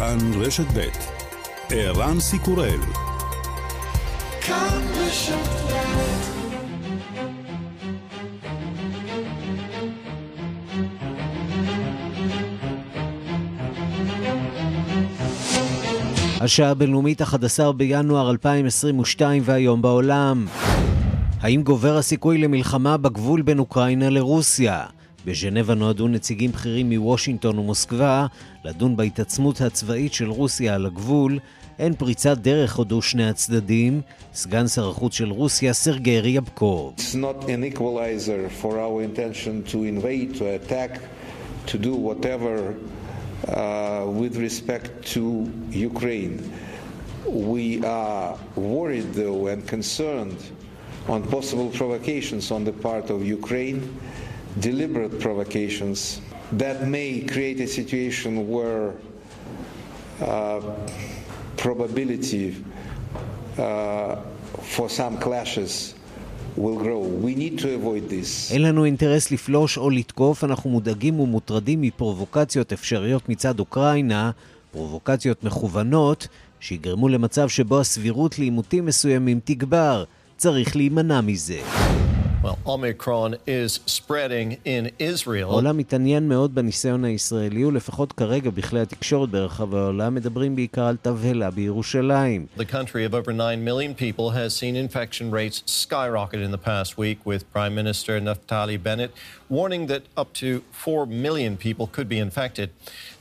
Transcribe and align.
כאן 0.00 0.18
רשת 0.40 0.64
ב' 0.74 0.88
ערן 1.70 2.20
סיקורל 2.20 2.80
השעה 16.40 16.70
הבינלאומית 16.70 17.22
11 17.22 17.72
בינואר 17.72 18.30
2022 18.30 19.42
והיום 19.44 19.82
בעולם. 19.82 20.46
האם 21.40 21.62
גובר 21.62 21.96
הסיכוי 21.96 22.38
למלחמה 22.38 22.96
בגבול 22.96 23.42
בין 23.42 23.58
אוקראינה 23.58 24.10
לרוסיה? 24.10 24.84
בז'נבה 25.24 25.74
נועדו 25.74 26.08
נציגים 26.08 26.52
בכירים 26.52 26.88
מוושינגטון 26.90 27.58
ומוסקבה 27.58 28.26
לדון 28.64 28.96
בהתעצמות 28.96 29.60
הצבאית 29.60 30.12
של 30.12 30.30
רוסיה 30.30 30.74
על 30.74 30.86
הגבול. 30.86 31.38
אין 31.78 31.94
פריצת 31.94 32.38
דרך 32.38 32.76
הודו 32.76 33.02
שני 33.02 33.28
הצדדים. 33.28 34.00
סגן 34.34 34.68
שר 34.68 34.88
החוץ 34.88 35.14
של 35.14 35.30
רוסיה, 35.30 35.72
סרגי 35.72 36.20
ריאבקוב. 36.20 36.94
Uh. 43.46 43.52
We 47.26 47.66
are 47.84 48.38
worried, 48.56 49.12
though, 49.12 49.46
and 49.46 49.60
concerned 49.68 50.40
on 51.08 51.22
possible 51.22 51.68
provocations 51.70 52.50
on 52.50 52.64
the 52.64 52.72
part 52.72 53.10
of 53.10 53.18
Ukraine 53.24 53.80
deliberate 54.58 55.20
provocations 55.20 56.20
that 56.52 56.86
may 56.86 57.20
create 57.20 57.60
a 57.60 57.66
situation 57.66 58.48
where 58.50 58.94
uh, 60.20 60.60
probability 61.56 62.56
uh, 63.58 64.16
for 64.62 64.88
some 64.88 65.18
clashes. 65.18 65.94
אין 68.50 68.62
לנו 68.62 68.84
אינטרס 68.84 69.30
לפלוש 69.30 69.78
או 69.78 69.90
לתקוף, 69.90 70.44
אנחנו 70.44 70.70
מודאגים 70.70 71.20
ומוטרדים 71.20 71.80
מפרובוקציות 71.80 72.72
אפשריות 72.72 73.28
מצד 73.28 73.60
אוקראינה, 73.60 74.30
פרובוקציות 74.72 75.44
מכוונות, 75.44 76.28
שיגרמו 76.60 77.08
למצב 77.08 77.48
שבו 77.48 77.80
הסבירות 77.80 78.38
לעימותים 78.38 78.86
מסוימים 78.86 79.40
תגבר. 79.44 80.04
צריך 80.36 80.76
להימנע 80.76 81.20
מזה. 81.20 81.60
Well, 82.43 82.59
Omicron 82.65 83.35
is 83.47 83.79
spreading 83.87 84.57
in 84.65 84.89
Israel. 84.99 85.49
העולם 85.49 85.77
מתעניין 85.77 86.29
מאוד 86.29 86.55
בניסיון 86.55 87.05
הישראלי, 87.05 87.65
ולפחות 87.65 88.13
כרגע 88.13 88.49
בכלי 88.49 88.79
התקשורת 88.79 89.29
ברחבי 89.29 89.77
העולם 89.77 90.15
מדברים 90.15 90.55
בעיקר 90.55 90.85
על 90.85 90.97
תבהלה 91.01 91.51
בירושלים. 91.51 92.45
The 92.57 92.65
country 92.65 93.03
of 93.09 93.13
over 93.13 93.33
9 93.33 93.63
million 93.63 93.95
people 93.95 94.29
has 94.31 94.49
seen 94.53 94.75
infection 94.75 95.31
rates 95.31 95.63
skyrocket 95.65 96.39
in 96.41 96.51
the 96.51 96.63
past 96.69 96.97
week, 96.97 97.25
with 97.25 97.51
Prime 97.53 97.75
Minister 97.75 98.21
Naftali 98.21 98.77
Bennett 98.83 99.11
warning 99.50 99.86
that 99.86 100.02
up 100.16 100.32
to 100.42 100.62
4 100.72 101.06
million 101.06 101.56
people 101.56 101.86
could 101.86 102.08
be 102.08 102.18
infected. 102.18 102.70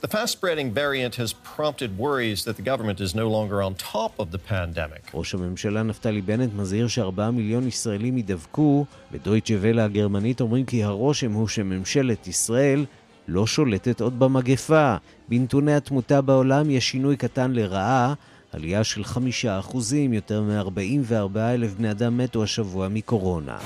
The 0.02 0.08
fast 0.08 0.32
spreading 0.38 0.72
variant 0.72 1.16
has 1.16 1.34
prompted 1.34 1.98
worries 1.98 2.44
that 2.46 2.56
the 2.56 2.62
government 2.62 3.00
is 3.02 3.16
no 3.16 3.28
longer 3.30 3.62
on 3.62 3.74
top 3.76 4.14
of 4.20 4.32
the 4.32 4.38
pandemic. 4.38 5.12
ראש 5.14 5.34
הממשלה 5.34 5.84
נפתלי 5.84 6.22
בנט 6.22 6.54
מזהיר 6.54 6.88
שארבעה 6.88 7.32
מיליון 7.32 7.68
ישראלים 7.68 8.18
יידבקו. 8.18 8.86
בדויטשה 9.12 9.56
ולה 9.62 9.86
הגרמנית 9.86 10.42
אומרים 10.42 10.66
כי 10.66 10.84
הרושם 10.84 11.32
הוא 11.32 11.48
שממשלת 11.48 12.28
ישראל 12.28 12.86
לא 13.28 13.48
שולטת 13.48 14.02
עוד 14.02 14.20
במגפה. 14.20 14.96
בנתוני 15.30 15.74
התמותה 15.74 16.22
בעולם 16.22 16.70
יש 16.70 16.90
שינוי 16.90 17.18
קטן 17.18 17.52
לרעה, 17.52 18.14
עלייה 18.52 18.84
של 18.84 19.04
חמישה 19.04 19.60
אחוזים, 19.60 20.14
יותר 20.14 20.42
מ-44 20.42 21.38
אלף 21.38 21.74
בני 21.74 21.92
אדם 21.92 22.18
מתו 22.18 22.44
השבוע 22.44 22.88
מקורונה. 22.88 23.58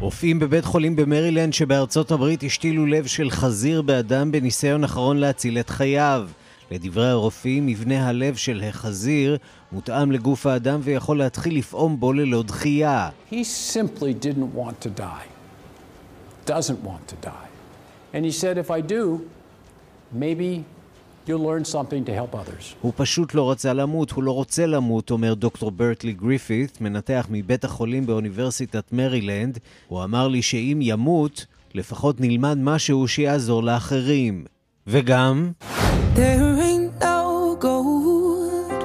רופאים 0.00 0.38
בבית 0.38 0.64
חולים 0.64 0.96
במרילנד 0.96 1.52
שבארצות 1.52 2.10
הברית 2.10 2.42
השתילו 2.42 2.86
לב 2.86 3.06
של 3.06 3.30
חזיר 3.30 3.82
באדם 3.82 4.32
בניסיון 4.32 4.84
אחרון 4.84 5.16
להציל 5.16 5.58
את 5.58 5.70
חייו. 5.70 6.28
לדברי 6.70 7.08
הרופאים, 7.08 7.66
מבנה 7.66 8.08
הלב 8.08 8.36
של 8.36 8.62
החזיר 8.68 9.38
מותאם 9.72 10.12
לגוף 10.12 10.46
האדם 10.46 10.80
ויכול 10.82 11.18
להתחיל 11.18 11.58
לפעום 11.58 12.00
בו 12.00 12.12
ללא 12.12 12.42
דחייה. 12.42 13.08
He 13.30 13.34
simply 13.74 14.24
didn't 14.24 14.58
want 14.58 14.86
to 14.86 15.00
die. 15.00 15.26
Doesn't 16.46 16.82
want 16.84 17.08
to 17.08 17.26
die. 17.26 17.48
And 18.14 18.24
he 18.24 18.32
said, 18.32 18.58
if 18.58 18.70
I 18.70 18.80
do, 18.80 19.20
maybe 20.12 20.64
You'll 21.28 21.40
learn 21.40 21.64
something 21.64 22.04
to 22.08 22.12
help 22.12 22.34
others. 22.34 22.74
הוא 22.80 22.92
פשוט 22.96 23.34
לא 23.34 23.50
רצה 23.50 23.72
למות, 23.72 24.10
הוא 24.10 24.24
לא 24.24 24.32
רוצה 24.32 24.66
למות, 24.66 25.10
אומר 25.10 25.34
דוקטור 25.34 25.70
ברטלי 25.70 26.12
גריפית, 26.12 26.80
מנתח 26.80 27.26
מבית 27.30 27.64
החולים 27.64 28.06
באוניברסיטת 28.06 28.92
מרילנד. 28.92 29.58
הוא 29.88 30.04
אמר 30.04 30.28
לי 30.28 30.42
שאם 30.42 30.78
ימות, 30.82 31.46
לפחות 31.74 32.20
נלמד 32.20 32.58
משהו 32.58 33.08
שיעזור 33.08 33.62
לאחרים. 33.62 34.44
וגם... 34.86 35.52
There 36.16 36.58
ain't 36.68 36.94
no 37.02 37.56
gold 37.60 38.82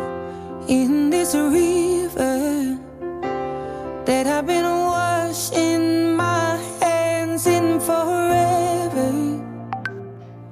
in 0.68 1.10
this 1.10 1.32
river 1.36 2.40
that 4.08 4.26
I've 4.28 4.48
been 4.48 4.70
washing 4.96 6.16
my 6.16 6.58
hands 6.82 7.44
in 7.48 7.80
forever 7.80 8.21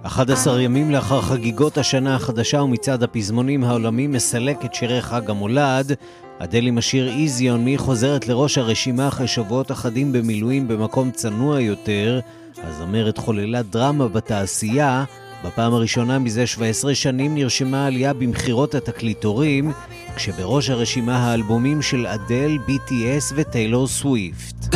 11 0.09 0.61
ימים 0.61 0.91
לאחר 0.91 1.21
חגיגות 1.21 1.77
השנה 1.77 2.15
החדשה 2.15 2.61
ומצעד 2.61 3.03
הפזמונים 3.03 3.63
העולמי 3.63 4.07
מסלק 4.07 4.65
את 4.65 4.73
שירי 4.73 5.01
חג 5.01 5.29
המולד, 5.29 5.91
אדל 6.39 6.67
עם 6.67 6.77
השיר 6.77 7.09
איזיון 7.09 7.65
מי 7.65 7.77
חוזרת 7.77 8.27
לראש 8.27 8.57
הרשימה 8.57 9.07
אחרי 9.07 9.27
שבועות 9.27 9.71
אחדים 9.71 10.11
במילואים 10.11 10.67
במקום 10.67 11.11
צנוע 11.11 11.61
יותר, 11.61 12.19
הזמרת 12.63 13.17
חוללה 13.17 13.61
דרמה 13.61 14.07
בתעשייה, 14.07 15.03
בפעם 15.45 15.73
הראשונה 15.73 16.19
מזה 16.19 16.47
17 16.47 16.95
שנים 16.95 17.35
נרשמה 17.35 17.85
עלייה 17.85 18.13
במכירות 18.13 18.75
התקליטורים, 18.75 19.71
כשבראש 20.15 20.69
הרשימה 20.69 21.17
האלבומים 21.17 21.81
של 21.81 22.07
אדל, 22.07 22.57
BTS 22.67 23.33
וטיילור 23.35 23.87
סוויפט. 23.87 24.75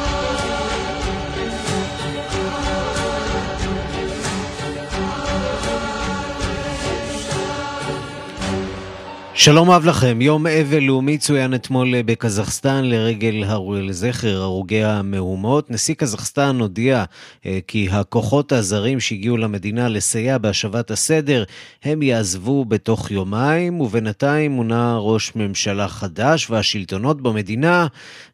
שלום 9.43 9.71
אב 9.71 9.85
לכם, 9.85 10.21
יום 10.21 10.47
אבל 10.47 10.79
לאומי 10.79 11.17
צוין 11.17 11.53
אתמול 11.53 12.01
בקזחסטן 12.01 12.85
לרגל 12.85 13.43
לזכר 13.81 14.41
הרוגי 14.41 14.83
המהומות. 14.83 15.71
נשיא 15.71 15.95
קזחסטן 15.95 16.59
הודיע 16.59 17.03
אה, 17.45 17.59
כי 17.67 17.87
הכוחות 17.91 18.51
הזרים 18.51 18.99
שהגיעו 18.99 19.37
למדינה 19.37 19.87
לסייע 19.89 20.37
בהשבת 20.37 20.91
הסדר, 20.91 21.43
הם 21.83 22.01
יעזבו 22.01 22.65
בתוך 22.65 23.11
יומיים, 23.11 23.81
ובינתיים 23.81 24.51
מונה 24.51 24.97
ראש 24.97 25.35
ממשלה 25.35 25.87
חדש, 25.87 26.49
והשלטונות 26.49 27.21
במדינה 27.21 27.87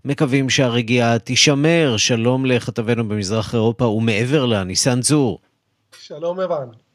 מקווים 0.06 0.50
שהרגיעה 0.50 1.19
תישמר. 1.19 1.98
שלום 1.98 2.45
לכתבנו 2.45 3.07
במזרח 3.07 3.53
אירופה 3.53 3.86
ומעבר 3.86 4.45
לה, 4.45 4.63
ניסן 4.63 5.01
צור. 5.01 5.39
שלום 6.01 6.39
ערן. 6.39 6.87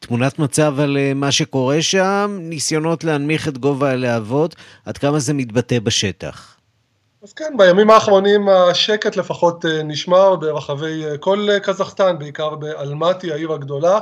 תמונת 0.00 0.38
מצב 0.38 0.80
על 0.80 0.96
אה, 0.96 1.12
מה 1.14 1.32
שקורה 1.32 1.82
שם, 1.82 2.38
ניסיונות 2.40 3.04
להנמיך 3.04 3.48
את 3.48 3.58
גובה 3.58 3.90
הלהבות, 3.90 4.56
עד 4.84 4.98
כמה 4.98 5.18
זה 5.18 5.34
מתבטא 5.34 5.78
בשטח. 5.78 6.56
אז 7.22 7.32
כן, 7.32 7.54
בימים 7.56 7.90
האחרונים 7.90 8.48
השקט 8.48 9.16
לפחות 9.16 9.64
נשמר 9.84 10.36
ברחבי 10.36 11.04
כל 11.20 11.48
קזחסטן, 11.62 12.18
בעיקר 12.18 12.54
באלמטי, 12.54 13.32
העיר 13.32 13.52
הגדולה, 13.52 14.00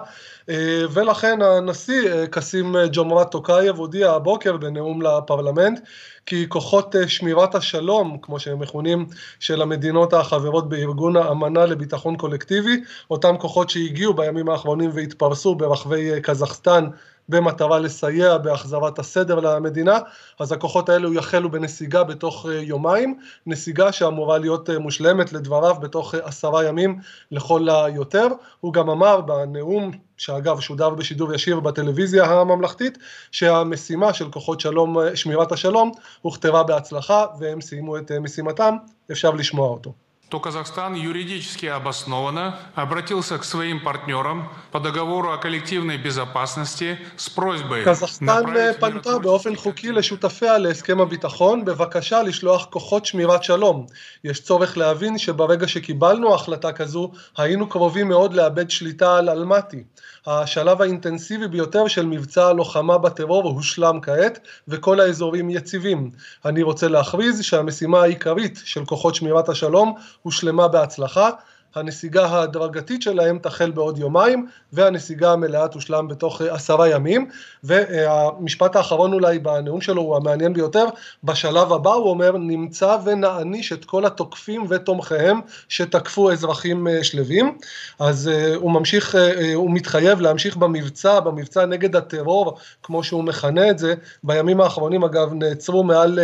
ולכן 0.93 1.43
הנשיא 1.43 2.27
קאסים 2.31 2.77
ג'ומרט 2.93 3.31
טוקייב 3.31 3.77
הודיע 3.77 4.11
הבוקר 4.11 4.57
בנאום 4.57 5.03
לפרלמנט 5.03 5.81
כי 6.29 6.49
כוחות 6.49 6.95
שמירת 7.07 7.55
השלום, 7.55 8.19
כמו 8.23 8.41
שהם 8.41 8.59
מכונים, 8.59 9.07
של 9.41 9.63
המדינות 9.63 10.13
החברות 10.13 10.69
בארגון 10.69 11.17
האמנה 11.17 11.67
לביטחון 11.67 12.17
קולקטיבי, 12.17 12.81
אותם 13.11 13.37
כוחות 13.39 13.71
שהגיעו 13.71 14.15
בימים 14.15 14.49
האחרונים 14.49 14.91
והתפרסו 14.95 15.55
ברחבי 15.55 16.21
קזחסטן 16.23 16.89
במטרה 17.29 17.79
לסייע 17.79 18.39
בהחזרת 18.39 18.99
הסדר 18.99 19.41
למדינה, 19.41 19.99
אז 20.39 20.53
הכוחות 20.53 20.89
האלו 20.89 21.15
יחלו 21.15 21.51
בנסיגה 21.51 22.05
בתוך 22.05 22.47
יומיים, 22.63 23.19
נסיגה 23.47 23.93
שאמורה 23.93 24.39
להיות 24.39 24.71
מושלמת 24.71 25.33
לדבריו 25.33 25.75
בתוך 25.81 26.15
עשרה 26.15 26.65
ימים 26.65 26.99
לכל 27.31 27.69
היותר. 27.69 28.27
הוא 28.61 28.73
גם 28.73 28.91
אמר 28.91 29.21
בנאום, 29.21 29.91
שאגב 30.19 30.61
שודר 30.61 30.91
בשידור 30.91 31.35
ישיר 31.35 31.61
בטלוויזיה 31.61 32.25
הממלכתית, 32.25 32.99
שהמשימה 33.33 34.13
של 34.13 34.31
כוחות 34.31 34.61
שלום, 34.61 34.97
שמירת 35.15 35.53
השלום, 35.53 35.93
הוכתבה 36.21 36.63
בהצלחה 36.63 37.27
והם 37.39 37.61
סיימו 37.61 37.99
את 37.99 38.13
משימתם, 38.13 38.77
אפשר 39.11 39.31
לשמוע 39.31 39.69
אותו. 39.69 40.08
то 40.34 40.40
Казахстан 40.40 40.96
юридически 40.96 41.68
обоснованно 41.68 42.58
обратился 42.74 43.38
к 43.38 43.44
своим 43.44 43.84
партнерам 43.84 44.50
по 44.72 44.80
договору 44.80 45.32
о 45.32 45.38
коллективной 45.38 45.98
безопасности 46.00 46.98
с 47.18 47.30
просьбой 47.30 47.84
קזחסטן 47.86 48.44
פנתה 48.80 49.20
באופן 49.20 49.56
חוקי 49.56 49.92
לשותפיה 49.92 50.58
להסכם 50.58 51.02
הביטחון 51.02 51.66
בבקשה 51.66 52.24
לשלוח 52.24 52.66
כוחות 52.66 53.06
שמירת 53.06 53.44
שלום. 53.44 53.86
יש 54.24 54.42
צורך 54.42 54.78
להבין 54.78 55.18
שברגע 55.18 55.68
שקיבלנו 55.68 56.34
החלטה 56.34 56.72
כזו 56.72 57.12
היינו 57.38 57.70
קרובים 57.70 58.08
מאוד 58.08 58.34
לאבד 58.34 58.70
שליטה 58.70 59.18
על 59.18 59.30
אלמטי. 59.30 59.84
השלב 60.28 60.82
האינטנסיבי 60.82 61.48
ביותר 61.48 61.88
של 61.88 62.06
מבצע 62.06 62.48
הלוחמה 62.48 62.98
בטרור 62.98 63.50
הושלם 63.50 64.00
כעת 64.02 64.40
וכל 64.68 65.00
האזורים 65.00 65.50
יציבים. 65.50 66.12
אני 66.46 66.64
רוצה 66.64 66.88
להכריז 66.88 67.44
שהמשימה 67.44 68.02
העיקרית 68.02 68.62
של 68.66 68.86
כוחות 68.86 69.16
שמירת 69.16 69.50
השלום 69.50 69.96
הושלמה 70.23 70.69
בהצלחה 70.69 71.31
הנסיגה 71.75 72.27
ההדרגתית 72.27 73.03
שלהם 73.03 73.39
תחל 73.39 73.71
בעוד 73.71 73.99
יומיים 73.99 74.47
והנסיגה 74.73 75.33
המלאה 75.33 75.69
תושלם 75.69 76.09
בתוך 76.09 76.41
עשרה 76.41 76.89
ימים. 76.89 77.29
והמשפט 77.65 78.77
האחרון 78.77 79.13
אולי 79.13 79.39
בנאום 79.39 79.81
שלו 79.81 80.03
הוא 80.03 80.17
המעניין 80.17 80.53
ביותר 80.53 80.85
בשלב 81.25 81.73
הבא 81.73 81.91
הוא 81.91 82.11
אומר 82.11 82.37
נמצא 82.37 82.97
ונעניש 83.05 83.73
את 83.73 83.85
כל 83.85 84.07
התוקפים 84.07 84.67
ותומכיהם 84.69 85.41
שתקפו 85.69 86.33
אזרחים 86.33 86.87
שלווים. 87.03 87.59
אז 87.99 88.31
הוא 88.55 88.71
ממשיך 88.71 89.17
הוא 89.55 89.71
מתחייב 89.71 90.21
להמשיך 90.21 90.57
במבצע 90.57 91.21
במבצע 91.21 91.67
נגד 91.67 91.97
הטרור 91.97 92.59
כמו 92.83 93.05
שהוא 93.05 93.25
מכנה 93.25 93.71
את 93.71 93.79
זה. 93.79 93.95
בימים 94.23 94.61
האחרונים 94.61 95.05
אגב 95.05 95.33
נעצרו 95.33 95.85
מעל 95.85 96.19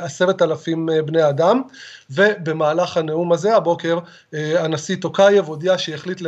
עשרת 0.00 0.42
אלפים 0.42 0.88
בני 1.04 1.28
אדם. 1.28 1.62
ובמהלך 2.10 2.96
הנאום 2.96 3.32
הזה 3.32 3.56
הבוקר 3.56 3.98
הנשיא 4.32 4.81
טוקייב 5.00 5.44
הודיע 5.46 5.78
שהחליט 5.78 6.20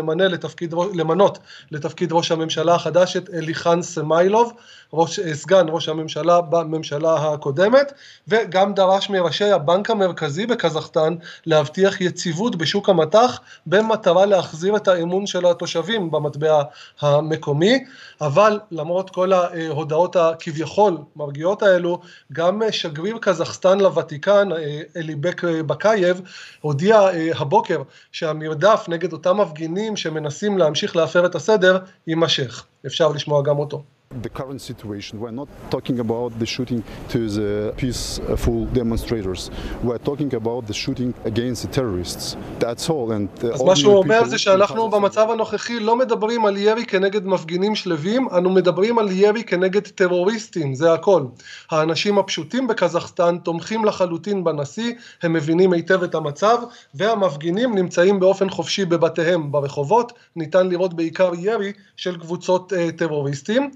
למנות 0.94 1.38
לתפקיד 1.70 2.12
ראש 2.12 2.32
הממשלה 2.32 2.74
החדש 2.74 3.16
את 3.16 3.30
עליחאן 3.34 3.82
סמאילוב, 3.82 4.52
ראש, 4.94 5.20
סגן 5.20 5.66
ראש 5.68 5.88
הממשלה 5.88 6.40
בממשלה 6.40 7.14
הקודמת, 7.14 7.92
וגם 8.28 8.74
דרש 8.74 9.10
מראשי 9.10 9.50
הבנק 9.50 9.90
המרכזי 9.90 10.46
בקזחסטן 10.46 11.14
להבטיח 11.46 12.00
יציבות 12.00 12.56
בשוק 12.56 12.88
המטח 12.88 13.40
במטרה 13.66 14.26
להחזיר 14.26 14.76
את 14.76 14.88
האמון 14.88 15.26
של 15.26 15.46
התושבים 15.46 16.10
במטבע 16.10 16.62
המקומי, 17.00 17.84
אבל 18.20 18.60
למרות 18.70 19.10
כל 19.10 19.32
ההודעות 19.32 20.16
הכביכול 20.16 20.96
מרגיעות 21.16 21.62
האלו, 21.62 22.00
גם 22.32 22.62
שגריר 22.70 23.18
קזחסטן 23.20 23.80
לוותיקן 23.80 24.48
אליבק 24.96 25.42
בקייב 25.44 26.20
הודיע 26.60 27.00
הבוקר 27.34 27.82
שהמרדף 28.12 28.84
נגד 28.88 29.12
אותם 29.12 29.40
מפגינים 29.40 29.96
שמנסים 29.96 30.58
להמשיך 30.58 30.96
להפר 30.96 31.26
את 31.26 31.34
הסדר 31.34 31.78
יימשך. 32.06 32.64
אפשר 32.86 33.08
לשמוע 33.08 33.42
גם 33.42 33.58
אותו. 33.58 33.82
The 34.22 34.28
current 34.28 34.60
situation. 34.60 35.20
We're 35.20 35.38
not 35.42 35.48
talking 35.70 35.98
about 36.00 36.38
the 36.38 36.46
shooting 36.46 36.82
to 37.08 37.28
the 37.28 37.74
peaceful 37.76 38.66
demonstrators. 38.66 39.50
We're 39.82 39.98
talking 39.98 40.34
about 40.34 40.66
the 40.66 40.74
shooting 40.74 41.14
against 41.24 41.62
the 41.62 41.68
terrorists. 41.68 42.36
That's 42.60 42.88
all. 42.90 43.12
And 43.12 43.28
אז 43.54 43.62
מה 43.62 43.76
שהוא 43.76 43.96
אומר 43.96 44.24
זה 44.24 44.38
שאנחנו 44.38 44.90
במצב 44.90 45.30
הנוכחי 45.30 45.80
לא 45.80 45.96
מדברים 45.96 46.46
על 46.46 46.56
ירי 46.56 46.84
כנגד 46.86 47.26
מפגינים 47.26 47.74
שלווים, 47.74 48.28
אנו 48.38 48.50
מדברים 48.50 48.98
על 48.98 49.10
ירי 49.10 49.44
כנגד 49.44 49.88
טרוריסטים, 49.88 50.74
זה 50.74 50.92
הכל. 50.92 51.22
האנשים 51.70 52.18
הפשוטים 52.18 52.66
בקזחסטן 52.66 53.38
תומכים 53.38 53.84
לחלוטין 53.84 54.44
בנשיא, 54.44 54.92
הם 55.22 55.32
מבינים 55.32 55.72
היטב 55.72 56.02
את 56.02 56.14
המצב, 56.14 56.58
והמפגינים 56.94 57.74
נמצאים 57.74 58.20
באופן 58.20 58.50
חופשי 58.50 58.84
בבתיהם 58.84 59.52
ברחובות, 59.52 60.12
ניתן 60.36 60.68
לראות 60.68 60.94
בעיקר 60.94 61.30
ירי 61.38 61.72
של 61.96 62.16
קבוצות 62.16 62.72
טרוריסטים. 62.96 63.70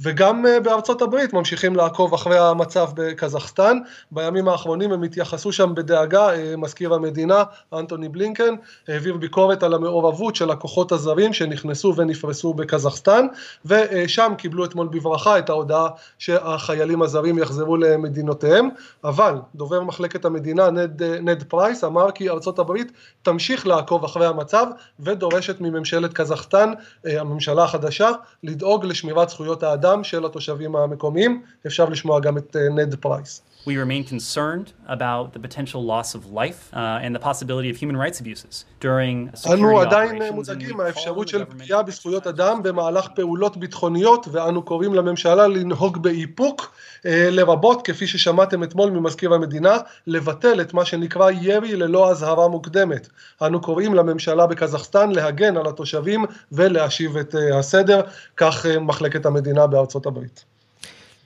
וגם 0.00 0.44
בארצות 0.62 1.02
הברית 1.02 1.32
ממשיכים 1.32 1.76
לעקוב 1.76 2.14
אחרי 2.14 2.38
המצב 2.38 2.88
בקזחסטן, 2.94 3.78
בימים 4.10 4.48
האחרונים 4.48 4.92
הם 4.92 5.02
התייחסו 5.02 5.52
שם 5.52 5.74
בדאגה, 5.74 6.28
מזכיר 6.58 6.94
המדינה 6.94 7.42
אנטוני 7.72 8.08
בלינקן 8.08 8.54
העביר 8.88 9.16
ביקורת 9.16 9.62
על 9.62 9.74
המעורבות 9.74 10.36
של 10.36 10.50
הכוחות 10.50 10.92
הזרים 10.92 11.32
שנכנסו 11.32 11.94
ונפרסו 11.96 12.54
בקזחסטן 12.54 13.26
ושם 13.66 14.32
קיבלו 14.38 14.64
אתמול 14.64 14.88
בברכה 14.88 15.38
את 15.38 15.50
ההודעה 15.50 15.88
שהחיילים 16.18 17.02
הזרים 17.02 17.38
יחזרו 17.38 17.76
למדינותיהם, 17.76 18.68
אבל 19.04 19.34
דובר 19.54 19.82
מחלקת 19.82 20.24
המדינה 20.24 20.70
נד, 20.70 21.02
נד 21.02 21.42
פרייס 21.42 21.84
אמר 21.84 22.10
כי 22.10 22.30
ארצות 22.30 22.58
הברית 22.58 22.92
תמשיך 23.22 23.66
לעקוב 23.66 24.04
אחרי 24.04 24.26
המצב 24.26 24.66
ודורשת 25.00 25.60
מממשלת 25.60 26.12
קזחסטן, 26.12 26.72
הממשלה 27.04 27.64
החדשה, 27.64 28.10
לדאוג 28.42 28.84
לשמירת 28.84 29.28
זכויות 29.28 29.62
האדם 29.62 29.87
האדם 29.88 30.04
של 30.04 30.26
התושבים 30.26 30.76
המקומיים, 30.76 31.42
אפשר 31.66 31.88
לשמוע 31.88 32.20
גם 32.20 32.38
את 32.38 32.56
נד 32.56 32.94
פרייס. 32.94 33.42
We 33.68 33.76
remain 33.76 34.04
concerned 34.14 34.68
about 34.96 35.26
the 35.34 35.40
potential 35.46 35.80
loss 35.92 36.14
of 36.18 36.22
life 36.42 36.60
uh, 36.72 37.04
and 37.04 37.10
the 37.16 37.22
possibility 37.30 37.68
of 37.72 37.76
human 37.76 37.98
rights 38.04 38.18
abuses 38.18 38.64
during 38.80 39.28
אנו 39.52 39.80
עדיין 39.80 40.22
מודאגים 40.32 40.76
מהאפשרות 40.76 41.28
של 41.28 41.44
פגיעה 41.44 41.82
בזכויות 41.82 42.26
אדם 42.26 42.62
במהלך 42.62 43.08
פעולות 43.14 43.56
ביטחוניות 43.56 44.26
ואנו 44.32 44.62
קוראים 44.62 44.94
לממשלה 44.94 45.46
לנהוג 45.46 46.02
באיפוק 46.02 46.72
לרבות 47.04 47.86
כפי 47.86 48.06
ששמעתם 48.06 48.62
אתמול 48.62 48.90
ממזכיר 48.90 49.34
המדינה 49.34 49.78
לבטל 50.06 50.60
את 50.60 50.74
מה 50.74 50.84
שנקרא 50.84 51.30
ירי 51.30 51.76
ללא 51.76 52.10
אזהרה 52.10 52.48
מוקדמת. 52.48 53.08
אנו 53.42 53.60
קוראים 53.60 53.94
לממשלה 53.94 54.46
בקזחסטן 54.46 55.10
להגן 55.10 55.56
על 55.56 55.66
התושבים 55.66 56.24
ולהשיב 56.52 57.16
את 57.16 57.34
הסדר, 57.54 58.00
כך 58.36 58.66
מחלקת 58.80 59.26
המדינה 59.26 59.66
בארצות 59.66 60.06
הברית. 60.06 60.44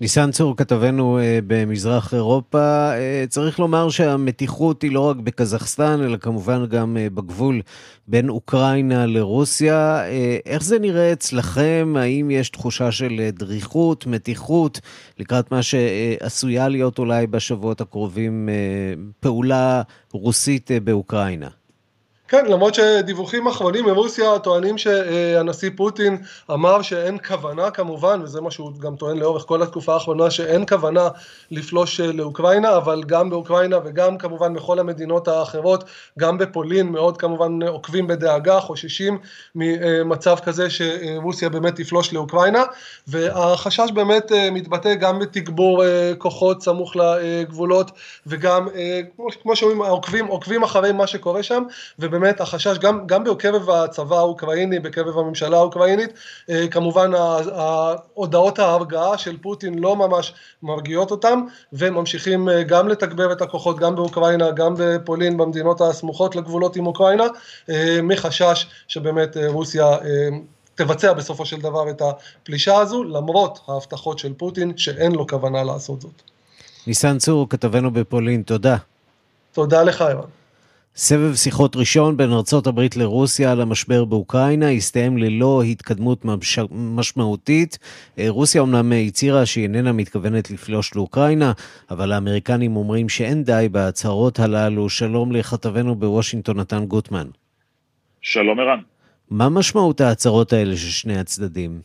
ניסן 0.02 0.30
צור, 0.30 0.56
כתבנו 0.56 1.18
במזרח 1.46 2.14
אירופה, 2.14 2.90
צריך 3.28 3.60
לומר 3.60 3.90
שהמתיחות 3.90 4.82
היא 4.82 4.92
לא 4.92 5.00
רק 5.00 5.16
בקזחסטן, 5.16 6.00
אלא 6.04 6.16
כמובן 6.16 6.66
גם 6.66 6.96
בגבול 7.14 7.62
בין 8.08 8.28
אוקראינה 8.28 9.06
לרוסיה. 9.06 10.02
איך 10.46 10.62
זה 10.62 10.78
נראה 10.78 11.12
אצלכם? 11.12 11.94
האם 11.98 12.30
יש 12.30 12.50
תחושה 12.50 12.92
של 12.92 13.28
דריכות, 13.32 14.06
מתיחות, 14.06 14.80
לקראת 15.18 15.52
מה 15.52 15.62
שעשויה 15.62 16.68
להיות 16.68 16.98
אולי 16.98 17.26
בשבועות 17.26 17.80
הקרובים 17.80 18.48
פעולה 19.20 19.82
רוסית 20.12 20.70
באוקראינה? 20.84 21.48
כן, 22.32 22.46
למרות 22.46 22.74
שדיווחים 22.74 23.46
אחרונים 23.46 23.84
מרוסיה 23.84 24.38
טוענים 24.38 24.78
שהנשיא 24.78 25.70
פוטין 25.76 26.22
אמר 26.50 26.82
שאין 26.82 27.18
כוונה 27.28 27.70
כמובן, 27.70 28.20
וזה 28.22 28.40
מה 28.40 28.50
שהוא 28.50 28.72
גם 28.78 28.96
טוען 28.96 29.18
לאורך 29.18 29.42
כל 29.42 29.62
התקופה 29.62 29.94
האחרונה, 29.94 30.30
שאין 30.30 30.66
כוונה 30.68 31.08
לפלוש 31.50 32.00
לאוקראינה, 32.00 32.76
אבל 32.76 33.02
גם 33.06 33.30
באוקראינה 33.30 33.78
וגם 33.84 34.18
כמובן 34.18 34.54
בכל 34.54 34.78
המדינות 34.78 35.28
האחרות, 35.28 35.84
גם 36.18 36.38
בפולין 36.38 36.88
מאוד 36.88 37.16
כמובן 37.16 37.62
עוקבים 37.62 38.06
בדאגה, 38.06 38.60
חוששים 38.60 39.18
ממצב 39.54 40.36
כזה 40.44 40.70
שרוסיה 40.70 41.48
באמת 41.48 41.76
תפלוש 41.76 42.12
לאוקראינה, 42.12 42.62
והחשש 43.06 43.90
באמת 43.94 44.32
מתבטא 44.52 44.94
גם 44.94 45.18
בתגבור 45.18 45.84
כוחות 46.18 46.62
סמוך 46.62 46.96
לגבולות, 46.96 47.90
וגם 48.26 48.68
כמו 49.42 49.56
שאומרים, 49.56 49.82
עוקבים, 49.82 50.26
עוקבים 50.26 50.62
אחרי 50.62 50.92
מה 50.92 51.06
שקורה 51.06 51.42
שם, 51.42 51.62
ובאמת 51.98 52.21
באמת 52.22 52.40
החשש 52.40 52.78
גם, 52.78 53.06
גם 53.06 53.24
בקרב 53.24 53.70
הצבא 53.70 54.16
האוקראיני, 54.16 54.78
בקרב 54.78 55.18
הממשלה 55.18 55.56
האוקראינית, 55.56 56.10
אה, 56.50 56.68
כמובן 56.68 57.10
הודעות 58.14 58.58
ההרגעה 58.58 59.18
של 59.18 59.36
פוטין 59.36 59.78
לא 59.78 59.96
ממש 59.96 60.34
מרגיעות 60.62 61.10
אותם, 61.10 61.44
וממשיכים 61.72 62.48
אה, 62.48 62.62
גם 62.62 62.88
לתגבר 62.88 63.32
את 63.32 63.42
הכוחות 63.42 63.78
גם 63.78 63.94
באוקראינה, 63.94 64.50
גם 64.50 64.74
בפולין, 64.78 65.36
במדינות 65.36 65.80
הסמוכות 65.80 66.36
לגבולות 66.36 66.76
עם 66.76 66.86
אוקראינה, 66.86 67.24
מחשש 68.02 68.66
שבאמת 68.88 69.36
רוסיה 69.46 69.96
תבצע 70.74 71.12
בסופו 71.12 71.46
של 71.46 71.60
דבר 71.60 71.90
את 71.90 72.02
הפלישה 72.02 72.76
הזו, 72.78 73.04
למרות 73.04 73.60
ההבטחות 73.68 74.18
של 74.18 74.32
פוטין 74.34 74.76
שאין 74.76 75.12
לו 75.12 75.26
כוונה 75.26 75.62
לעשות 75.62 76.00
זאת. 76.00 76.22
ניסן 76.86 77.18
צור, 77.18 77.48
כתבנו 77.48 77.90
בפולין, 77.90 78.42
תודה. 78.42 78.76
תודה 79.52 79.82
לך, 79.82 80.02
אירן. 80.02 80.41
סבב 80.96 81.34
שיחות 81.34 81.76
ראשון 81.76 82.16
בין 82.16 82.32
ארצות 82.32 82.66
הברית 82.66 82.96
לרוסיה 82.96 83.52
על 83.52 83.60
המשבר 83.60 84.04
באוקראינה 84.04 84.70
הסתיים 84.70 85.18
ללא 85.18 85.62
התקדמות 85.62 86.24
מש... 86.24 86.58
משמעותית. 86.70 87.78
אה, 88.18 88.24
רוסיה 88.28 88.60
אומנם 88.60 88.92
הצהירה 89.08 89.46
שהיא 89.46 89.62
איננה 89.62 89.92
מתכוונת 89.92 90.50
לפלוש 90.50 90.94
לאוקראינה, 90.94 91.52
אבל 91.90 92.12
האמריקנים 92.12 92.76
אומרים 92.76 93.08
שאין 93.08 93.44
די 93.44 93.66
בהצהרות 93.70 94.38
הללו. 94.38 94.88
שלום 94.88 95.32
לכתבנו 95.32 95.94
בוושינגטון, 95.94 96.60
נתן 96.60 96.84
גוטמן. 96.86 97.26
שלום 98.22 98.60
ערן. 98.60 98.80
מה 99.30 99.48
משמעות 99.48 100.00
ההצהרות 100.00 100.52
האלה 100.52 100.76
של 100.76 100.90
שני 100.90 101.18
הצדדים? 101.18 101.80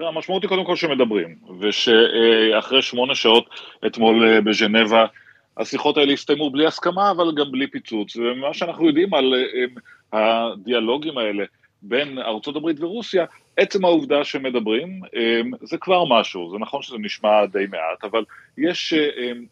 המשמעות 0.00 0.42
היא 0.42 0.48
קודם 0.48 0.64
כל 0.64 0.76
שמדברים, 0.76 1.34
ושאחרי 1.60 2.82
שמונה 2.82 3.14
שעות 3.14 3.48
אתמול 3.86 4.28
אה, 4.28 4.40
בז'נבה, 4.40 5.06
השיחות 5.56 5.96
האלה 5.96 6.12
הסתיימו 6.12 6.50
בלי 6.50 6.66
הסכמה, 6.66 7.10
אבל 7.10 7.34
גם 7.36 7.52
בלי 7.52 7.66
פיצוץ. 7.66 8.16
ומה 8.16 8.54
שאנחנו 8.54 8.86
יודעים 8.86 9.14
על 9.14 9.34
אה, 9.34 9.64
הדיאלוגים 10.12 11.18
האלה 11.18 11.44
בין 11.82 12.18
ארצות 12.18 12.56
הברית 12.56 12.80
ורוסיה, 12.80 13.24
עצם 13.56 13.84
העובדה 13.84 14.24
שמדברים, 14.24 15.00
אה, 15.16 15.40
זה 15.62 15.78
כבר 15.78 16.04
משהו. 16.04 16.50
זה 16.50 16.58
נכון 16.58 16.82
שזה 16.82 16.96
נשמע 16.98 17.46
די 17.46 17.66
מעט, 17.70 18.04
אבל 18.04 18.24
יש 18.58 18.94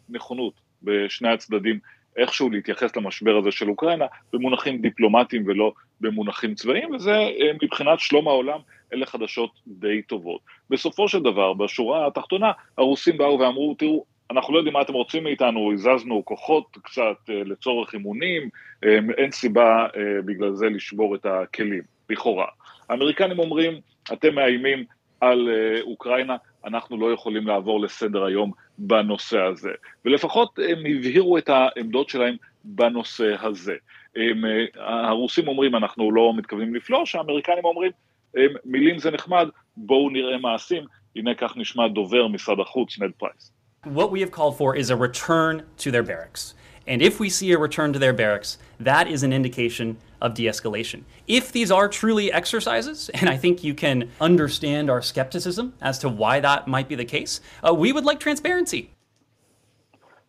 נכונות 0.09 0.53
בשני 0.83 1.29
הצדדים 1.29 1.79
איכשהו 2.17 2.49
להתייחס 2.49 2.95
למשבר 2.95 3.37
הזה 3.37 3.51
של 3.51 3.69
אוקראינה 3.69 4.05
במונחים 4.33 4.81
דיפלומטיים 4.81 5.43
ולא 5.47 5.73
במונחים 6.01 6.55
צבאיים, 6.55 6.95
וזה 6.95 7.11
אה, 7.11 7.51
מבחינת 7.61 7.99
שלום 7.99 8.27
העולם, 8.27 8.59
אלה 8.93 9.05
חדשות 9.05 9.51
די 9.67 10.01
טובות. 10.01 10.41
בסופו 10.69 11.07
של 11.07 11.19
דבר, 11.19 11.53
בשורה 11.53 12.07
התחתונה, 12.07 12.51
הרוסים 12.77 13.17
באו 13.17 13.39
ואמרו, 13.39 13.75
תראו, 13.77 14.05
אנחנו 14.33 14.53
לא 14.53 14.59
יודעים 14.59 14.73
מה 14.73 14.81
אתם 14.81 14.93
רוצים 14.93 15.23
מאיתנו, 15.23 15.71
הזזנו 15.73 16.25
כוחות 16.25 16.77
קצת 16.83 17.29
אה, 17.29 17.41
לצורך 17.45 17.93
אימונים, 17.93 18.49
אה, 18.85 18.99
אין 19.17 19.31
סיבה 19.31 19.87
בגלל 20.25 20.53
זה 20.53 20.69
לשבור 20.69 21.15
את 21.15 21.25
הכלים, 21.25 21.81
לכאורה. 22.09 22.45
האמריקנים 22.89 23.39
אומרים, 23.39 23.73
אתם 24.13 24.35
מאיימים 24.35 24.83
על 25.21 25.49
אוקראינה, 25.81 26.35
אנחנו 26.65 26.97
לא 26.97 27.13
יכולים 27.13 27.47
לעבור 27.47 27.81
לסדר 27.81 28.23
היום 28.23 28.51
בנושא 28.77 29.39
הזה. 29.39 29.71
ולפחות 30.05 30.59
הם 30.59 30.77
הבהירו 30.79 31.37
את 31.37 31.49
העמדות 31.49 32.09
שלהם 32.09 32.35
בנושא 32.63 33.35
הזה. 33.39 33.75
הם, 34.15 34.41
הרוסים 34.75 35.47
אומרים 35.47 35.75
אנחנו 35.75 36.11
לא 36.11 36.33
מתכוונים 36.37 36.75
לפלוש, 36.75 37.15
האמריקנים 37.15 37.65
אומרים 37.65 37.91
הם, 38.35 38.49
מילים 38.65 38.99
זה 38.99 39.11
נחמד, 39.11 39.47
בואו 39.77 40.09
נראה 40.09 40.37
מעשים, 40.37 40.83
הנה 41.15 41.35
כך 41.35 41.57
נשמע 41.57 41.87
דובר 41.87 42.27
משרד 42.27 42.59
החוץ 42.59 42.99
נד 42.99 43.11
פרייס. 43.17 43.52
What 43.84 44.10
we 44.10 44.20
have 44.20 44.30
called 44.30 44.56
for 44.56 44.76
is 44.76 44.90
a 44.90 44.96
return 44.96 45.64
to 45.78 45.90
their 45.90 46.02
barracks. 46.02 46.54
And 46.86 47.02
if 47.02 47.20
we 47.20 47.28
see 47.28 47.52
a 47.52 47.58
return 47.58 47.92
to 47.92 47.98
their 47.98 48.14
barracks, 48.14 48.58
that 48.80 49.08
is 49.08 49.22
an 49.22 49.32
indication 49.32 49.98
of 50.22 50.34
de 50.34 50.46
escalation. 50.46 51.02
If 51.26 51.52
these 51.52 51.70
are 51.70 51.88
truly 51.88 52.32
exercises, 52.32 53.10
and 53.14 53.28
I 53.28 53.36
think 53.36 53.62
you 53.62 53.74
can 53.74 54.10
understand 54.20 54.88
our 54.90 55.02
skepticism 55.02 55.74
as 55.82 55.98
to 56.00 56.08
why 56.08 56.40
that 56.40 56.66
might 56.66 56.88
be 56.88 56.94
the 56.94 57.04
case, 57.04 57.40
uh, 57.66 57.74
we 57.74 57.92
would 57.92 58.04
like 58.04 58.20
transparency. 58.20 58.90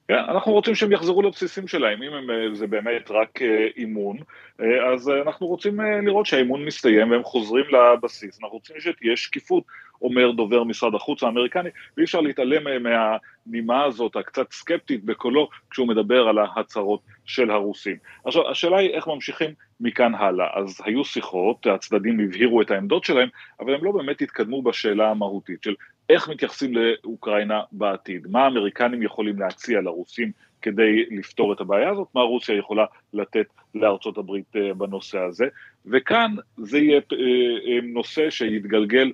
כן, 0.10 0.16
אנחנו 0.30 0.52
רוצים 0.52 0.76
שהם 0.76 0.92
יחזרו 0.92 1.22
לבסיסים 1.22 1.68
שלהם, 1.68 2.04
אם 2.04 2.14
הם, 2.14 2.30
אה, 2.30 2.56
זה 2.56 2.68
באמת 2.68 3.12
רק 3.12 3.42
אה, 3.42 3.68
אימון, 3.78 4.18
אה, 4.62 4.94
אז 4.94 5.10
אנחנו 5.10 5.48
רוצים 5.48 5.80
לראות 5.82 6.26
שהאימון 6.26 6.66
מסתיים 6.66 7.12
והם 7.12 7.24
חוזרים 7.24 7.66
לבסיס, 7.70 8.40
אנחנו 8.42 8.58
רוצים 8.58 8.76
שתהיה 8.80 9.18
שקיפות, 9.18 9.64
אומר 10.03 10.31
דובר 10.31 10.65
משרד 10.65 10.95
החוץ 10.95 11.23
האמריקני, 11.23 11.69
ואי 11.97 12.05
אפשר 12.05 12.21
להתעלם 12.21 12.83
מהנימה 12.83 13.85
הזאת 13.85 14.17
הקצת 14.17 14.53
סקפטית 14.53 15.05
בקולו 15.05 15.49
כשהוא 15.71 15.89
מדבר 15.89 16.29
על 16.29 16.39
ההצהרות 16.39 17.01
של 17.25 17.51
הרוסים. 17.51 17.97
עכשיו, 18.25 18.51
השאלה 18.51 18.79
היא 18.79 18.91
איך 18.91 19.09
ממשיכים 19.09 19.51
מכאן 19.81 20.15
הלאה. 20.15 20.47
אז 20.55 20.81
היו 20.85 21.05
שיחות, 21.05 21.67
הצדדים 21.67 22.21
הבהירו 22.21 22.63
את 22.63 22.71
העמדות 22.71 23.05
שלהם, 23.05 23.29
אבל 23.61 23.75
הם 23.75 23.85
לא 23.85 23.93
באמת 23.93 24.23
התקדמו 24.23 24.63
בשאלה 24.63 25.11
המהותית 25.11 25.63
של 25.63 25.75
איך 26.09 26.29
מתייחסים 26.29 26.75
לאוקראינה 26.75 27.61
בעתיד, 27.73 28.27
מה 28.31 28.45
האמריקנים 28.45 29.03
יכולים 29.03 29.39
להציע 29.39 29.81
לרוסים 29.81 30.33
כדי 30.63 31.05
לפתור 31.11 31.53
את 31.53 31.61
הבעיה 31.61 31.91
הזאת, 31.91 32.09
מה 32.15 32.21
רוסיה 32.21 32.59
יכולה 32.59 32.85
לתת 33.13 33.47
לארצות 33.75 34.19
הברית 34.19 34.57
אה, 34.57 34.75
בנושא 34.75 35.19
הזה, 35.19 35.45
וכאן 35.87 36.35
זה 36.57 36.79
יהיה 36.79 37.01
אה, 37.13 37.17
אה, 37.19 37.81
נושא 37.83 38.31
שיתגלגל 38.31 39.13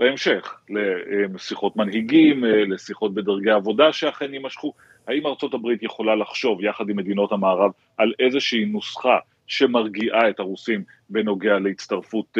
להמשך, 0.00 0.54
לשיחות 1.34 1.76
מנהיגים, 1.76 2.44
לשיחות 2.44 3.14
בדרגי 3.14 3.50
עבודה 3.50 3.92
שאכן 3.92 4.34
יימשכו, 4.34 4.72
האם 5.08 5.26
ארצות 5.26 5.54
הברית 5.54 5.82
יכולה 5.82 6.14
לחשוב 6.14 6.64
יחד 6.64 6.88
עם 6.88 6.96
מדינות 6.96 7.32
המערב 7.32 7.70
על 7.96 8.12
איזושהי 8.18 8.64
נוסחה 8.64 9.18
שמרגיעה 9.46 10.30
את 10.30 10.40
הרוסים 10.40 10.82
בנוגע 11.10 11.58
להצטרפות 11.58 12.38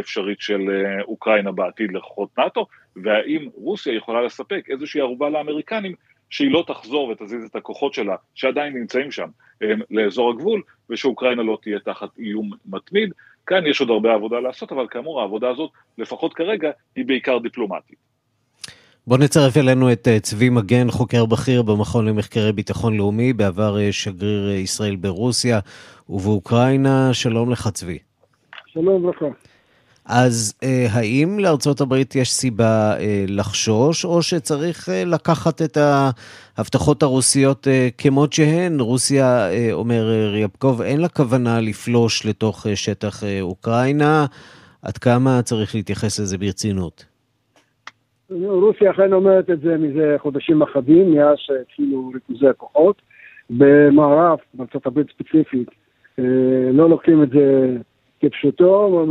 אפשרית 0.00 0.40
של 0.40 0.60
אוקראינה 1.02 1.52
בעתיד 1.52 1.92
לכוחות 1.92 2.38
נאט"ו, 2.38 2.66
והאם 2.96 3.48
רוסיה 3.54 3.94
יכולה 3.94 4.22
לספק 4.22 4.64
איזושהי 4.70 5.00
ערובה 5.00 5.28
לאמריקנים 5.30 5.94
שהיא 6.30 6.50
לא 6.50 6.64
תחזור 6.66 7.08
ותזיז 7.08 7.44
את 7.44 7.56
הכוחות 7.56 7.94
שלה, 7.94 8.16
שעדיין 8.34 8.74
נמצאים 8.76 9.10
שם, 9.10 9.28
לאזור 9.90 10.30
הגבול, 10.30 10.62
ושאוקראינה 10.90 11.42
לא 11.42 11.58
תהיה 11.62 11.78
תחת 11.78 12.18
איום 12.18 12.50
מתמיד. 12.66 13.12
כאן 13.50 13.66
יש 13.66 13.80
עוד 13.80 13.90
הרבה 13.90 14.14
עבודה 14.14 14.40
לעשות, 14.40 14.72
אבל 14.72 14.86
כאמור 14.90 15.20
העבודה 15.20 15.48
הזאת, 15.50 15.70
לפחות 15.98 16.34
כרגע, 16.34 16.70
היא 16.96 17.04
בעיקר 17.06 17.38
דיפלומטית. 17.38 17.96
בוא 19.06 19.18
נצרף 19.18 19.56
אלינו 19.56 19.92
את 19.92 20.08
אה, 20.08 20.20
צבי 20.20 20.48
מגן, 20.50 20.90
חוקר 20.90 21.26
בכיר 21.26 21.62
במכון 21.62 22.08
למחקרי 22.08 22.52
ביטחון 22.52 22.96
לאומי, 22.96 23.32
בעבר 23.32 23.78
אה, 23.80 23.92
שגריר 23.92 24.50
אה, 24.50 24.54
ישראל 24.54 24.96
ברוסיה 24.96 25.58
ובאוקראינה. 26.08 27.14
שלום 27.14 27.50
לך 27.50 27.68
צבי. 27.68 27.98
שלום 28.66 28.88
וברכה. 28.88 29.26
אז 30.12 30.54
אה, 30.62 30.86
האם 30.90 31.38
לארצות 31.38 31.80
הברית 31.80 32.16
יש 32.16 32.32
סיבה 32.32 32.96
אה, 32.98 33.24
לחשוש, 33.28 34.04
או 34.04 34.22
שצריך 34.22 34.88
אה, 34.88 35.02
לקחת 35.06 35.62
את 35.62 35.76
ההבטחות 35.76 37.02
הרוסיות 37.02 37.68
אה, 37.68 37.88
כמות 37.98 38.32
שהן? 38.32 38.80
רוסיה, 38.80 39.50
אה, 39.50 39.68
אומר 39.72 40.10
אה, 40.10 40.28
ריאבקוב, 40.28 40.82
אין 40.82 41.00
לה 41.00 41.08
כוונה 41.08 41.60
לפלוש 41.60 42.26
לתוך 42.26 42.66
אה, 42.66 42.76
שטח 42.76 43.24
אה, 43.24 43.40
אוקראינה. 43.40 44.26
עד 44.82 44.98
כמה 44.98 45.42
צריך 45.42 45.74
להתייחס 45.74 46.20
לזה 46.20 46.38
ברצינות? 46.38 47.04
רוסיה 48.44 48.90
אכן 48.90 49.12
אומרת 49.12 49.50
את 49.50 49.60
זה 49.60 49.76
מזה 49.76 50.16
חודשים 50.18 50.62
אחדים, 50.62 51.14
מאז 51.14 51.36
שהתחילו 51.38 52.12
ריכוזי 52.14 52.48
הכוחות. 52.48 53.02
במערב, 53.50 54.38
בארצות 54.54 54.86
הברית 54.86 55.06
ספציפית, 55.10 55.68
אה, 56.18 56.24
לא 56.72 56.90
לוקחים 56.90 57.22
את 57.22 57.30
זה 57.30 57.76
כפשוטו, 58.20 59.06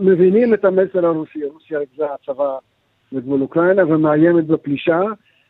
מבינים 0.00 0.54
את 0.54 0.64
המסר 0.64 1.06
הרוסי, 1.06 1.44
רוסיה 1.44 1.78
ריכזה 1.78 2.04
הצבא 2.14 2.58
בגבול 3.12 3.42
אוקראינה 3.42 3.82
ומאיימת 3.86 4.46
בפלישה, 4.46 5.00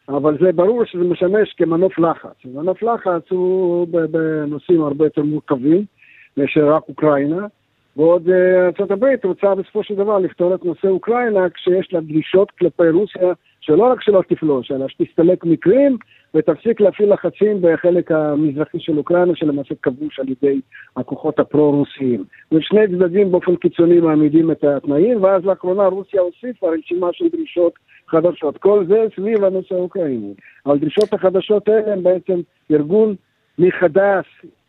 אבל 0.08 0.38
זה 0.40 0.52
ברור 0.52 0.84
שזה 0.84 1.04
משמש 1.04 1.54
כמנוף 1.56 1.98
לחץ. 1.98 2.44
מנוף 2.44 2.82
לחץ 2.82 3.30
הוא 3.30 3.86
בנושאים 4.10 4.82
הרבה 4.82 5.04
יותר 5.04 5.22
מורכבים 5.22 5.84
מאשר 6.36 6.74
רק 6.74 6.82
אוקראינה, 6.88 7.46
ועוד 7.96 8.28
אה, 8.28 8.68
ארה"ב 8.80 9.04
רוצה 9.24 9.54
בסופו 9.54 9.84
של 9.84 9.94
דבר 9.94 10.18
לפתור 10.18 10.54
את 10.54 10.64
נושא 10.64 10.88
אוקראינה 10.88 11.50
כשיש 11.50 11.92
לה 11.92 12.00
דרישות 12.00 12.50
כלפי 12.50 12.90
רוסיה 12.90 13.32
שלא 13.60 13.82
רק 13.92 14.02
שלא 14.02 14.22
תפלוש, 14.28 14.70
אלא 14.70 14.88
שתסתלק 14.88 15.44
מקרים 15.44 15.96
ותפסיק 16.34 16.80
להפעיל 16.80 17.12
לחצים 17.12 17.56
בחלק 17.60 18.12
המזרחי 18.12 18.80
של 18.80 18.98
אוקראינה, 18.98 19.36
שלמעשה 19.36 19.74
כבוש 19.82 20.20
על 20.20 20.26
ידי 20.28 20.60
הכוחות 20.96 21.38
הפרו-רוסיים. 21.38 22.24
ושני 22.52 22.86
צדדים 22.86 23.32
באופן 23.32 23.56
קיצוני 23.56 24.00
מעמידים 24.00 24.50
את 24.50 24.64
התנאים, 24.64 25.22
ואז 25.22 25.44
לאחרונה 25.44 25.86
רוסיה 25.86 26.20
הוסיפה 26.20 26.70
רשימה 26.70 27.08
של 27.12 27.28
דרישות 27.28 27.72
חדשות. 28.08 28.58
כל 28.58 28.84
זה 28.88 29.06
סביב 29.16 29.44
הנושא 29.44 29.74
האוקראיני. 29.74 30.34
אבל 30.66 30.74
הדרישות 30.74 31.12
החדשות 31.12 31.68
האלה 31.68 31.92
הן 31.92 32.02
בעצם 32.02 32.40
ארגון 32.70 33.14
מחדש 33.58 34.26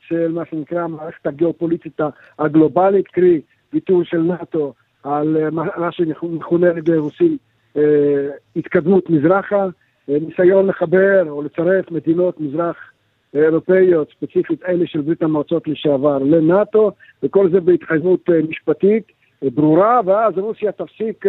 של 0.08 0.32
מה 0.32 0.46
שנקרא 0.50 0.82
המערכת 0.82 1.28
הגיאופוליטית 1.28 2.00
הגלובלית, 2.40 3.08
קרי 3.08 3.42
ויתור 3.74 4.04
של 4.04 4.22
נאט"ו 4.22 4.74
על 5.04 5.50
מה 5.52 5.92
שמכונה 5.92 6.70
על 6.70 6.78
ידי 6.78 6.98
רוסים 6.98 7.38
אה, 7.78 7.82
התקדמות 8.56 9.10
מזרחה, 9.10 9.68
ניסיון 10.08 10.68
לחבר 10.68 11.30
או 11.30 11.42
לצרף 11.42 11.92
מדינות 11.92 12.40
מזרח 12.40 12.78
אירופאיות, 13.34 14.12
ספציפית 14.12 14.64
אלה 14.64 14.88
של 14.88 15.02
ברית 15.02 15.24
המועצות 15.24 15.68
לשעבר, 15.68 16.18
לנאטו, 16.18 16.92
וכל 17.24 17.52
זה 17.52 17.62
בהתחייבות 17.62 18.30
משפטית 18.50 19.04
ברורה, 19.42 20.02
ואז 20.06 20.38
רוסיה 20.38 20.72
תפסיק 20.72 21.26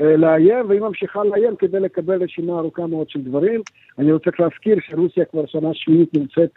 לאיים, 0.00 0.68
והיא 0.68 0.80
ממשיכה 0.80 1.24
לאיים 1.24 1.56
כדי 1.56 1.80
לקבל 1.80 2.22
רשימה 2.22 2.58
ארוכה 2.58 2.86
מאוד 2.86 3.10
של 3.10 3.22
דברים. 3.22 3.60
אני 3.98 4.12
רוצה 4.12 4.30
להזכיר 4.38 4.76
שרוסיה 4.80 5.24
כבר 5.24 5.46
שנה 5.46 5.68
שביעית 5.72 6.14
נמצאת 6.14 6.50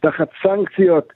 תחת 0.00 0.28
סנקציות 0.42 1.12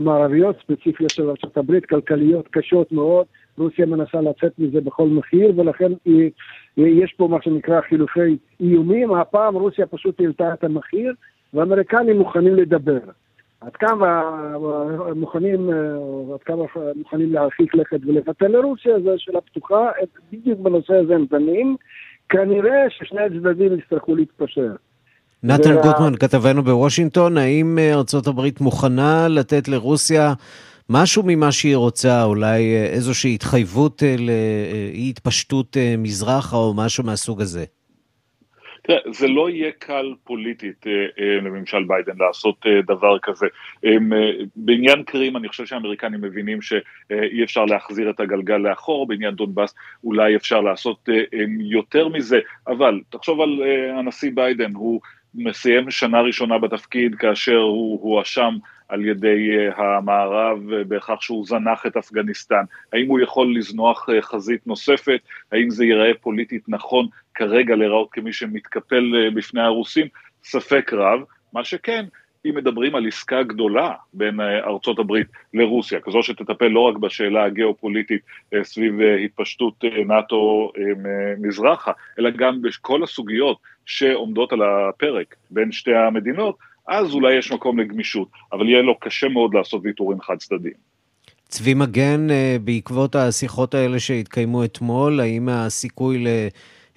מערביות 0.00 0.56
ספציפיות 0.62 1.14
של 1.14 1.28
ארה"ב, 1.28 1.80
כלכליות 1.80 2.48
קשות 2.50 2.92
מאוד. 2.92 3.26
רוסיה 3.58 3.86
מנסה 3.86 4.20
לצאת 4.20 4.52
מזה 4.58 4.80
בכל 4.80 5.08
מחיר, 5.08 5.52
ולכן 5.56 5.92
היא, 6.04 6.30
יש 6.76 7.14
פה 7.16 7.28
מה 7.28 7.36
שנקרא 7.42 7.80
חילופי 7.80 8.36
איומים. 8.60 9.14
הפעם 9.14 9.54
רוסיה 9.54 9.86
פשוט 9.86 10.20
העלתה 10.20 10.54
את 10.54 10.64
המחיר, 10.64 11.12
והאמריקנים 11.54 12.18
מוכנים 12.18 12.54
לדבר. 12.54 12.98
עד 13.60 13.76
כמה 13.76 14.22
מוכנים, 15.16 15.70
עד 16.34 16.42
כמה 16.44 16.62
מוכנים 16.96 17.32
להרחיק 17.32 17.74
לכת 17.74 17.98
ולבטל 18.06 18.48
לרוסיה, 18.48 19.00
זו 19.00 19.10
שאלה 19.16 19.40
פתוחה. 19.40 19.88
בדיוק 20.32 20.60
בנושא 20.60 20.94
הזה 20.94 21.14
הם 21.14 21.24
דנים. 21.30 21.76
כנראה 22.28 22.90
ששני 22.90 23.20
הצדדים 23.20 23.78
יצטרכו 23.78 24.14
להתפשר. 24.14 24.72
נתן 25.42 25.74
גוטמן, 25.82 26.16
כתבנו 26.20 26.62
בוושינגטון, 26.62 27.36
האם 27.36 27.78
ארצות 27.78 28.26
הברית 28.26 28.60
מוכנה 28.60 29.28
לתת 29.28 29.68
לרוסיה 29.68 30.32
משהו 30.90 31.22
ממה 31.26 31.52
שהיא 31.52 31.76
רוצה, 31.76 32.24
אולי 32.24 32.76
איזושהי 32.76 33.34
התחייבות 33.34 34.02
לאי 34.18 35.10
התפשטות 35.10 35.76
מזרחה 35.98 36.56
או 36.56 36.74
משהו 36.76 37.04
מהסוג 37.04 37.40
הזה? 37.40 37.64
זה 39.10 39.28
לא 39.28 39.50
יהיה 39.50 39.70
קל 39.78 40.14
פוליטית 40.24 40.86
לממשל 41.42 41.84
ביידן 41.84 42.12
לעשות 42.26 42.66
דבר 42.86 43.18
כזה. 43.22 43.46
בעניין 44.56 45.02
קרים, 45.02 45.36
אני 45.36 45.48
חושב 45.48 45.66
שהאמריקנים 45.66 46.20
מבינים 46.20 46.62
שאי 46.62 47.44
אפשר 47.44 47.64
להחזיר 47.64 48.10
את 48.10 48.20
הגלגל 48.20 48.56
לאחור, 48.56 49.06
בעניין 49.06 49.34
דונבאס 49.34 49.74
אולי 50.04 50.36
אפשר 50.36 50.60
לעשות 50.60 51.08
יותר 51.60 52.08
מזה, 52.08 52.38
אבל 52.68 53.00
תחשוב 53.10 53.40
על 53.40 53.62
הנשיא 53.98 54.30
ביידן, 54.34 54.74
הוא 54.74 55.00
מסיים 55.34 55.90
שנה 55.90 56.20
ראשונה 56.20 56.58
בתפקיד 56.58 57.14
כאשר 57.14 57.58
הוא 57.58 58.00
הואשם 58.02 58.54
על 58.88 59.04
ידי 59.04 59.48
המערב 59.76 60.58
בכך 60.68 61.22
שהוא 61.22 61.46
זנח 61.46 61.86
את 61.86 61.96
אפגניסטן. 61.96 62.64
האם 62.92 63.08
הוא 63.08 63.20
יכול 63.20 63.56
לזנוח 63.56 64.08
חזית 64.20 64.66
נוספת? 64.66 65.20
האם 65.52 65.70
זה 65.70 65.84
ייראה 65.84 66.12
פוליטית 66.20 66.62
נכון 66.68 67.06
כרגע 67.34 67.76
להיראות 67.76 68.08
כמי 68.12 68.32
שמתקפל 68.32 69.30
בפני 69.34 69.60
הרוסים? 69.60 70.06
ספק 70.42 70.92
רב. 70.92 71.20
מה 71.52 71.64
שכן, 71.64 72.04
אם 72.46 72.54
מדברים 72.54 72.94
על 72.94 73.06
עסקה 73.06 73.42
גדולה 73.42 73.92
בין 74.12 74.40
ארצות 74.40 74.98
הברית 74.98 75.26
לרוסיה, 75.54 76.00
כזו 76.00 76.22
שתטפל 76.22 76.68
לא 76.68 76.80
רק 76.80 76.96
בשאלה 76.96 77.44
הגיאופוליטית 77.44 78.20
סביב 78.62 78.94
התפשטות 79.24 79.84
נאט"ו 80.06 80.72
מזרחה, 81.38 81.92
אלא 82.18 82.30
גם 82.30 82.62
בכל 82.62 83.02
הסוגיות 83.02 83.58
שעומדות 83.86 84.52
על 84.52 84.62
הפרק 84.62 85.34
בין 85.50 85.72
שתי 85.72 85.94
המדינות, 85.94 86.56
אז 86.88 87.14
אולי 87.14 87.34
יש 87.34 87.52
מקום 87.52 87.78
לגמישות, 87.78 88.28
אבל 88.52 88.68
יהיה 88.68 88.82
לו 88.82 88.98
קשה 88.98 89.28
מאוד 89.28 89.54
לעשות 89.54 89.80
ויתורים 89.84 90.20
חד 90.20 90.36
צדדיים. 90.36 90.74
צבי 91.48 91.74
מגן, 91.74 92.26
בעקבות 92.64 93.16
השיחות 93.16 93.74
האלה 93.74 93.98
שהתקיימו 93.98 94.64
אתמול, 94.64 95.20
האם 95.20 95.48
הסיכוי 95.48 96.24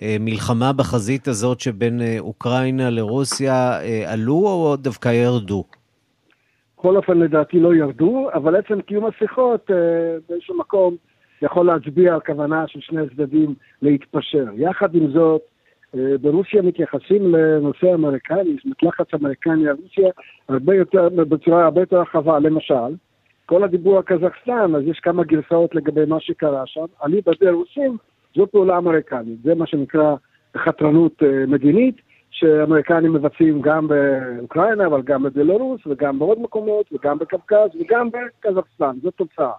למלחמה 0.01 0.74
בחזית 0.74 1.27
הזאת 1.27 1.60
שבין 1.60 2.01
אוקראינה 2.19 2.89
לרוסיה 2.89 3.79
עלו 4.05 4.33
או 4.33 4.75
דווקא 4.75 5.10
ירדו? 5.10 5.63
בכל 6.77 6.98
אופן 6.98 7.17
לדעתי 7.17 7.60
לא 7.60 7.75
ירדו, 7.75 8.29
אבל 8.33 8.55
עצם 8.55 8.81
קיום 8.81 9.05
השיחות 9.05 9.69
באיזשהו 10.29 10.57
מקום 10.57 10.95
יכול 11.41 11.65
להצביע 11.65 12.13
על 12.13 12.19
כוונה 12.25 12.63
של 12.67 12.79
שני 12.81 13.01
הצדדים 13.01 13.55
להתפשר. 13.81 14.45
יחד 14.57 14.95
עם 14.95 15.12
זאת, 15.12 15.41
ברוסיה 16.21 16.62
מתייחסים 16.62 17.36
לנושא 17.36 17.88
האמריקני, 17.88 18.55
לחץ 18.83 19.13
אמריקני 19.13 19.67
על 19.67 19.75
רוסיה 19.83 20.10
הרבה 20.50 20.75
יותר, 20.75 21.10
בצורה 21.10 21.65
הרבה 21.65 21.81
יותר 21.81 22.01
רחבה. 22.01 22.39
למשל, 22.39 22.95
כל 23.45 23.63
הדיבור 23.63 23.98
על 23.98 24.03
קזחסטן, 24.03 24.75
אז 24.75 24.83
יש 24.86 25.00
כמה 25.00 25.24
גרסאות 25.24 25.75
לגבי 25.75 26.05
מה 26.05 26.19
שקרה 26.19 26.63
שם. 26.65 26.86
אליבא 27.05 27.31
דה 27.39 27.51
רוסים 27.51 27.98
זו 28.36 28.47
פעולה 28.47 28.77
אמריקנית, 28.77 29.43
זה 29.43 29.56
מה 29.56 29.67
שנקרא 29.67 30.15
חתרנות 30.58 31.23
מדינית, 31.47 31.95
שאמריקנים 32.32 33.13
מבצעים 33.13 33.62
גם 33.62 33.88
באוקראינה, 33.88 34.86
אבל 34.86 35.01
גם 35.01 35.23
בבלרוס, 35.23 35.82
וגם 35.88 36.19
בעוד 36.19 36.39
מקומות, 36.39 36.86
וגם 36.91 37.17
בקווקז, 37.17 37.69
וגם 37.80 38.10
בקזחסטן, 38.10 38.91
זו 39.04 39.12
תוצאה. 39.12 39.51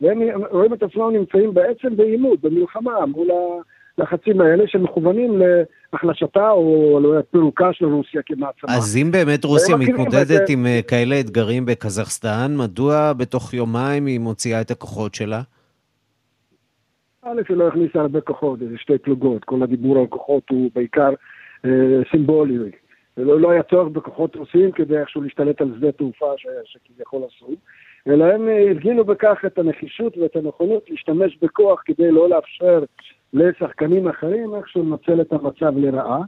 והם 0.00 0.20
רואים 0.50 0.74
את 0.74 0.82
עצמם 0.82 1.10
נמצאים 1.12 1.54
בעצם 1.54 1.96
בעימות, 1.96 2.40
במלחמה, 2.40 3.06
מול 3.06 3.26
הלחצים 3.98 4.40
האלה 4.40 4.64
שמכוונים 4.66 5.42
להחלשתה 5.92 6.50
או 6.50 7.00
לפירוקה 7.00 7.72
של 7.72 7.84
רוסיה 7.84 8.22
כמעצמה. 8.26 8.76
אז 8.76 8.96
אם 8.96 9.10
באמת 9.12 9.44
רוסיה 9.44 9.76
מתמודדת 9.76 10.48
עם 10.48 10.66
כאלה 10.88 11.20
אתגרים 11.20 11.66
בקזחסטן, 11.66 12.54
מדוע 12.56 13.12
בתוך 13.12 13.54
יומיים 13.54 14.06
היא 14.06 14.20
מוציאה 14.20 14.60
את 14.60 14.70
הכוחות 14.70 15.14
שלה? 15.14 15.40
א', 17.22 17.40
היא 17.48 17.56
לא 17.56 17.68
הכניסה 17.68 18.00
הרבה 18.00 18.20
כוחות, 18.20 18.62
איזה 18.62 18.74
שתי 18.78 18.98
פלוגות, 18.98 19.44
כל 19.44 19.62
הדיבור 19.62 19.98
על 19.98 20.06
כוחות 20.06 20.42
הוא 20.50 20.70
בעיקר 20.74 21.10
אה, 21.64 21.70
סימבולי. 22.10 22.70
לא, 23.16 23.40
לא 23.40 23.50
היה 23.50 23.62
צורך 23.62 23.88
בכוחות 23.88 24.36
רוסים 24.36 24.72
כדי 24.72 24.98
איכשהו 24.98 25.22
להשתלט 25.22 25.60
על 25.60 25.72
שדה 25.76 25.92
תעופה 25.92 26.32
שכביכול 26.64 27.22
עשו, 27.24 27.54
אלא 28.08 28.24
הם 28.24 28.48
הפגינו 28.70 29.04
בכך 29.04 29.44
את 29.46 29.58
הנחישות 29.58 30.18
ואת 30.18 30.36
הנכונות 30.36 30.90
להשתמש 30.90 31.38
בכוח 31.42 31.82
כדי 31.84 32.10
לא 32.10 32.28
לאפשר 32.28 32.82
לשחקנים 33.32 34.08
אחרים 34.08 34.54
איכשהו 34.54 34.82
לנצל 34.82 35.20
את 35.20 35.32
המצב 35.32 35.78
לרעה. 35.78 36.22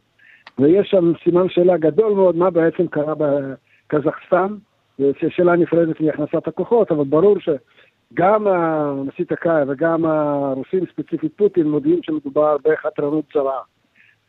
ויש 0.59 0.89
שם 0.91 1.13
סימן 1.25 1.49
שאלה 1.49 1.77
גדול 1.77 2.13
מאוד 2.13 2.37
מה 2.37 2.51
בעצם 2.51 2.87
קרה 2.87 3.15
בקזחסטן, 3.15 4.55
זו 4.99 5.13
שאלה 5.29 5.57
נפרדת 5.57 6.01
מהכנסת 6.01 6.49
הכוחות, 6.49 6.93
אבל 6.93 7.05
ברור 7.05 7.37
שגם 7.41 8.47
הנשיא 8.47 9.25
טקאי 9.25 9.63
וגם 9.69 10.05
הרוסים, 10.05 10.85
ספציפית 10.87 11.33
פוטין, 11.37 11.71
מודיעים 11.71 12.03
שמדובר 12.03 12.57
בחתרנות 12.65 13.25
צרה. 13.33 13.61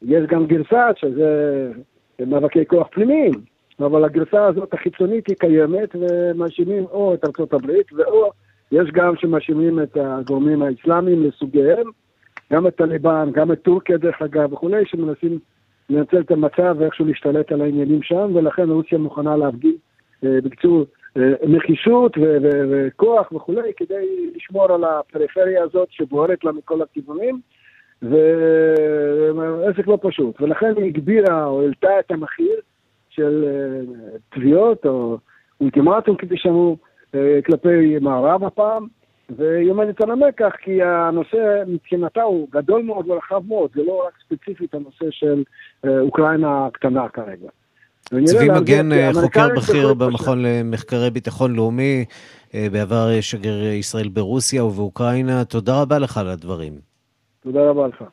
יש 0.01 0.25
גם 0.27 0.45
גרסה 0.45 0.89
שזה 0.95 1.71
מאבקי 2.27 2.65
כוח 2.65 2.87
פנימיים, 2.91 3.31
אבל 3.79 4.05
הגרסה 4.05 4.45
הזאת 4.45 4.73
החיצונית 4.73 5.27
היא 5.27 5.35
קיימת 5.39 5.95
ומאשימים 5.95 6.85
או 6.91 7.13
את 7.13 7.25
ארצות 7.25 7.53
הברית 7.53 7.93
ואו 7.93 8.31
יש 8.71 8.91
גם 8.91 9.15
שמאשימים 9.15 9.79
את 9.83 9.97
הגורמים 9.97 10.61
האסלאמיים 10.61 11.23
לסוגיהם, 11.23 11.87
גם 12.53 12.67
את 12.67 12.75
טליבן, 12.75 13.29
גם 13.33 13.51
את 13.51 13.61
טורקיה 13.61 13.97
דרך 13.97 14.21
אגב 14.21 14.53
וכולי, 14.53 14.85
שמנסים 14.85 15.39
לנצל 15.89 16.19
את 16.19 16.31
המצב 16.31 16.75
ואיכשהו 16.79 17.05
להשתלט 17.05 17.51
על 17.51 17.61
העניינים 17.61 18.03
שם, 18.03 18.31
ולכן 18.33 18.69
רוסיה 18.69 18.97
מוכנה 18.97 19.37
להפגין 19.37 19.75
אה, 20.23 20.37
בקצור 20.43 20.85
אה, 21.17 21.33
נחישות 21.47 22.17
וכוח 22.71 23.31
וכולי, 23.31 23.71
כדי 23.77 24.31
לשמור 24.35 24.73
על 24.73 24.83
הפריפריה 24.83 25.63
הזאת 25.63 25.87
שבוערת 25.91 26.43
לה 26.43 26.51
מכל 26.51 26.81
הכיוונים. 26.81 27.39
ועסק 28.01 29.87
לא 29.87 29.97
פשוט, 30.01 30.41
ולכן 30.41 30.73
היא 30.77 30.85
הגבירה 30.85 31.45
או 31.45 31.61
העלתה 31.61 31.99
את 31.99 32.11
המחיר 32.11 32.59
של 33.15 33.45
תביעות 34.35 34.85
או 34.85 35.17
אולטימטום 35.61 36.15
כפי 36.17 36.35
שאמרו 36.37 36.77
כלפי 37.45 37.99
מערב 38.01 38.43
הפעם, 38.43 38.87
והיא 39.29 39.71
עומדת 39.71 40.01
על 40.01 40.11
המקח 40.11 40.51
כי 40.63 40.83
הנושא 40.83 41.63
מבחינתה 41.67 42.21
הוא 42.21 42.47
גדול 42.51 42.81
מאוד 42.83 43.09
ורחב 43.09 43.41
מאוד, 43.47 43.69
זה 43.75 43.81
לא 43.83 44.03
רק 44.07 44.13
ספציפית 44.25 44.73
הנושא 44.73 45.05
של 45.09 45.43
אוקראינה 45.99 46.65
הקטנה 46.65 47.09
כרגע. 47.09 47.49
צבי 48.25 48.49
מגן, 48.49 48.89
חוקר 49.13 49.47
בכיר 49.57 49.93
במכון 49.93 50.43
למחקרי 50.45 51.09
ביטחון 51.09 51.55
לאומי, 51.55 52.05
בעבר 52.53 53.21
שגריר 53.21 53.73
ישראל 53.73 54.07
ברוסיה 54.07 54.65
ובאוקראינה, 54.65 55.45
תודה 55.45 55.81
רבה 55.81 55.99
לך 55.99 56.17
על 56.17 56.27
הדברים. 56.27 56.73
תודה 57.43 57.69
רבה 57.69 57.87
לך. 57.87 58.03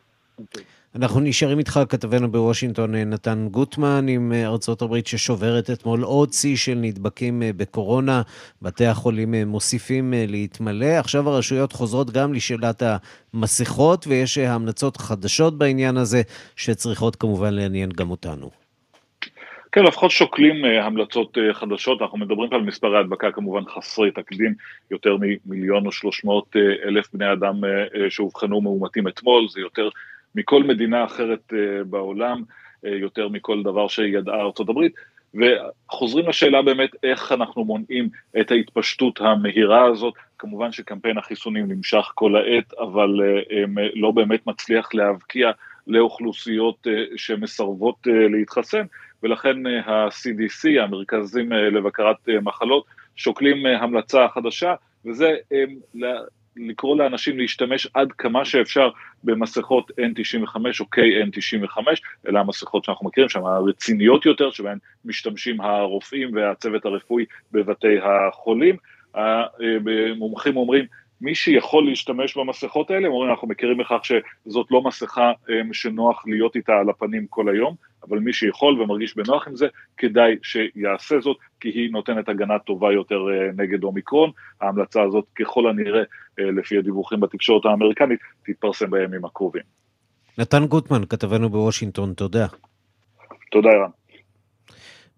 אנחנו 0.96 1.20
נשארים 1.20 1.58
איתך, 1.58 1.80
כתבנו 1.88 2.32
בוושינגטון, 2.32 2.94
נתן 2.94 3.48
גוטמן, 3.50 4.08
עם 4.08 4.32
ארצות 4.32 4.82
הברית 4.82 5.06
ששוברת 5.06 5.70
אתמול 5.70 6.02
עוד 6.02 6.32
שיא 6.32 6.56
של 6.56 6.74
נדבקים 6.74 7.42
בקורונה. 7.56 8.22
בתי 8.62 8.86
החולים 8.86 9.34
מוסיפים 9.46 10.14
להתמלא. 10.16 10.98
עכשיו 10.98 11.28
הרשויות 11.28 11.72
חוזרות 11.72 12.10
גם 12.10 12.34
לשאלת 12.34 12.82
המסכות, 13.34 14.06
ויש 14.06 14.38
המלצות 14.38 14.96
חדשות 14.96 15.58
בעניין 15.58 15.96
הזה, 15.96 16.22
שצריכות 16.56 17.16
כמובן 17.16 17.54
לעניין 17.54 17.90
גם 17.90 18.10
אותנו. 18.10 18.50
כן, 19.72 19.84
לפחות 19.84 20.10
שוקלים 20.10 20.64
המלצות 20.64 21.38
חדשות, 21.52 22.02
אנחנו 22.02 22.18
מדברים 22.18 22.48
על 22.52 22.60
מספרי 22.60 22.98
הדבקה 22.98 23.32
כמובן 23.32 23.62
חסרי 23.76 24.10
תקדים, 24.10 24.54
יותר 24.90 25.16
ממיליון 25.20 25.86
או 25.86 25.92
שלוש 25.92 26.24
מאות 26.24 26.56
אלף 26.86 27.14
בני 27.14 27.32
אדם 27.32 27.54
שאובחנו 28.08 28.60
מאומתים 28.60 29.08
אתמול, 29.08 29.48
זה 29.48 29.60
יותר 29.60 29.88
מכל 30.34 30.62
מדינה 30.62 31.04
אחרת 31.04 31.52
בעולם, 31.86 32.42
יותר 32.82 33.28
מכל 33.28 33.62
דבר 33.62 33.88
שידעה 33.88 34.42
הברית, 34.58 34.92
וחוזרים 35.34 36.28
לשאלה 36.28 36.62
באמת 36.62 36.90
איך 37.02 37.32
אנחנו 37.32 37.64
מונעים 37.64 38.08
את 38.40 38.50
ההתפשטות 38.50 39.20
המהירה 39.20 39.84
הזאת, 39.84 40.14
כמובן 40.38 40.72
שקמפיין 40.72 41.18
החיסונים 41.18 41.68
נמשך 41.68 42.10
כל 42.14 42.36
העת, 42.36 42.72
אבל 42.78 43.20
לא 43.94 44.10
באמת 44.10 44.46
מצליח 44.46 44.94
להבקיע 44.94 45.50
לאוכלוסיות 45.86 46.86
שמסרבות 47.16 47.96
להתחסן, 48.06 48.82
ולכן 49.22 49.66
ה-CDC, 49.66 50.82
המרכזים 50.82 51.52
לבקרת 51.52 52.28
מחלות, 52.42 52.84
שוקלים 53.16 53.66
המלצה 53.66 54.28
חדשה, 54.28 54.74
וזה 55.06 55.36
לקרוא 56.68 56.96
לאנשים 56.96 57.38
להשתמש 57.38 57.86
עד 57.94 58.12
כמה 58.12 58.44
שאפשר 58.44 58.90
במסכות 59.24 59.90
N95 59.90 60.56
או 60.80 60.84
KN95, 60.96 61.78
אלה 62.28 62.40
המסכות 62.40 62.84
שאנחנו 62.84 63.06
מכירים 63.06 63.28
שם, 63.28 63.44
הרציניות 63.46 64.26
יותר, 64.26 64.50
שבהן 64.50 64.78
משתמשים 65.04 65.60
הרופאים 65.60 66.36
והצוות 66.36 66.84
הרפואי 66.84 67.24
בבתי 67.52 67.96
החולים. 68.02 68.76
המומחים 69.14 70.56
אומרים, 70.56 70.84
מי 71.20 71.34
שיכול 71.34 71.88
להשתמש 71.88 72.36
במסכות 72.36 72.90
האלה, 72.90 73.06
הם 73.06 73.12
אומרים, 73.12 73.30
אנחנו 73.30 73.48
מכירים 73.48 73.78
בכך 73.78 74.00
שזאת 74.02 74.66
לא 74.70 74.82
מסכה 74.82 75.32
שנוח 75.72 76.26
להיות 76.26 76.56
איתה 76.56 76.72
על 76.72 76.90
הפנים 76.90 77.26
כל 77.26 77.48
היום, 77.48 77.74
אבל 78.08 78.18
מי 78.18 78.32
שיכול 78.32 78.82
ומרגיש 78.82 79.16
בנוח 79.16 79.48
עם 79.48 79.56
זה, 79.56 79.66
כדאי 79.96 80.36
שיעשה 80.42 81.20
זאת, 81.20 81.36
כי 81.60 81.68
היא 81.68 81.92
נותנת 81.92 82.28
הגנה 82.28 82.58
טובה 82.58 82.92
יותר 82.92 83.26
נגד 83.56 83.84
אומיקרון. 83.84 84.30
ההמלצה 84.60 85.02
הזאת 85.02 85.24
ככל 85.34 85.68
הנראה, 85.68 86.02
לפי 86.38 86.78
הדיווחים 86.78 87.20
בתקשורת 87.20 87.66
האמריקנית, 87.66 88.20
תתפרסם 88.44 88.90
בימים 88.90 89.24
הקרובים. 89.24 89.62
נתן 90.38 90.66
גוטמן, 90.66 91.02
כתבנו 91.08 91.48
בוושינגטון, 91.48 92.12
תודה. 92.14 92.46
תודה, 93.50 93.68
ערן. 93.68 93.90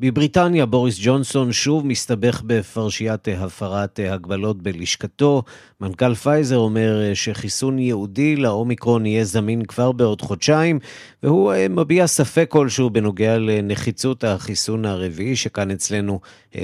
בבריטניה 0.01 0.67
בוריס 0.67 0.99
ג'ונסון 1.03 1.53
שוב 1.53 1.87
מסתבך 1.87 2.43
בפרשיית 2.47 3.29
הפרת 3.29 4.01
הגבלות 4.09 4.63
בלשכתו. 4.63 5.43
מנכ"ל 5.81 6.15
פייזר 6.15 6.57
אומר 6.57 7.15
שחיסון 7.15 7.79
ייעודי 7.79 8.37
לאומיקרון 8.37 9.07
יהיה 9.07 9.25
זמין 9.25 9.65
כבר 9.65 9.93
בעוד 9.93 10.23
חודשיים, 10.23 10.79
והוא 11.23 11.53
מביע 11.71 12.07
ספק 12.07 12.47
כלשהו 12.51 12.91
בנוגע 12.91 13.39
לנחיצות 13.39 14.25
החיסון 14.25 14.85
הרביעי, 14.85 15.37
שכאן 15.37 15.71
אצלנו 15.71 16.21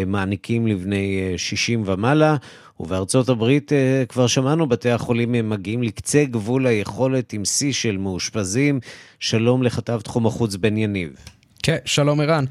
מעניקים 0.07 0.67
לבני 0.67 1.35
60 1.37 1.83
ומעלה. 1.87 2.37
ובארצות 2.81 3.29
הברית 3.29 3.73
כבר 4.09 4.27
שמענו, 4.27 4.69
בתי 4.69 4.91
החולים 4.91 5.51
מגיעים 5.51 5.83
לקצה 5.83 6.25
גבול 6.25 6.67
היכולת 6.67 7.33
עם 7.33 7.45
שיא 7.45 7.73
של 7.73 7.97
מאושפזים. 7.97 8.81
שלום 9.21 9.63
לכתב 9.63 10.01
תחום 10.05 10.27
החוץ 10.27 10.57
בן 10.57 10.77
יניב. 10.77 11.38
כן, 11.69 11.77
שלום 11.85 12.21
ערן. 12.21 12.45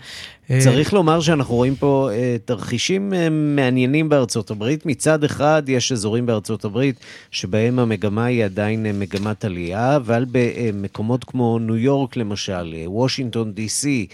צריך 0.60 0.94
לומר 0.94 1.20
שאנחנו 1.20 1.56
רואים 1.56 1.76
פה 1.76 2.10
תרחישים 2.46 3.14
מעניינים 3.32 4.10
בארצות 4.10 4.52
הברית. 4.52 4.86
מצד 4.86 5.24
אחד, 5.24 5.64
יש 5.68 5.92
אזורים 5.92 6.26
בארצות 6.26 6.66
הברית 6.66 7.00
שבהם 7.32 7.80
המגמה 7.80 8.26
היא 8.26 8.46
עדיין 8.46 9.00
מגמת 9.00 9.46
עלייה, 9.46 9.96
אבל 9.96 10.26
במקומות 10.32 11.24
כמו 11.24 11.60
ניו 11.60 11.78
יורק 11.78 12.18
למשל, 12.18 12.74
וושינגטון 12.86 13.52
די.סי, 13.52 14.08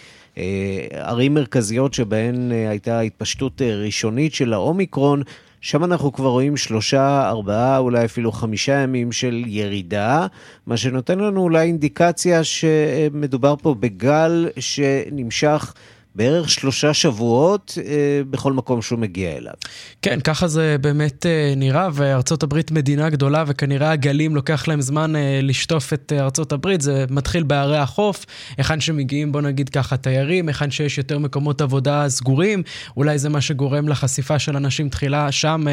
ערים 0.91 1.33
מרכזיות 1.33 1.93
שבהן 1.93 2.51
הייתה 2.51 2.99
התפשטות 2.99 3.61
ראשונית 3.61 4.33
של 4.33 4.53
האומיקרון, 4.53 5.23
שם 5.63 5.83
אנחנו 5.83 6.13
כבר 6.13 6.29
רואים 6.29 6.57
שלושה, 6.57 7.29
ארבעה, 7.29 7.77
אולי 7.77 8.05
אפילו 8.05 8.31
חמישה 8.31 8.73
ימים 8.73 9.11
של 9.11 9.43
ירידה, 9.47 10.27
מה 10.67 10.77
שנותן 10.77 11.19
לנו 11.19 11.41
אולי 11.41 11.65
אינדיקציה 11.67 12.43
שמדובר 12.43 13.55
פה 13.61 13.75
בגל 13.79 14.49
שנמשך 14.59 15.73
בערך 16.15 16.49
שלושה 16.49 16.93
שבועות 16.93 17.77
אה, 17.85 18.21
בכל 18.29 18.53
מקום 18.53 18.81
שהוא 18.81 18.99
מגיע 18.99 19.37
אליו. 19.37 19.53
כן, 20.01 20.19
ככה 20.19 20.47
זה 20.47 20.75
באמת 20.81 21.25
אה, 21.25 21.53
נראה, 21.57 21.89
וארצות 21.93 22.43
הברית 22.43 22.71
מדינה 22.71 23.09
גדולה, 23.09 23.43
וכנראה 23.47 23.91
הגלים 23.91 24.35
לוקח 24.35 24.67
להם 24.67 24.81
זמן 24.81 25.15
אה, 25.15 25.39
לשטוף 25.43 25.93
את 25.93 26.13
ארצות 26.15 26.51
הברית. 26.51 26.81
זה 26.81 27.05
מתחיל 27.09 27.43
בערי 27.43 27.77
החוף, 27.77 28.25
היכן 28.57 28.79
שמגיעים, 28.79 29.31
בוא 29.31 29.41
נגיד 29.41 29.69
ככה, 29.69 29.97
תיירים, 29.97 30.47
היכן 30.47 30.71
שיש 30.71 30.97
יותר 30.97 31.19
מקומות 31.19 31.61
עבודה 31.61 32.09
סגורים. 32.09 32.63
אולי 32.97 33.19
זה 33.19 33.29
מה 33.29 33.41
שגורם 33.41 33.87
לחשיפה 33.87 34.39
של 34.39 34.55
אנשים 34.55 34.89
תחילה 34.89 35.31
שם 35.31 35.65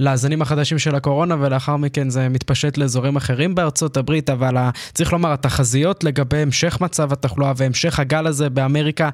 לאזנים 0.00 0.42
החדשים 0.42 0.78
של 0.78 0.94
הקורונה, 0.94 1.36
ולאחר 1.40 1.76
מכן 1.76 2.10
זה 2.10 2.28
מתפשט 2.28 2.78
לאזורים 2.78 3.16
אחרים 3.16 3.54
בארצות 3.54 3.96
הברית, 3.96 4.30
אבל 4.30 4.54
צריך 4.94 5.12
לומר, 5.12 5.32
התחזיות 5.32 6.04
לגבי 6.04 6.38
המשך 6.38 6.78
מצב 6.80 7.12
התחלואה 7.12 7.52
והמשך 7.56 7.98
הגל 7.98 8.26
הזה 8.26 8.50
באמריקה. 8.50 9.10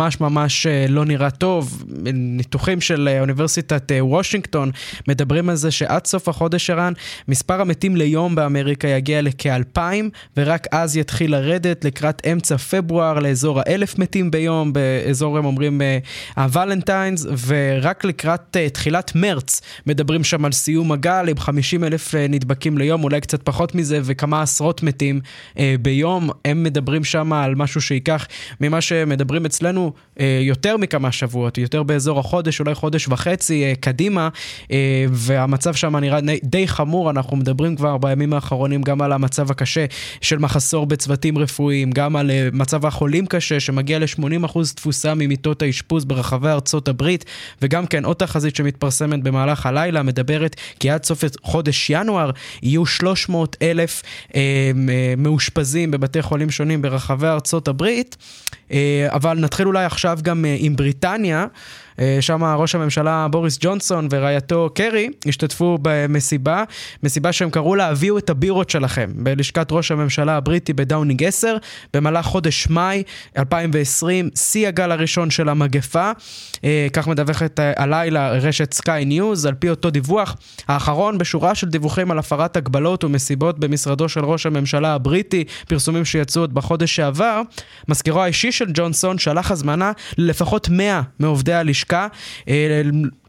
ממש 0.00 0.20
ממש 0.20 0.66
לא 0.88 1.04
נראה 1.04 1.30
טוב. 1.30 1.84
ניתוחים 2.14 2.80
של 2.80 3.08
אוניברסיטת 3.20 3.92
וושינגטון 4.00 4.70
מדברים 5.08 5.48
על 5.48 5.56
זה 5.56 5.70
שעד 5.70 6.06
סוף 6.06 6.28
החודש, 6.28 6.70
ערן, 6.70 6.92
מספר 7.28 7.60
המתים 7.60 7.96
ליום 7.96 8.34
באמריקה 8.34 8.88
יגיע 8.88 9.22
לכאלפיים, 9.22 10.10
ורק 10.36 10.66
אז 10.72 10.96
יתחיל 10.96 11.32
לרדת 11.32 11.84
לקראת 11.84 12.26
אמצע 12.32 12.56
פברואר 12.56 13.18
לאזור 13.18 13.60
האלף 13.60 13.98
מתים 13.98 14.30
ביום, 14.30 14.72
באזור 14.72 15.38
הם 15.38 15.44
אומרים 15.44 15.80
הוולנטיינס, 16.36 17.26
ורק 17.46 18.04
לקראת 18.04 18.56
תחילת 18.72 19.12
מרץ 19.14 19.60
מדברים 19.86 20.24
שם 20.24 20.44
על 20.44 20.52
סיום 20.52 20.92
הגל 20.92 21.26
עם 21.28 21.38
50 21.38 21.84
אלף 21.84 22.14
נדבקים 22.14 22.78
ליום, 22.78 23.04
אולי 23.04 23.20
קצת 23.20 23.42
פחות 23.42 23.74
מזה, 23.74 24.00
וכמה 24.02 24.42
עשרות 24.42 24.82
מתים 24.82 25.20
ביום. 25.82 26.30
הם 26.44 26.62
מדברים 26.62 27.04
שם 27.04 27.32
על 27.32 27.54
משהו 27.54 27.80
שייקח 27.80 28.26
ממה 28.60 28.80
שמדברים 28.80 29.46
אצלנו 29.46 29.89
יותר 30.40 30.76
מכמה 30.76 31.12
שבועות, 31.12 31.58
יותר 31.58 31.82
באזור 31.82 32.18
החודש, 32.18 32.60
אולי 32.60 32.74
חודש 32.74 33.08
וחצי 33.08 33.74
קדימה, 33.80 34.28
והמצב 35.10 35.74
שם 35.74 35.96
נראה 35.96 36.18
די 36.44 36.68
חמור, 36.68 37.10
אנחנו 37.10 37.36
מדברים 37.36 37.76
כבר 37.76 37.96
בימים 37.98 38.32
האחרונים 38.32 38.82
גם 38.82 39.02
על 39.02 39.12
המצב 39.12 39.50
הקשה 39.50 39.84
של 40.20 40.38
מחסור 40.38 40.86
בצוותים 40.86 41.38
רפואיים, 41.38 41.90
גם 41.90 42.16
על 42.16 42.30
מצב 42.52 42.86
החולים 42.86 43.26
קשה 43.26 43.60
שמגיע 43.60 43.98
ל-80% 43.98 44.58
תפוסה 44.74 45.14
ממיטות 45.14 45.62
האשפוז 45.62 46.04
ברחבי 46.04 46.48
ארצות 46.48 46.88
הברית, 46.88 47.24
וגם 47.62 47.86
כן 47.86 48.04
עוד 48.04 48.16
תחזית 48.16 48.56
שמתפרסמת 48.56 49.22
במהלך 49.22 49.66
הלילה 49.66 50.02
מדברת 50.02 50.56
כי 50.80 50.90
עד 50.90 51.04
סוף 51.04 51.24
חודש 51.42 51.90
ינואר 51.90 52.30
יהיו 52.62 52.86
300 52.86 53.56
אלף 53.62 54.02
מאושפזים 55.16 55.90
בבתי 55.90 56.22
חולים 56.22 56.50
שונים 56.50 56.82
ברחבי 56.82 57.26
ארצות 57.26 57.68
הברית, 57.68 58.16
אבל 59.08 59.38
נתחיל 59.38 59.66
אולי 59.66 59.84
עכשיו 59.84 60.18
גם 60.22 60.44
עם 60.58 60.76
בריטניה. 60.76 61.46
שם 62.20 62.44
ראש 62.44 62.74
הממשלה 62.74 63.28
בוריס 63.30 63.58
ג'ונסון 63.60 64.08
ורעייתו 64.10 64.70
קרי 64.74 65.08
השתתפו 65.26 65.78
במסיבה, 65.82 66.64
מסיבה 67.02 67.32
שהם 67.32 67.50
קראו 67.50 67.74
לה 67.74 67.88
הביאו 67.88 68.18
את 68.18 68.30
הבירות 68.30 68.70
שלכם, 68.70 69.10
בלשכת 69.14 69.68
ראש 69.70 69.90
הממשלה 69.90 70.36
הבריטי 70.36 70.72
בדאונינג 70.72 71.24
10, 71.24 71.56
במהלך 71.94 72.26
חודש 72.26 72.68
מאי 72.70 73.02
2020, 73.38 74.30
שיא 74.34 74.68
הגל 74.68 74.92
הראשון 74.92 75.30
של 75.30 75.48
המגפה, 75.48 76.10
כך 76.92 77.08
מדווחת 77.08 77.60
הלילה 77.76 78.30
רשת 78.30 78.74
סקאי 78.74 79.04
ניוז, 79.04 79.46
על 79.46 79.54
פי 79.54 79.70
אותו 79.70 79.90
דיווח, 79.90 80.36
האחרון 80.68 81.18
בשורה 81.18 81.54
של 81.54 81.68
דיווחים 81.68 82.10
על 82.10 82.18
הפרת 82.18 82.56
הגבלות 82.56 83.04
ומסיבות 83.04 83.58
במשרדו 83.58 84.08
של 84.08 84.24
ראש 84.24 84.46
הממשלה 84.46 84.94
הבריטי, 84.94 85.44
פרסומים 85.68 86.04
שיצאו 86.04 86.42
עוד 86.42 86.54
בחודש 86.54 86.96
שעבר, 86.96 87.42
מזכירו 87.88 88.22
האישי 88.22 88.52
של 88.52 88.66
ג'ונסון 88.74 89.18
שלח 89.18 89.50
הזמנה 89.50 89.92
ללפחות 90.18 90.68
100 90.68 91.02
מעובדי 91.18 91.52
הלשכה 91.52 91.79
הלשכה. 91.80 92.06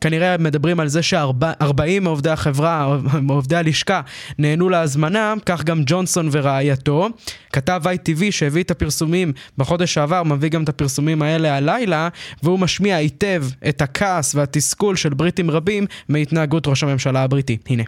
כנראה 0.02 0.38
מדברים 0.38 0.80
על 0.80 0.88
זה 0.88 1.04
ש-40 1.04 2.00
מעובדי 2.02 2.30
החברה, 2.30 2.98
מעובדי 3.22 3.56
הלשכה, 3.56 4.02
נהנו 4.40 4.70
להזמנה, 4.70 5.34
כך 5.46 5.64
גם 5.64 5.82
ג'ונסון 5.86 6.30
ורעייתו. 6.32 7.10
כתב 7.54 7.82
ITV 7.86 8.32
שהביא 8.32 8.64
את 8.64 8.72
הפרסומים 8.72 9.34
בחודש 9.58 9.94
שעבר, 9.94 10.24
מביא 10.24 10.50
גם 10.50 10.64
את 10.64 10.70
הפרסומים 10.70 11.22
האלה 11.22 11.58
הלילה, 11.58 12.10
והוא 12.44 12.60
משמיע 12.60 12.96
היטב 12.96 13.44
את 13.70 13.82
הכעס 13.82 14.36
והתסכול 14.36 14.96
של 14.96 15.10
בריטים 15.10 15.52
רבים 15.52 15.86
מהתנהגות 16.10 16.68
ראש 16.68 16.84
הממשלה 16.84 17.24
הבריטי. 17.24 17.58
הנה. 17.68 17.84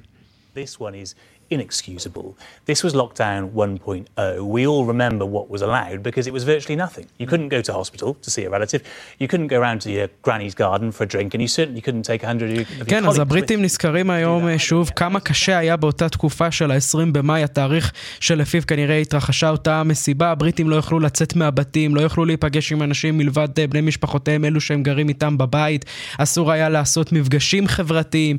This 0.55 0.79
one 0.79 0.93
is 1.03 1.15
inexcusable. 1.57 2.27
This 2.69 2.79
was 2.85 2.93
lockdown 3.01 3.41
1.0. 3.51 4.41
We 4.55 4.61
all 4.71 4.85
remember 4.93 5.25
what 5.35 5.45
was 5.53 5.61
allowed 5.67 5.99
because 6.07 6.25
it 6.29 6.33
was 6.37 6.43
virtually 6.53 6.77
nothing. 6.85 7.05
You 7.21 7.27
couldn't 7.31 7.49
go 7.55 7.61
to 7.67 7.71
hospital 7.79 8.09
to 8.25 8.29
see 8.35 8.43
a 8.49 8.49
relative, 8.57 8.81
you 9.21 9.27
couldn't 9.31 9.49
go 9.53 9.57
around 9.61 9.79
to 9.85 9.89
your 9.97 10.07
granny's 10.25 10.55
garden 10.63 10.87
for 10.95 11.03
a 11.07 11.09
drink, 11.13 11.29
and 11.35 11.41
you 11.45 11.51
certainly 11.59 11.81
couldn't 11.85 12.05
take 12.11 12.21
a 12.23 12.27
hundred 12.31 12.47
of 12.51 12.55
your 12.57 12.85
כן, 12.87 13.05
אז 13.05 13.19
הבריטים 13.19 13.61
נזכרים 13.61 14.09
היום 14.09 14.57
שוב 14.57 14.91
כמה 14.95 15.19
קשה 15.19 15.57
היה 15.57 15.77
באותה 15.77 16.09
תקופה 16.09 16.51
של 16.51 16.71
ה-20 16.71 16.97
במאי, 17.11 17.43
התאריך 17.43 17.91
שלפיו 18.19 18.61
כנראה 18.67 18.97
התרחשה 18.97 19.49
אותה 19.49 19.83
מסיבה. 19.83 20.31
הבריטים 20.31 20.69
לא 20.69 20.75
יכלו 20.75 20.99
לצאת 20.99 21.35
מהבתים, 21.35 21.95
לא 21.95 22.01
יכלו 22.01 22.25
להיפגש 22.25 22.71
עם 22.71 22.83
אנשים 22.83 23.17
מלבד 23.17 23.47
בני 23.69 23.81
משפחותיהם, 23.81 24.45
אלו 24.45 24.61
שהם 24.61 24.83
גרים 24.83 25.09
איתם 25.09 25.37
בבית. 25.37 25.85
אסור 26.17 26.51
היה 26.51 26.69
לעשות 26.69 27.11
מפגשים 27.11 27.67
חברתיים, 27.67 28.37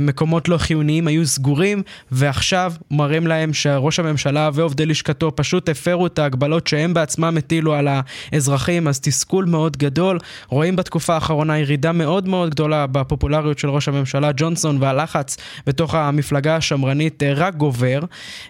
מקומות 0.00 0.48
לא 0.48 0.58
חיוניים 0.58 1.06
היו 1.06 1.26
סגורים, 1.26 1.82
ועכשיו 2.10 2.55
עכשיו 2.56 2.72
מראים 2.90 3.26
להם 3.26 3.52
שראש 3.52 3.98
הממשלה 3.98 4.50
ועובדי 4.54 4.86
לשכתו 4.86 5.32
פשוט 5.36 5.68
הפרו 5.68 6.06
את 6.06 6.18
ההגבלות 6.18 6.66
שהם 6.66 6.94
בעצמם 6.94 7.36
הטילו 7.38 7.74
על 7.74 7.88
האזרחים, 8.32 8.88
אז 8.88 9.00
תסכול 9.00 9.44
מאוד 9.44 9.76
גדול. 9.76 10.18
רואים 10.48 10.76
בתקופה 10.76 11.14
האחרונה 11.14 11.58
ירידה 11.58 11.92
מאוד 11.92 12.28
מאוד 12.28 12.50
גדולה 12.50 12.86
בפופולריות 12.86 13.58
של 13.58 13.70
ראש 13.70 13.88
הממשלה 13.88 14.30
ג'ונסון, 14.36 14.82
והלחץ 14.82 15.36
בתוך 15.66 15.94
המפלגה 15.94 16.56
השמרנית 16.56 17.22
אה, 17.22 17.32
רק 17.34 17.54
גובר. 17.54 18.00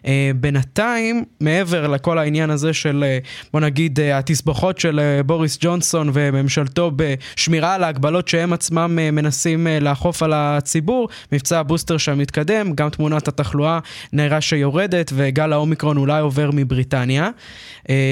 אה, 0.06 0.30
בינתיים, 0.36 1.24
מעבר 1.40 1.86
לכל 1.86 2.18
העניין 2.18 2.50
הזה 2.50 2.72
של, 2.72 3.04
אה, 3.06 3.18
בוא 3.52 3.60
נגיד, 3.60 4.00
התסבוכות 4.00 4.78
של 4.78 5.20
בוריס 5.26 5.58
ג'ונסון 5.60 6.10
וממשלתו 6.12 6.90
בשמירה 6.96 7.74
על 7.74 7.84
ההגבלות 7.84 8.28
שהם 8.28 8.52
עצמם 8.52 8.98
מנסים 9.12 9.66
לאכוף 9.80 10.22
על 10.22 10.32
הציבור, 10.34 11.08
מבצע 11.32 11.60
הבוסטר 11.60 11.96
שם 11.96 12.18
מתקדם, 12.18 12.72
גם 12.74 12.88
תמונת 12.88 13.28
התחלואה 13.28 13.78
נראה 14.12 14.40
שיורדת 14.40 15.12
וגל 15.14 15.52
האומיקרון 15.52 15.96
אולי 15.96 16.20
עובר 16.20 16.50
מבריטניה. 16.52 17.30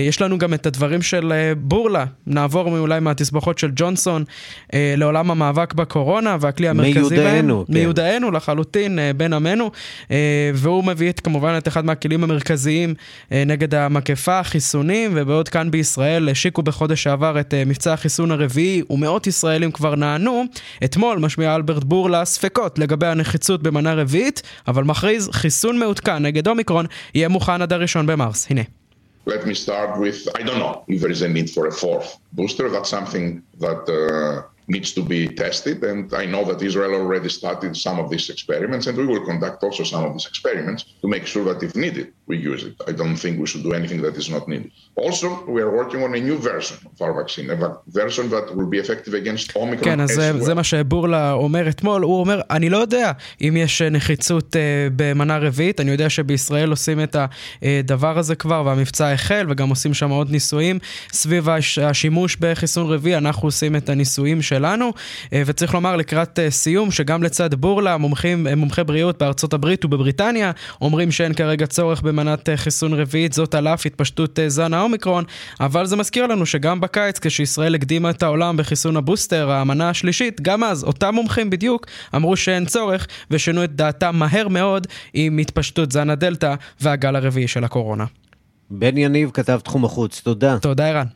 יש 0.08 0.22
לנו 0.22 0.38
גם 0.38 0.54
את 0.54 0.66
הדברים 0.66 1.02
של 1.02 1.32
בורלה, 1.56 2.04
נעבור 2.26 2.78
אולי 2.78 3.00
מהתסבוכות 3.00 3.58
של 3.58 3.70
ג'ונסון 3.76 4.24
לעולם 4.72 5.30
המאבק 5.30 5.74
בקורונה 5.74 6.36
והכלי 6.40 6.68
המרכזי 6.68 7.00
מיודענו, 7.00 7.56
בהם. 7.56 7.66
כן. 7.66 7.72
מיודענו 7.72 8.30
לחלוטין, 8.30 8.98
בן 9.16 9.32
עמנו, 9.32 9.70
והוא 10.54 10.84
מביא 10.84 11.10
את, 11.10 11.20
כמובן 11.20 11.54
את 11.58 11.68
אחד 11.68 11.84
מהכלים 11.84 12.24
המרכזיים 12.24 12.94
נגד 13.30 13.74
המגפה, 13.74 14.38
החיסונים, 14.38 15.10
ובעוד 15.14 15.48
כאן 15.48 15.70
בישראל 15.70 16.28
השיקו 16.28 16.62
בחודש 16.62 17.02
שעבר 17.02 17.40
את 17.40 17.54
מבצע 17.66 17.92
החיסון 17.92 18.30
הרביעי, 18.30 18.82
ומאות 18.90 19.26
ישראלים 19.26 19.72
כבר 19.72 19.94
נענו. 19.94 20.44
אתמול 20.84 21.18
משמיע 21.18 21.54
אלברט 21.54 21.84
בורלה 21.84 22.24
ספקות 22.24 22.78
לגבי 22.78 23.06
הנחיצות 23.06 23.62
במנה 23.62 23.94
רביעית, 23.94 24.42
אבל 24.68 24.84
מכריז 24.84 25.30
חיסון 25.32 25.63
מעודכן 25.73 26.25
נגד 26.25 26.47
אומיקרון 26.47 26.85
יהיה 27.15 27.29
מוכן 27.29 27.61
עד 27.61 27.73
הראשון 27.73 28.05
במרס. 28.05 28.47
הנה. 28.49 28.61
Let 29.27 29.45
me 29.45 29.53
start 29.53 29.91
with 29.99 30.27
I 30.39 30.41
don't 30.47 30.59
know 30.63 30.83
if 30.87 31.01
there 31.01 31.11
is 31.11 31.21
a 31.21 31.29
need 31.29 31.49
for 31.55 31.67
a 31.67 31.71
fourth 31.71 32.09
booster. 32.33 32.65
That's 32.73 32.89
something 32.89 33.25
that 33.59 33.81
uh, 33.87 34.41
needs 34.69 34.93
to 34.93 35.01
be 35.01 35.27
tested. 35.27 35.83
And 35.83 36.13
I 36.13 36.25
know 36.25 36.43
that 36.49 36.61
Israel 36.69 36.93
already 37.01 37.29
started 37.29 37.75
some 37.75 37.97
of 37.99 38.09
these 38.09 38.29
experiments, 38.29 38.87
and 38.87 38.97
we 38.97 39.05
will 39.11 39.25
conduct 39.31 39.63
also 39.63 39.83
some 39.83 40.03
of 40.05 40.13
these 40.13 40.27
experiments 40.33 40.81
to 41.01 41.07
make 41.07 41.25
sure 41.25 41.43
that 41.49 41.61
if 41.67 41.75
needed, 41.75 42.07
we 42.26 42.36
use 42.52 42.62
it. 42.68 42.74
I 42.90 42.92
don't 42.92 43.16
think 43.22 43.32
we 43.42 43.46
should 43.50 43.64
do 43.68 43.72
anything 43.80 44.00
that 44.06 44.16
is 44.16 44.28
not 44.30 44.44
needed. 44.48 44.70
Also, 44.96 45.26
we 45.54 45.60
are 45.60 45.72
working 45.80 46.00
on 46.06 46.14
a 46.14 46.20
new 46.28 46.38
version 46.38 46.78
of 46.92 46.96
our 47.04 47.12
vaccine, 47.20 47.50
a 47.50 47.56
version 47.88 48.24
that 48.34 48.46
will 48.56 48.70
be 48.74 48.78
effective 48.78 49.14
against 49.14 49.56
Omicron. 49.56 49.84
כן, 49.84 50.06
זה, 50.06 50.30
well. 50.30 50.44
זה 50.44 50.54
מה 50.54 50.64
שבורלה 50.64 51.32
אומר 51.32 51.68
אתמול. 51.68 52.02
הוא 52.02 52.20
אומר, 52.20 52.40
אני 52.50 52.70
לא 52.70 52.78
יודע 52.78 53.12
אם 53.40 53.56
יש 53.56 53.82
נחיצות 53.82 54.56
uh, 54.56 54.58
במנה 54.96 55.38
רביעית, 55.38 55.80
אני 55.80 55.90
יודע 55.90 56.10
שבישראל 56.10 56.70
עושים 56.70 57.02
את 57.02 57.16
הדבר 57.62 58.18
הזה 58.18 58.34
כבר, 58.34 58.62
והמבצע 58.66 59.12
החל, 59.12 59.46
וגם 59.50 59.68
עושים 59.68 59.94
שם 59.94 60.10
עוד 60.10 60.30
ניסויים. 60.30 60.78
סביב 61.12 61.48
השימוש 61.82 62.36
בחיסון 62.40 62.92
רביעי, 62.92 63.16
אנחנו 63.16 63.48
עושים 63.48 63.76
את 63.76 63.88
הניסויים 63.88 64.42
שלנו, 64.42 64.90
uh, 64.90 65.30
וצריך 65.46 65.74
לומר 65.74 65.96
לקראת 65.96 66.38
uh, 66.38 66.50
סיום, 66.50 66.90
שגם 66.90 67.22
לצד 67.22 67.54
בורלה, 67.54 67.96
מומחים, 67.96 68.46
מומחי 68.56 68.84
בריאות 68.84 69.18
בארצות 69.18 69.54
הברית 69.54 69.84
ובבריטניה, 69.84 70.50
אומרים 70.80 71.10
שאין 71.10 71.34
כרגע 71.34 71.66
צורך 71.66 72.02
במנת 72.14 72.48
חיסון 72.56 72.94
רביעית, 72.94 73.32
זאת 73.32 73.54
על 73.54 73.68
אף 73.68 73.86
התפשטות 73.86 74.38
זן 74.46 74.74
האומיקרון, 74.74 75.24
אבל 75.60 75.86
זה 75.86 75.96
מזכיר 75.96 76.26
לנו 76.26 76.46
שגם 76.46 76.80
בקיץ, 76.80 77.18
כשישראל 77.18 77.74
הקדימה 77.74 78.10
את 78.10 78.22
העולם 78.22 78.56
בחיסון 78.56 78.96
הבוסטר, 78.96 79.50
המנה 79.50 79.90
השלישית, 79.90 80.40
גם 80.40 80.64
אז 80.64 80.84
אותם 80.84 81.14
מומחים 81.14 81.50
בדיוק 81.50 81.86
אמרו 82.14 82.36
שאין 82.36 82.66
צורך, 82.66 83.06
ושינו 83.30 83.64
את 83.64 83.76
דעתם 83.76 84.16
מהר 84.16 84.48
מאוד 84.48 84.86
עם 85.14 85.38
התפשטות 85.38 85.92
זן 85.92 86.10
הדלתא 86.10 86.54
והגל 86.80 87.16
הרביעי 87.16 87.48
של 87.48 87.64
הקורונה. 87.64 88.04
בן 88.70 88.98
יניב, 88.98 89.30
כתב 89.34 89.60
תחום 89.64 89.84
החוץ, 89.84 90.20
תודה. 90.20 90.58
תודה, 90.58 90.88
ערן. 90.88 91.06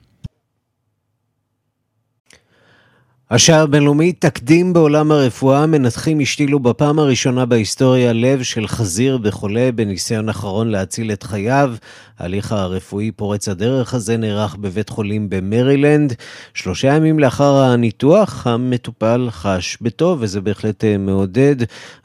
השעה 3.31 3.63
הבינלאומית, 3.63 4.21
תקדים 4.21 4.73
בעולם 4.73 5.13
הרפואה, 5.13 5.67
מנתחים 5.67 6.21
השתילו 6.21 6.61
בפעם 6.61 6.99
הראשונה 6.99 7.47
בהיסטוריה 7.47 8.13
לב 8.13 8.43
של 8.43 8.67
חזיר 8.67 9.19
בחולה 9.19 9.71
בניסיון 9.75 10.29
אחרון 10.29 10.69
להציל 10.69 11.13
את 11.13 11.23
חייו. 11.23 11.75
ההליך 12.19 12.53
הרפואי 12.53 13.11
פורץ 13.11 13.49
הדרך 13.49 13.95
הזה 13.95 14.17
נערך 14.17 14.57
בבית 14.57 14.89
חולים 14.89 15.31
במרילנד. 15.31 16.15
שלושה 16.55 16.95
ימים 16.95 17.19
לאחר 17.19 17.57
הניתוח, 17.57 18.47
המטופל 18.47 19.29
חש 19.31 19.79
בטוב, 19.81 20.19
וזה 20.21 20.41
בהחלט 20.41 20.85
אה, 20.85 20.99
מעודד. 20.99 21.57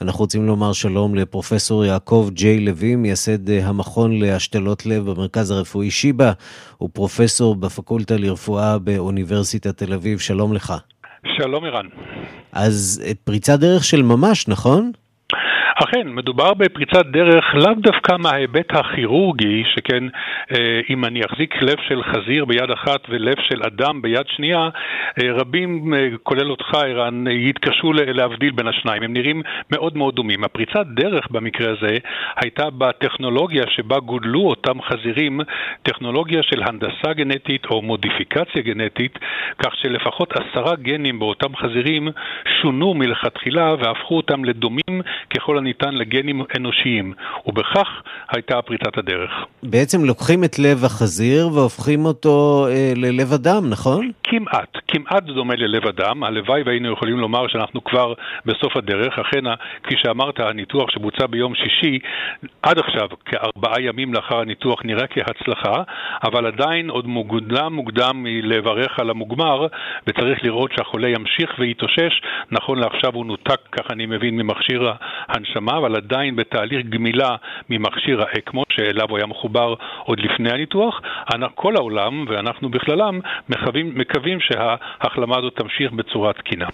אנחנו 0.01 0.19
רוצים 0.19 0.47
לומר 0.47 0.73
שלום 0.73 1.15
לפרופסור 1.15 1.85
יעקב 1.85 2.29
ג'יי 2.33 2.59
לוי, 2.59 2.95
מייסד 2.95 3.49
אה, 3.49 3.67
המכון 3.67 4.19
להשתלות 4.19 4.85
לב 4.85 5.11
במרכז 5.11 5.51
הרפואי 5.51 5.91
שיבא. 5.91 6.31
הוא 6.77 6.89
פרופסור 6.93 7.55
בפקולטה 7.55 8.17
לרפואה 8.17 8.79
באוניברסיטת 8.79 9.77
תל 9.77 9.93
אביב. 9.93 10.19
שלום 10.19 10.53
לך. 10.53 10.73
שלום 11.27 11.65
ערן. 11.65 11.85
אז 12.51 13.03
פריצת 13.23 13.59
דרך 13.59 13.83
של 13.83 14.01
ממש, 14.01 14.47
נכון? 14.47 14.91
אכן, 15.83 16.07
מדובר 16.07 16.53
בפריצת 16.53 17.05
דרך 17.05 17.45
לאו 17.55 17.73
דווקא 17.77 18.15
מההיבט 18.19 18.75
הכירורגי, 18.75 19.63
שכן 19.75 20.03
אה, 20.51 20.81
אם 20.89 21.05
אני 21.05 21.21
אחזיק 21.25 21.61
לב 21.61 21.77
של 21.87 22.03
חזיר 22.03 22.45
ביד 22.45 22.71
אחת 22.71 23.01
ולב 23.09 23.35
של 23.39 23.63
אדם 23.63 24.01
ביד 24.01 24.27
שנייה, 24.27 24.69
אה, 25.19 25.31
רבים, 25.33 25.93
אה, 25.93 26.07
כולל 26.23 26.51
אותך, 26.51 26.73
ערן, 26.73 27.27
יתקשו 27.27 27.93
להבדיל 27.93 28.51
בין 28.51 28.67
השניים. 28.67 29.03
הם 29.03 29.13
נראים 29.13 29.41
מאוד 29.71 29.97
מאוד 29.97 30.15
דומים. 30.15 30.43
הפריצת 30.43 30.85
דרך 30.95 31.27
במקרה 31.31 31.71
הזה 31.71 31.97
הייתה 32.35 32.69
בטכנולוגיה 32.69 33.63
שבה 33.67 33.99
גודלו 33.99 34.41
אותם 34.41 34.81
חזירים, 34.81 35.39
טכנולוגיה 35.83 36.43
של 36.43 36.63
הנדסה 36.63 37.13
גנטית 37.13 37.65
או 37.65 37.81
מודיפיקציה 37.81 38.61
גנטית, 38.61 39.19
כך 39.59 39.75
שלפחות 39.75 40.33
עשרה 40.33 40.75
גנים 40.75 41.19
באותם 41.19 41.55
חזירים 41.55 42.07
שונו 42.61 42.93
מלכתחילה 42.93 43.75
והפכו 43.79 44.17
אותם 44.17 44.45
לדומים 44.45 45.01
ככל 45.29 45.57
הניתן 45.73 45.95
לגנים 45.95 46.41
אנושיים, 46.57 47.13
ובכך 47.45 47.87
הייתה 48.31 48.61
פריצת 48.61 48.97
הדרך. 48.97 49.31
בעצם 49.63 50.05
לוקחים 50.05 50.43
את 50.43 50.59
לב 50.59 50.85
החזיר 50.85 51.47
והופכים 51.53 52.05
אותו 52.05 52.67
אה, 52.69 52.93
ללב 52.95 53.33
אדם, 53.33 53.69
נכון? 53.69 54.11
כמעט, 54.23 54.77
כמעט 54.87 55.23
דומה 55.23 55.55
ללב 55.55 55.87
אדם. 55.87 56.23
הלוואי 56.23 56.61
והיינו 56.65 56.93
יכולים 56.93 57.17
לומר 57.17 57.47
שאנחנו 57.47 57.83
כבר 57.83 58.13
בסוף 58.45 58.77
הדרך. 58.77 59.19
אכן, 59.19 59.43
כפי 59.83 59.95
שאמרת, 59.97 60.39
הניתוח 60.39 60.91
שבוצע 60.91 61.25
ביום 61.27 61.55
שישי, 61.55 61.99
עד 62.61 62.79
עכשיו, 62.79 63.07
כארבעה 63.25 63.81
ימים 63.81 64.13
לאחר 64.13 64.39
הניתוח, 64.39 64.79
נראה 64.85 65.07
כהצלחה, 65.07 65.83
אבל 66.23 66.45
עדיין 66.45 66.89
עוד 66.89 67.07
מוקדם 67.07 67.73
מוקדם 67.73 68.23
מלברך 68.23 68.99
על 68.99 69.09
המוגמר, 69.09 69.67
וצריך 70.07 70.43
לראות 70.43 70.71
שהחולה 70.77 71.09
ימשיך 71.09 71.49
ויתאושש. 71.59 72.21
נכון 72.51 72.79
לעכשיו 72.79 73.13
הוא 73.13 73.25
נותק, 73.25 73.59
כך 73.71 73.91
אני 73.91 74.05
מבין, 74.05 74.37
ממכשיר 74.37 74.91
ההנשמה, 75.27 75.52
אבל 75.57 75.95
עדיין 75.95 76.35
בתהליך 76.35 76.85
גמילה 76.89 77.35
ממכשיר 77.69 78.21
האקמו, 78.21 78.63
שאליו 78.69 79.05
הוא 79.09 79.17
היה 79.17 79.27
מחובר 79.27 79.73
עוד 80.03 80.19
לפני 80.19 80.51
הניתוח. 80.51 81.01
כל 81.55 81.75
העולם, 81.75 82.25
ואנחנו 82.29 82.69
בכללם, 82.69 83.19
מקווים, 83.49 83.91
מקווים 83.95 84.37
שההחלמה 84.39 85.37
הזאת 85.37 85.53
תמשיך 85.55 85.91
בצורה 85.91 86.33
תקינה. 86.33 86.65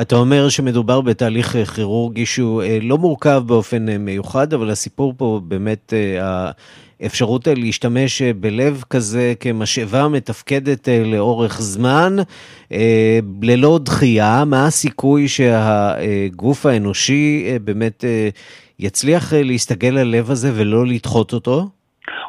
אתה 0.00 0.16
אומר 0.16 0.48
שמדובר 0.48 1.00
בתהליך 1.00 1.56
כירורגי 1.74 2.26
שהוא 2.26 2.62
לא 2.82 2.98
מורכב 2.98 3.42
באופן 3.46 3.96
מיוחד, 3.98 4.52
אבל 4.54 4.70
הסיפור 4.70 5.14
פה 5.16 5.40
באמת 5.44 5.92
האפשרות 7.02 7.48
להשתמש 7.56 8.22
בלב 8.22 8.82
כזה 8.90 9.34
כמשאבה 9.40 10.08
מתפקדת 10.08 10.88
לאורך 11.04 11.60
זמן, 11.60 12.16
ללא 13.42 13.78
דחייה, 13.82 14.44
מה 14.44 14.66
הסיכוי 14.66 15.28
שהגוף 15.28 16.66
האנושי 16.66 17.44
באמת 17.64 18.04
יצליח 18.78 19.32
להסתגל 19.32 19.88
ללב 19.88 20.30
הזה 20.30 20.52
ולא 20.54 20.86
לדחות 20.86 21.32
אותו? 21.32 21.68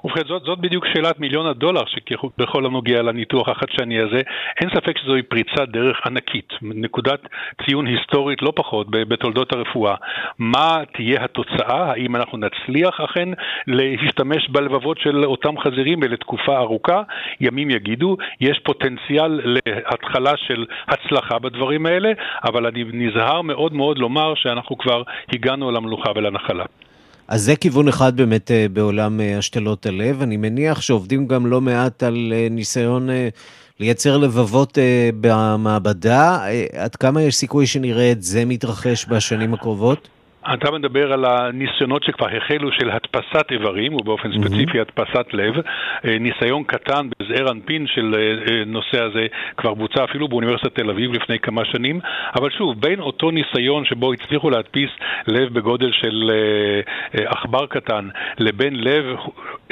ובכן, 0.04 0.22
זאת, 0.28 0.44
זאת 0.44 0.60
בדיוק 0.60 0.86
שאלת 0.86 1.20
מיליון 1.20 1.46
הדולר 1.46 1.82
שבכל 1.86 2.66
הנוגע 2.66 3.02
לניתוח 3.02 3.50
החדשני 3.50 4.00
הזה. 4.00 4.22
אין 4.62 4.70
ספק 4.70 4.98
שזוהי 4.98 5.22
פריצת 5.22 5.68
דרך 5.68 5.98
ענקית, 6.08 6.54
נקודת 6.62 7.20
ציון 7.66 7.88
היסטורית 7.88 8.42
לא 8.42 8.54
פחות 8.56 8.88
בתולדות 8.92 9.54
הרפואה. 9.54 9.96
מה 10.40 10.78
תהיה 10.94 11.24
התוצאה? 11.24 11.92
האם 11.92 12.16
אנחנו 12.16 12.38
נצליח 12.38 13.02
אכן 13.02 13.30
להשתמש 13.68 14.50
בלבבות 14.50 14.98
של 15.00 15.26
אותם 15.26 15.60
חזירים 15.60 16.00
ולתקופה 16.02 16.58
ארוכה? 16.58 17.02
ימים 17.42 17.70
יגידו, 17.70 18.18
יש 18.42 18.60
פוטנציאל 18.60 19.42
להתחלה 19.66 20.34
של 20.38 20.66
הצלחה 20.88 21.40
בדברים 21.40 21.86
האלה, 21.86 22.12
אבל 22.44 22.66
אני 22.68 22.84
נזהר 22.94 23.42
מאוד 23.42 23.74
מאוד 23.74 23.98
לומר 23.98 24.36
שאנחנו 24.36 24.78
כבר 24.78 25.04
הגענו 25.34 25.72
למלוכה 25.72 26.12
ולנחלה. 26.16 26.66
אז 27.28 27.42
זה 27.44 27.56
כיוון 27.56 27.88
אחד 27.88 28.18
באמת 28.18 28.52
בעולם 28.74 29.20
השתלות 29.38 29.86
הלב. 29.86 30.22
אני 30.22 30.38
מניח 30.38 30.82
שעובדים 30.82 31.28
גם 31.28 31.46
לא 31.46 31.62
מעט 31.62 32.04
על 32.04 32.34
ניסיון 32.52 33.10
לייצר 33.80 34.18
לבבות 34.18 34.78
במעבדה. 35.22 36.46
עד 36.78 36.96
כמה 36.96 37.22
יש 37.22 37.36
סיכוי 37.36 37.68
שנראה 37.68 38.12
את 38.12 38.24
זה 38.24 38.46
מתרחש 38.46 39.06
בשנים 39.10 39.54
הקרובות? 39.54 40.08
אתה 40.54 40.72
מדבר 40.72 41.14
על 41.14 41.26
הניסיונות 41.26 42.04
שכבר 42.04 42.28
החלו 42.38 42.72
של 42.72 42.90
הדפסת 42.90 43.52
איברים, 43.52 43.94
ובאופן 43.94 44.32
ספציפי 44.32 44.80
הדפסת 44.80 45.34
לב. 45.34 45.54
אה, 46.06 46.20
ניסיון 46.20 46.64
קטן 46.64 47.10
בזעיר 47.20 47.52
אנפין 47.52 47.88
של 47.88 48.16
אה, 48.16 48.54
אה, 48.54 48.66
נושא 48.66 49.04
הזה 49.04 49.28
כבר 49.58 49.74
בוצע 49.74 50.04
אפילו 50.04 50.28
באוניברסיטת 50.28 50.76
תל 50.76 50.90
אביב 50.90 51.14
לפני 51.14 51.40
כמה 51.40 51.66
שנים, 51.66 52.00
אבל 52.40 52.50
שוב, 52.50 52.82
בין 52.82 53.00
אותו 53.00 53.32
ניסיון 53.32 53.86
שבו 53.86 54.14
הצליחו 54.14 54.50
להדפיס 54.50 54.90
לב 55.28 55.54
בגודל 55.54 55.92
של 55.92 56.32
עכבר 57.14 57.66
קטן, 57.66 58.08
לבין 58.40 58.84
לב 58.84 59.06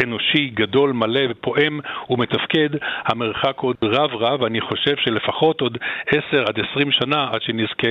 אנושי 0.03 0.49
גדול, 0.53 0.91
מלא, 0.91 1.21
פועם 1.41 1.79
ומתפקד, 2.10 2.69
המרחק 3.05 3.57
עוד 3.57 3.75
רב 3.84 4.15
רב, 4.15 4.43
אני 4.43 4.62
חושב 4.62 4.95
שלפחות 4.97 5.62
עוד 5.62 5.77
10 6.07 6.43
עד 6.47 6.60
20 6.71 6.91
שנה 6.91 7.27
עד 7.31 7.41
שנזכה 7.41 7.88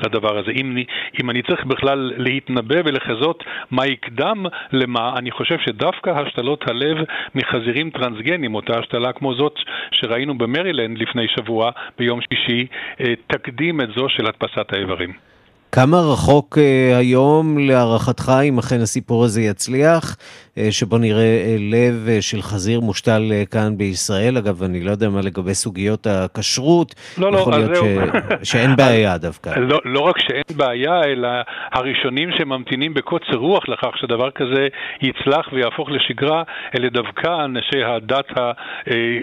לדבר 0.00 0.38
הזה. 0.38 0.50
אם, 0.50 0.76
אם 1.22 1.30
אני 1.30 1.42
צריך 1.42 1.64
בכלל 1.64 2.12
להתנבא 2.22 2.76
ולחזות 2.84 3.44
מה 3.70 3.86
יקדם 3.86 4.46
למה, 4.72 5.12
אני 5.18 5.30
חושב 5.30 5.58
שדווקא 5.58 6.10
השתלות 6.10 6.68
הלב 6.68 6.96
מחזירים 7.34 7.90
טרנסגנים, 7.90 8.54
אותה 8.54 8.78
השתלה 8.78 9.12
כמו 9.12 9.34
זאת 9.34 9.54
שראינו 9.92 10.38
במרילנד 10.38 10.98
לפני 10.98 11.28
שבוע, 11.28 11.70
ביום 11.98 12.20
שישי, 12.20 12.66
אה, 13.00 13.14
תקדים 13.26 13.80
את 13.80 13.88
זו 13.96 14.08
של 14.08 14.26
הדפסת 14.26 14.72
האיברים. 14.72 15.31
כמה 15.74 15.96
רחוק 16.12 16.58
uh, 16.58 16.60
היום 16.98 17.58
להערכתך, 17.58 18.32
אם 18.48 18.58
אכן 18.58 18.80
הסיפור 18.80 19.24
הזה 19.24 19.42
יצליח, 19.42 20.16
uh, 20.16 20.58
שבו 20.70 20.98
נראה 20.98 21.42
uh, 21.44 21.60
לב 21.60 22.20
של 22.20 22.42
חזיר 22.42 22.80
מושתל 22.80 23.22
כאן 23.50 23.76
בישראל? 23.76 24.36
אגב, 24.36 24.62
אני 24.62 24.80
לא 24.80 24.90
יודע 24.90 25.08
מה 25.08 25.20
לגבי 25.20 25.54
סוגיות 25.54 26.06
הכשרות. 26.06 26.94
לא, 27.18 27.32
לא, 27.32 27.38
יכול 27.38 27.52
להיות 27.52 27.76
ש... 27.76 27.80
שאין 28.52 28.76
בעיה 28.76 29.18
דווקא. 29.18 29.50
לא, 29.56 29.80
לא 29.84 30.00
רק 30.00 30.18
שאין 30.18 30.56
בעיה, 30.56 31.00
אלא 31.04 31.28
הראשונים 31.72 32.30
שממתינים 32.38 32.94
בקוצר 32.94 33.36
רוח 33.36 33.68
לכך 33.68 33.98
שדבר 34.00 34.30
כזה 34.30 34.68
יצלח 35.02 35.52
ויהפוך 35.52 35.88
לשגרה, 35.90 36.42
אלה 36.78 36.88
דווקא 36.88 37.44
אנשי 37.44 37.84
הדת 37.84 38.38
ה, 38.38 38.52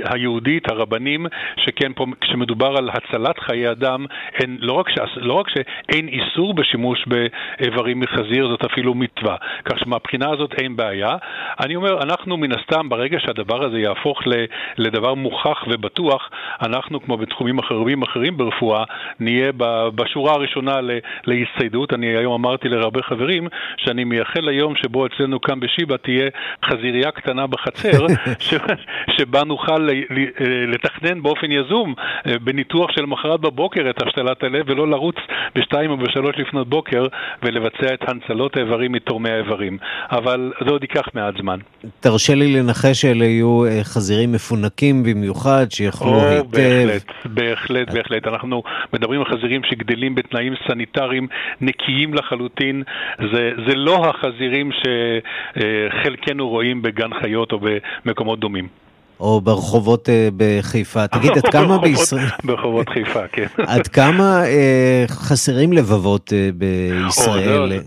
היהודית, 0.06 0.72
הרבנים, 0.72 1.26
שכן 1.58 1.92
פה, 1.96 2.06
כשמדובר 2.22 2.78
על 2.78 2.90
הצלת 2.90 3.40
חיי 3.40 3.72
אדם, 3.72 4.06
אין, 4.34 4.58
לא, 4.62 4.74
רק 4.74 4.90
ש, 4.90 4.94
לא 5.16 5.34
רק 5.34 5.46
שאין 5.50 6.08
איסור, 6.08 6.39
אסור 6.40 6.54
בשימוש 6.54 7.06
באיברים 7.08 8.00
מחזיר, 8.00 8.48
זאת 8.48 8.66
אפילו 8.66 8.94
מצווה. 8.94 9.36
כך 9.66 9.80
שמבחינה 9.80 10.30
הזאת 10.30 10.54
אין 10.54 10.76
בעיה. 10.76 11.16
אני 11.60 11.76
אומר, 11.76 12.02
אנחנו 12.04 12.38
מן 12.38 12.52
הסתם, 12.52 12.90
ברגע 12.90 13.18
שהדבר 13.20 13.66
הזה 13.66 13.80
יהפוך 13.80 14.20
לדבר 14.78 15.14
מוכח 15.14 15.64
ובטוח, 15.68 16.30
אנחנו, 16.62 17.02
כמו 17.02 17.18
בתחומים 17.18 17.60
אחרים 17.60 18.02
אחרים 18.02 18.38
ברפואה, 18.38 18.84
נהיה 19.20 19.52
בשורה 19.96 20.34
הראשונה 20.34 20.80
להצטיידות. 21.26 21.94
אני 21.94 22.08
היום 22.08 22.34
אמרתי 22.34 22.70
להרבה 22.70 23.02
חברים 23.02 23.48
שאני 23.78 24.04
מייחל 24.04 24.42
ליום 24.42 24.76
שבו 24.76 25.06
אצלנו 25.06 25.42
כאן 25.42 25.60
בשיבא 25.60 25.98
תהיה 25.98 26.30
חזירייה 26.66 27.12
קטנה 27.12 27.48
בחצר, 27.48 28.06
שבה 29.18 29.44
נוכל 29.44 29.88
לתכנן 30.68 31.22
באופן 31.22 31.52
יזום 31.52 31.94
אה, 32.28 32.40
בניתוח 32.40 32.92
של 32.92 33.06
מחרת 33.06 33.40
בבוקר 33.40 33.90
את 33.90 34.04
השתלת 34.08 34.44
הלב 34.44 34.66
ולא 34.68 34.88
לרוץ 34.88 35.16
בשתיים 35.56 35.92
או 35.92 35.98
בשלוש 35.98 36.29
שלוש 36.32 36.48
לפנות 36.48 36.70
בוקר 36.70 37.08
ולבצע 37.44 37.94
את 37.94 38.10
הנצלות 38.10 38.58
האיברים 38.58 38.92
מתורמי 38.92 39.30
האיברים. 39.30 39.78
אבל 40.12 40.52
זה 40.66 40.72
עוד 40.72 40.82
ייקח 40.84 41.08
מעט 41.14 41.34
זמן. 41.38 41.60
תרשה 42.00 42.36
לי 42.36 42.54
לנחש 42.54 43.02
שאלה 43.02 43.26
יהיו 43.26 43.66
אה, 43.66 43.80
חזירים 43.84 44.32
מפונקים 44.32 45.04
במיוחד, 45.04 45.66
שיאכלו 45.70 46.22
היטב. 46.22 46.52
בהחלט, 46.52 47.12
בהחלט, 47.26 47.94
בהחלט. 47.94 48.28
אנחנו 48.28 48.64
מדברים 48.94 49.22
על 49.22 49.26
חזירים 49.26 49.62
שגדלים 49.64 50.16
בתנאים 50.16 50.54
סניטריים 50.68 51.28
נקיים 51.62 52.14
לחלוטין. 52.14 52.84
זה, 53.34 53.52
זה 53.68 53.76
לא 53.76 54.10
החזירים 54.10 54.72
שחלקנו 54.80 56.50
רואים 56.50 56.82
בגן 56.82 57.10
חיות 57.22 57.52
או 57.52 57.60
במקומות 58.06 58.40
דומים. 58.40 58.68
או 59.20 59.42
ברחובות 59.42 60.10
אה, 60.10 60.30
בחיפה. 60.38 61.08
תגיד, 61.08 61.32
עד 61.32 61.48
כמה 61.52 61.78
בישראל... 61.78 62.26
ברחובות 62.44 62.90
חיפה, 62.90 63.28
כן. 63.28 63.46
עד 63.76 63.88
כמה 63.88 64.44
אה, 64.46 65.04
חסרים 65.08 65.74
לבבות 65.74 66.34
אה, 66.34 66.50
בישראל? 66.54 67.80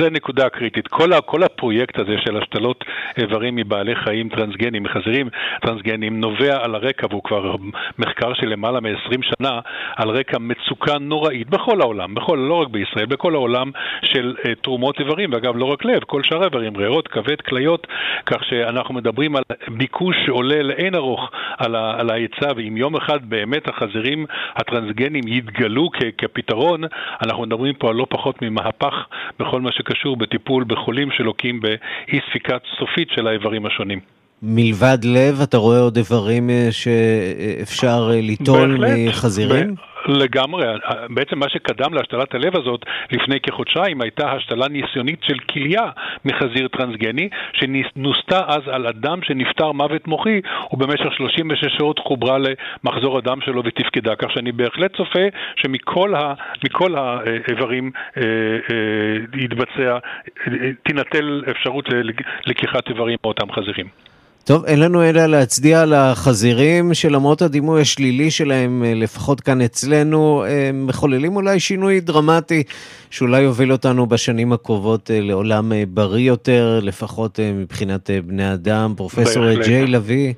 זה, 0.00 0.10
נקודה 0.10 0.48
קריטית. 0.48 0.88
כל, 0.88 1.42
הפרויקט 1.42 1.98
הזה 1.98 2.14
של 2.24 2.36
השתלות 2.36 2.84
איברים 3.18 3.56
מבעלי 3.56 3.94
חיים 4.04 4.28
טרנסגנים, 4.28 4.82
מחזירים 4.82 5.28
טרנסגנים, 5.62 6.20
נובע 6.20 6.64
על 6.64 6.74
הרקע, 6.74 7.06
והוא 7.10 7.22
כבר 7.24 7.54
מחקר 7.98 8.34
של 8.34 8.46
למעלה 8.46 8.80
מ-20 8.80 9.20
שנה, 9.22 9.60
על 9.96 10.08
רקע 10.08 10.38
מצוקה 10.38 10.98
נוראית 10.98 11.50
בכל 11.50 11.80
העולם, 11.80 12.14
בכל, 12.14 12.38
לא 12.48 12.54
רק 12.54 12.68
בישראל, 12.68 13.06
בכל 13.06 13.34
העולם 13.34 13.70
של 14.04 14.34
תרומות 14.62 15.00
איברים, 15.00 15.32
ואגב, 15.32 15.56
לא 15.56 15.64
רק 15.64 15.84
לב, 15.84 16.00
כל 16.06 16.22
שאר 16.24 16.44
איברים, 16.44 16.76
ריאות, 16.76 17.08
כבד, 17.08 17.40
כליות, 17.40 17.86
כך 18.26 18.44
שאנחנו 18.44 18.94
מדברים 18.94 19.36
על 19.36 19.42
ביקוש 19.68 20.16
שעולה 20.26 20.62
לאין 20.80 20.94
ארוך 20.94 21.30
על, 21.58 21.74
ה, 21.74 22.00
על 22.00 22.10
ההיצע, 22.10 22.48
ואם 22.56 22.76
יום 22.76 22.96
אחד 22.96 23.18
באמת 23.22 23.68
החזירים 23.68 24.26
הטרנסגנים 24.56 25.28
יתגלו 25.28 25.88
כ, 25.92 26.02
כפתרון, 26.18 26.80
אנחנו 27.22 27.42
מדברים 27.42 27.74
פה 27.74 27.88
על 27.88 27.96
לא 27.96 28.06
פחות 28.10 28.42
ממהפך 28.42 28.94
בכל 29.38 29.60
מה 29.60 29.72
שקשור 29.72 30.16
בטיפול 30.16 30.64
בחולים 30.64 31.10
שלוקים 31.10 31.60
באי 31.60 32.20
ספיקה 32.30 32.56
סופית 32.78 33.08
של 33.14 33.26
האיברים 33.26 33.66
השונים. 33.66 34.00
מלבד 34.42 34.98
לב, 35.04 35.40
אתה 35.42 35.56
רואה 35.56 35.80
עוד 35.80 35.96
איברים 35.96 36.50
אה, 36.50 36.68
שאפשר 36.70 38.10
אה, 38.12 38.20
ליטול 38.20 38.78
מחזירים? 39.08 39.89
לגמרי. 40.08 40.66
בעצם 41.08 41.38
מה 41.38 41.48
שקדם 41.48 41.94
להשתלת 41.94 42.34
הלב 42.34 42.56
הזאת 42.56 42.80
לפני 43.12 43.40
כחודשיים 43.40 44.00
הייתה 44.00 44.32
השתלה 44.32 44.68
ניסיונית 44.68 45.18
של 45.22 45.38
כליה 45.38 45.90
מחזיר 46.24 46.68
טרנסגני, 46.68 47.28
שנוסתה 47.52 48.40
אז 48.46 48.62
על 48.66 48.86
אדם 48.86 49.22
שנפטר 49.22 49.72
מוות 49.72 50.08
מוחי, 50.08 50.40
ובמשך 50.72 51.12
36 51.16 51.64
שעות 51.78 51.98
חוברה 51.98 52.38
למחזור 52.38 53.18
הדם 53.18 53.38
שלו 53.44 53.62
ותפקדה. 53.64 54.16
כך 54.16 54.30
שאני 54.30 54.52
בהחלט 54.52 54.96
צופה 54.96 55.26
שמכל 55.56 56.14
ה, 56.14 56.34
האיברים 57.46 57.90
אה, 58.16 58.22
אה, 58.22 59.40
יתבצע, 59.44 59.98
תינטל 60.82 61.42
אפשרות 61.50 61.88
ללקיחת 62.46 62.88
איברים 62.88 63.16
מאותם 63.24 63.52
חזירים. 63.52 64.09
טוב, 64.44 64.64
אין 64.64 64.80
לנו 64.80 65.02
אלא 65.02 65.26
להצדיע 65.26 65.84
לחזירים 65.86 66.94
שלמרות 66.94 67.42
הדימוי 67.42 67.80
השלילי 67.80 68.30
שלהם, 68.30 68.84
אה, 68.86 68.94
לפחות 68.94 69.40
כאן 69.40 69.60
אצלנו, 69.60 70.44
הם 70.48 70.86
מחוללים 70.86 71.36
אולי 71.36 71.60
שינוי 71.60 72.00
דרמטי 72.00 72.62
שאולי 73.10 73.40
יוביל 73.40 73.72
אותנו 73.72 74.06
בשנים 74.06 74.52
הקרובות 74.52 75.10
אה, 75.10 75.20
לעולם 75.20 75.72
אה, 75.72 75.82
בריא 75.88 76.28
יותר, 76.28 76.80
לפחות 76.82 77.40
מבחינת 77.54 78.10
בני 78.26 78.52
אדם. 78.52 78.94
פרופסור 78.96 79.54
ג'יי 79.54 79.86
לביא, 79.86 80.34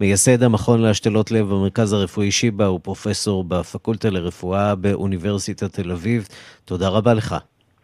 מייסד 0.00 0.42
המכון 0.42 0.82
להשתלות 0.82 1.30
לב 1.30 1.46
במרכז 1.46 1.92
הרפואי 1.92 2.30
שיבא, 2.30 2.64
הוא 2.64 2.80
פרופסור 2.82 3.44
בפקולטה 3.44 4.10
לרפואה 4.10 4.74
באוניברסיטת 4.74 5.72
תל 5.72 5.92
אביב. 5.92 6.28
תודה 6.64 6.88
רבה 6.88 7.14
לך. 7.14 7.36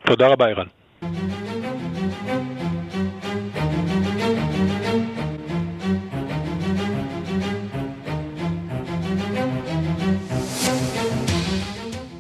תודה 0.07 0.27
רבה, 0.27 0.47
ערן. 0.47 1.52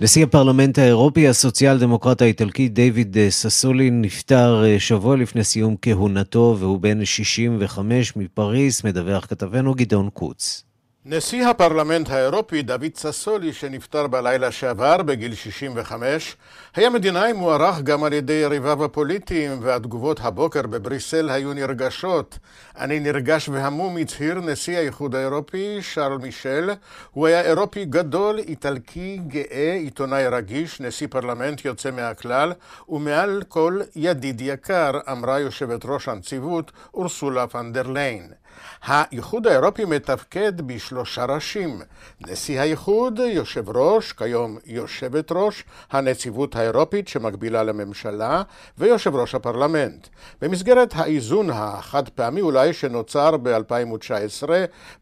נשיא 0.02 0.24
הפרלמנט 0.24 0.78
האירופי, 0.78 1.28
הסוציאל 1.28 1.78
דמוקרט 1.78 2.22
האיטלקי 2.22 2.68
דיוויד 2.68 3.18
אה, 3.18 3.30
ססולי, 3.30 3.90
נפטר 3.90 4.64
אה, 4.64 4.80
שבוע 4.80 5.16
לפני 5.16 5.44
סיום 5.44 5.76
כהונתו 5.82 6.56
והוא 6.58 6.80
בן 6.80 7.04
65 7.04 8.16
מפריס, 8.16 8.84
מדווח 8.84 9.26
כתבנו 9.26 9.74
גדעון 9.74 10.08
קוץ. 10.10 10.64
נשיא 11.06 11.46
הפרלמנט 11.46 12.10
האירופי 12.10 12.62
דוד 12.62 12.94
ססולי 12.94 13.52
שנפטר 13.52 14.06
בלילה 14.06 14.52
שעבר 14.52 15.02
בגיל 15.02 15.34
65 15.34 16.36
היה 16.76 16.90
מדינאי 16.90 17.32
מוערך 17.32 17.80
גם 17.80 18.04
על 18.04 18.12
ידי 18.12 18.32
יריביו 18.32 18.84
הפוליטיים 18.84 19.58
והתגובות 19.62 20.20
הבוקר 20.20 20.62
בבריסל 20.62 21.30
היו 21.30 21.52
נרגשות. 21.52 22.38
אני 22.78 23.00
נרגש 23.00 23.48
והמום 23.48 23.96
הצהיר 23.96 24.34
נשיא 24.34 24.78
האיחוד 24.78 25.14
האירופי 25.14 25.78
שארל 25.80 26.18
מישל 26.18 26.70
הוא 27.12 27.26
היה 27.26 27.40
אירופי 27.40 27.84
גדול, 27.84 28.38
איטלקי, 28.38 29.20
גאה, 29.26 29.72
עיתונאי 29.74 30.26
רגיש, 30.26 30.80
נשיא 30.80 31.06
פרלמנט 31.10 31.64
יוצא 31.64 31.90
מהכלל 31.90 32.52
ומעל 32.88 33.42
כל 33.48 33.80
ידיד 33.96 34.40
יקר 34.40 34.92
אמרה 35.12 35.40
יושבת 35.40 35.84
ראש 35.84 36.08
הנציבות 36.08 36.72
אורסולה 36.94 37.46
פון 37.46 37.70
דר 37.70 37.86
ליין 37.86 38.28
האיחוד 38.82 39.46
האירופי 39.46 39.84
מתפקד 39.84 40.60
בשלושה 40.60 41.24
ראשים. 41.24 41.80
נשיא 42.20 42.60
האיחוד, 42.60 43.18
יושב 43.18 43.76
ראש, 43.76 44.12
כיום 44.12 44.58
יושבת 44.66 45.32
ראש, 45.32 45.64
הנציבות 45.90 46.56
האירופית 46.56 47.08
שמקבילה 47.08 47.62
לממשלה, 47.62 48.42
ויושב 48.78 49.16
ראש 49.16 49.34
הפרלמנט. 49.34 50.08
במסגרת 50.40 50.92
האיזון 50.96 51.50
החד 51.50 52.08
פעמי 52.08 52.40
אולי 52.40 52.72
שנוצר 52.72 53.36
ב-2019 53.36 54.48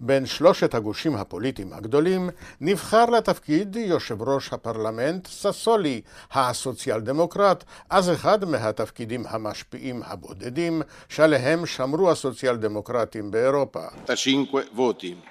בין 0.01 0.27
שלושת 0.27 0.75
הגושים 0.75 1.17
הפוליטיים 1.17 1.73
הגדולים, 1.73 2.31
נבחר 2.61 3.07
לתפקיד 3.07 3.77
יושב 3.77 4.23
ראש 4.23 4.53
הפרלמנט 4.53 5.27
ססולי, 5.27 6.01
הסוציאל 6.33 7.01
דמוקרט, 7.01 7.65
אז 7.91 8.11
אחד 8.11 8.45
מהתפקידים 8.45 9.25
המשפיעים 9.29 10.03
הבודדים 10.07 10.83
שעליהם 11.09 11.67
שמרו 11.67 12.11
הסוציאל 12.11 12.57
דמוקרטים 12.57 13.31
באירופה. 13.31 13.40
Europa. 13.41 13.93
5 14.15 14.69
voti. 14.73 15.29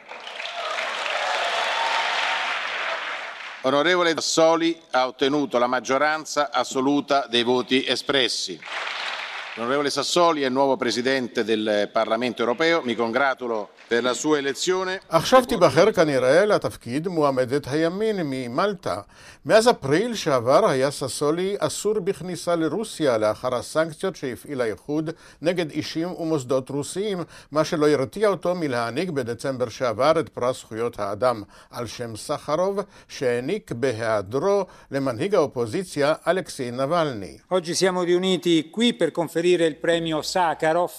Onorevole 3.61 4.13
Sassoli 4.13 4.79
ha 4.91 5.07
ottenuto 5.07 5.57
la 5.57 5.67
maggioranza 5.67 6.49
assoluta 6.51 7.27
dei 7.27 7.43
voti 7.43 7.85
espressi. 7.85 8.59
L'onorevole 9.55 9.89
Sassoli 9.89 10.43
è 10.43 10.49
nuovo 10.49 10.77
presidente 10.77 11.43
del 11.43 11.89
Parlamento 11.91 12.41
europeo. 12.41 12.81
Mi 12.83 12.95
congratulo 12.95 13.71
per 13.89 14.03
la 14.03 14.13
sua 14.13 14.37
elezione. 14.37 14.99
עכשיו 15.09 15.45
תיבחר 15.45 15.91
כנראה 15.91 16.45
לתפקיד 16.45 17.07
מועמדת 17.07 17.67
הימין 17.67 18.15
ממלטה. 18.23 19.01
מאז 19.45 19.69
אפריל 19.69 20.15
שעבר 20.15 20.69
היה 20.69 20.91
ססולי 20.91 21.55
אסור 21.59 21.99
בכניסה 21.99 22.55
לרוסיה 22.55 23.17
לאחר 23.17 23.55
הסנקציות 23.55 24.15
שהפעיל 24.15 24.61
האיחוד 24.61 25.09
נגד 25.41 25.71
אישים 25.71 26.11
ומוסדות 26.11 26.69
רוסיים, 26.69 27.23
מה 27.51 27.63
שלא 27.65 27.87
הרתיע 27.87 28.29
אותו 28.29 28.55
מלהעניק 28.55 29.09
בדצמבר 29.09 29.69
שעבר 29.69 30.19
את 30.19 30.29
פרס 30.29 30.59
זכויות 30.59 30.99
האדם 30.99 31.43
על 31.71 31.87
שם 31.87 32.15
סחרוב, 32.15 32.79
שהעניק 33.07 33.71
בהיעדרו 33.71 34.65
למנהיג 34.91 35.35
האופוזיציה 35.35 36.13
אלכסיי 36.27 36.71
נבלני. 36.71 37.37
Oggi 37.49 37.73
siamo 37.75 38.03
riuniti 38.03 38.69
qui 38.69 38.93
per 38.93 39.11
conferire 39.11 39.65
il 39.65 39.75
premio 39.75 40.21
Sakharov 40.21 40.93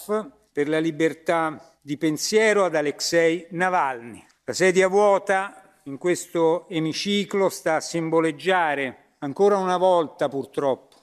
per 0.52 0.68
la 0.68 0.80
libertà 0.80 1.69
di 1.81 1.97
pensiero 1.97 2.65
ad 2.65 2.75
Alexei 2.75 3.47
Navalny. 3.51 4.25
La 4.43 4.53
sedia 4.53 4.87
vuota 4.87 5.61
in 5.83 5.97
questo 5.97 6.67
emiciclo 6.69 7.49
sta 7.49 7.75
a 7.75 7.79
simboleggiare 7.79 9.13
ancora 9.19 9.57
una 9.57 9.77
volta 9.77 10.27
purtroppo 10.27 10.95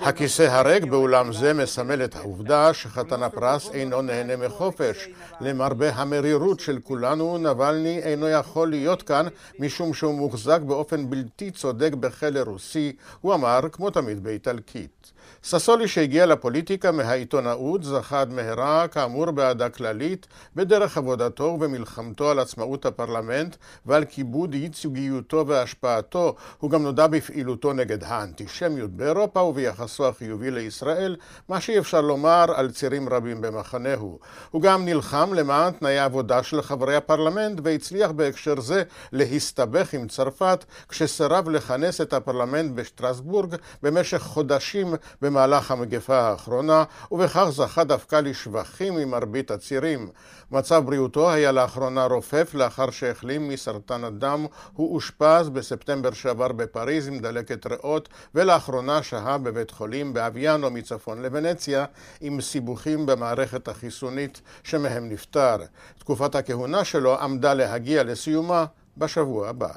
הכיסא 0.00 0.42
הריק 0.42 0.84
באולם 0.84 1.32
זה 1.32 1.52
מסמל 1.52 2.04
את 2.04 2.16
העובדה 2.16 2.74
שחתן 2.74 3.22
הפרס 3.22 3.70
אינו 3.70 4.02
נהנה 4.02 4.36
מחופש. 4.36 5.08
למרבה 5.40 5.90
המרירות 5.90 6.60
של 6.60 6.78
כולנו, 6.82 7.38
נבלני 7.38 7.98
אינו 7.98 8.28
יכול 8.28 8.70
להיות 8.70 9.02
כאן 9.02 9.26
משום 9.58 9.94
שהוא 9.94 10.14
מוחזק 10.14 10.60
באופן 10.60 11.10
בלתי 11.10 11.50
צודק 11.50 11.94
בכלא 11.94 12.40
רוסי, 12.40 12.92
הוא 13.20 13.34
אמר, 13.34 13.60
כמו 13.72 13.90
תמיד 13.90 14.22
באיטלקית. 14.22 15.12
ססולי 15.43 15.87
שהגיע 15.87 16.25
לפוליטיקה 16.25 16.91
מהעיתונאות 16.91 17.83
זכה 17.83 18.21
עד 18.21 18.33
מהרה, 18.33 18.87
כאמור 18.87 19.31
באהדה 19.31 19.69
כללית, 19.69 20.27
בדרך 20.55 20.97
עבודתו 20.97 21.43
ובמלחמתו 21.43 22.29
על 22.29 22.39
עצמאות 22.39 22.85
הפרלמנט 22.85 23.55
ועל 23.85 24.05
כיבוד 24.05 24.55
ייצוגיותו 24.55 25.47
והשפעתו. 25.47 26.35
הוא 26.59 26.71
גם 26.71 26.83
נודע 26.83 27.07
בפעילותו 27.07 27.73
נגד 27.73 28.03
האנטישמיות 28.03 28.91
באירופה 28.91 29.39
וביחסו 29.39 30.07
החיובי 30.07 30.51
לישראל, 30.51 31.15
מה 31.49 31.61
שאי 31.61 31.79
אפשר 31.79 32.01
לומר 32.01 32.45
על 32.55 32.71
צירים 32.71 33.09
רבים 33.09 33.41
במחנהו. 33.41 34.19
הוא 34.51 34.61
גם 34.61 34.85
נלחם 34.85 35.33
למען 35.33 35.71
תנאי 35.71 35.97
העבודה 35.97 36.43
של 36.43 36.61
חברי 36.61 36.95
הפרלמנט 36.95 37.59
והצליח 37.63 38.11
בהקשר 38.11 38.59
זה 38.59 38.83
להסתבך 39.11 39.93
עם 39.93 40.07
צרפת 40.07 40.65
כשסירב 40.89 41.49
לכנס 41.49 42.01
את 42.01 42.13
הפרלמנט 42.13 42.71
בשטרסבורג 42.75 43.55
במשך 43.83 44.17
חודשים 44.17 44.93
במהלך 45.21 45.71
המגפה 45.71 46.19
האחרונה, 46.19 46.83
ובכך 47.11 47.47
זכה 47.49 47.83
דווקא 47.83 48.15
לשבחים 48.15 48.95
ממרבית 48.95 49.51
הצירים. 49.51 50.09
מצב 50.51 50.83
בריאותו 50.85 51.31
היה 51.31 51.51
לאחרונה 51.51 52.05
רופף 52.05 52.51
לאחר 52.53 52.89
שהחלים 52.89 53.47
מסרטן 53.47 54.03
הדם. 54.03 54.45
הוא 54.73 54.95
אושפז 54.95 55.49
בספטמבר 55.49 56.11
שעבר 56.11 56.47
בפריז 56.47 57.07
עם 57.07 57.19
דלקת 57.19 57.65
ריאות, 57.65 58.09
ולאחרונה 58.35 59.03
שהה 59.03 59.37
בבית 59.37 59.71
חולים 59.71 60.13
באביאנו 60.13 60.71
מצפון 60.71 61.21
לוונציה, 61.21 61.85
עם 62.21 62.41
סיבוכים 62.41 63.05
במערכת 63.05 63.67
החיסונית 63.67 64.41
שמהם 64.63 65.09
נפטר. 65.09 65.57
תקופת 65.99 66.35
הכהונה 66.35 66.85
שלו 66.85 67.19
עמדה 67.19 67.53
להגיע 67.53 68.03
לסיומה 68.03 68.65
בשבוע 68.97 69.49
הבא. 69.49 69.71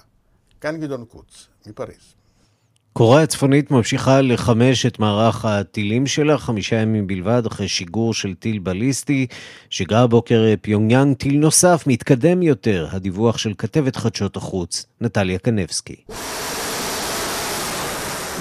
כאן 0.61 0.81
גדעון 0.81 1.05
קוץ, 1.05 1.49
מפריז. 1.67 2.22
קוריאה 2.93 3.23
הצפונית 3.23 3.71
ממשיכה 3.71 4.21
לחמש 4.21 4.87
את 4.87 4.99
מערך 4.99 5.45
הטילים 5.45 6.07
שלה 6.07 6.39
חמישה 6.39 6.77
ימים 6.77 7.07
בלבד 7.07 7.47
אחרי 7.47 7.69
שיגור 7.69 8.15
של 8.15 8.35
טיל 8.35 8.59
בליסטי. 8.59 9.27
שיגרה 9.71 10.01
הבוקר 10.01 10.45
פיונגיאנג 10.61 11.17
טיל 11.17 11.39
נוסף, 11.39 11.85
מתקדם 11.87 12.43
יותר, 12.43 12.89
הדיווח 12.91 13.39
של 13.39 13.53
כתבת 13.59 13.97
חדשות 13.97 14.37
החוץ, 14.37 14.87
נטליה 15.01 15.39
קנבסקי. 15.39 15.97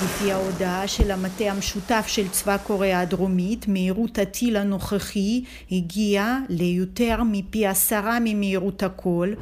לפי 0.03 0.31
ההודעה 0.31 0.87
של 0.87 1.11
המטה 1.11 1.43
המשותף 1.43 2.05
של 2.07 2.27
צבא 2.27 2.57
קוריאה 2.57 3.01
הדרומית, 3.01 3.67
מהירות 3.67 4.17
הטיל 4.17 4.57
הנוכחי 4.57 5.43
הגיעה 5.71 6.39
ליותר 6.49 7.23
מפי 7.31 7.67
עשרה 7.67 8.17
ממהירות 8.23 8.83
הקול. 8.83 9.35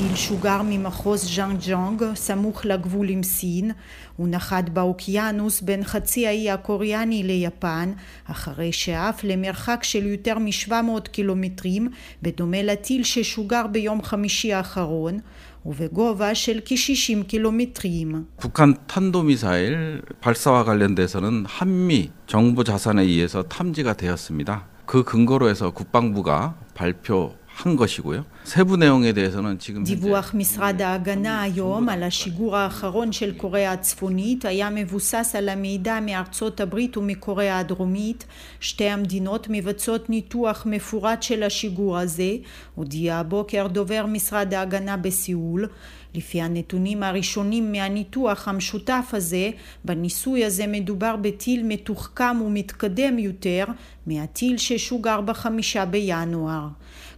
הטיל 0.00 0.14
שוגר 0.14 0.60
ממחוז 0.64 1.36
ז'אנג 1.36 1.58
ג'ונג 1.68 2.02
סמוך 2.14 2.64
לגבול 2.64 3.08
עם 3.08 3.22
סין, 3.22 3.70
הוא 4.16 4.28
נחת 4.30 4.68
באוקיינוס 4.68 5.60
בין 5.60 5.84
חצי 5.84 6.26
האי 6.26 6.50
הקוריאני 6.50 7.22
ליפן, 7.22 7.92
אחרי 8.24 8.72
שעף 8.72 9.24
למרחק 9.24 9.80
של 9.82 10.06
יותר 10.06 10.38
מ-700 10.38 11.08
קילומטרים, 11.12 11.88
בדומה 12.22 12.62
לטיל 12.62 13.02
ששוגר 13.04 13.66
ביום 13.66 14.02
חמישי 14.02 14.52
האחרון, 14.52 15.18
ובגובה 15.66 16.34
של 16.34 16.60
כ-60 16.64 17.24
קילומטרים. 17.26 18.24
북한 18.38 18.74
탄도미사일 18.86 20.02
발사와 20.20 20.64
관련돼서는 20.64 21.44
한미 21.46 22.10
정부 22.26 22.64
자산에 22.64 23.02
의해서 23.02 23.42
탐지가 23.42 23.94
되었습니다. 23.94 24.66
그 24.86 25.02
근거로 25.02 25.48
해서 25.48 25.70
국방부가 25.72 26.54
발표 26.74 27.34
한 27.56 27.74
것이고요. 27.74 28.24
세부 28.44 28.76
내용에 28.76 29.12
대해서는 29.14 29.58
지금 29.58 29.82
דיווח 29.84 30.34
משרד 30.34 30.82
ההגנה 30.82 31.42
היום 31.42 31.88
על 31.88 32.02
השיגור 32.02 32.56
האחרון 32.56 33.12
של 33.12 33.34
קוריאה 33.36 33.72
הצפונית 33.72 34.44
היה 34.44 34.70
מבוסס 34.70 35.34
על 35.38 35.48
המידע 35.48 36.00
מארצות 36.00 36.60
הברית 36.60 36.96
ומקוריאה 36.96 37.58
הדרומית. 37.58 38.24
שתי 38.60 38.88
המדינות 38.88 39.46
מבצעות 39.50 40.10
ניתוח 40.10 40.66
מפורט 40.66 41.22
של 41.22 41.42
השיגור 41.42 41.98
הזה, 41.98 42.32
הודיע 42.74 43.16
הבוקר 43.16 43.66
דובר 43.66 44.06
משרד 44.06 44.54
ההגנה 44.54 44.96
בסיול. 44.96 45.68
לפי 46.14 46.42
הנתונים 46.42 47.02
הראשונים 47.02 47.72
מהניתוח 47.72 48.48
המשותף 48.48 49.10
הזה, 49.12 49.50
בניסוי 49.84 50.44
הזה 50.44 50.66
מדובר 50.66 51.16
בטיל 51.16 51.62
מתוחכם 51.64 52.42
ומתקדם 52.44 53.18
יותר 53.18 53.64
מהטיל 54.06 54.56
ששוגר 54.56 55.20
בחמישה 55.20 55.84
בינואר. 55.84 56.68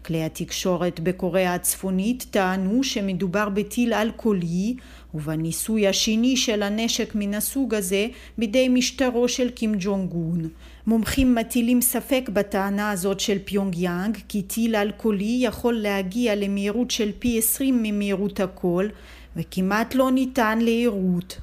כלי 0.06 0.24
התקשורת 0.24 0.99
בקוריאה 0.99 1.56
הצפונית 1.56 2.26
טענו 2.32 2.84
שמדובר 2.84 3.49
בטיל 3.49 3.93
אלכוהולי 3.93 4.76
ובניסוי 5.14 5.88
השני 5.88 6.38
של 6.38 6.64
הנשק 6.64 7.16
מן 7.16 7.34
הסוג 7.34 7.74
הזה 7.74 8.08
בידי 8.38 8.70
משטרו 8.70 9.28
של 9.28 9.49
קים 9.49 9.76
ג'ונג 9.80 10.12
און. 10.12 10.47
מומחים 10.88 11.36
מטילים 11.36 11.82
ספק 11.82 12.30
בטענה 12.34 12.91
הזאת 12.91 13.20
של 13.20 13.38
פיונג 13.45 13.78
יאנג 13.78 14.18
כי 14.28 14.41
טיל 14.41 14.76
היפרקולי 14.76 15.39
יכול 15.41 15.74
להגיע 15.74 16.36
למהירות 16.36 16.91
של 16.91 17.12
פי 17.20 17.38
עשרים 17.38 17.84
ממהירות 17.84 18.39
הקול 18.39 18.89
וכמעט 19.36 19.95
לא 19.95 20.12
ניתן 20.12 20.60
ליירוט. 20.61 21.38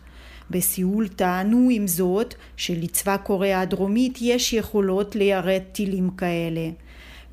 בסיול 0.51 1.09
טענו 1.09 1.69
עם 1.73 1.87
זאת 1.87 2.35
שלצבא 2.57 3.17
קוריאה 3.17 3.61
הדרומית 3.61 4.19
יש 4.21 4.53
יכולות 4.53 5.17
ליירט 5.17 5.63
טילים 5.73 6.11
כאלה. 6.11 6.71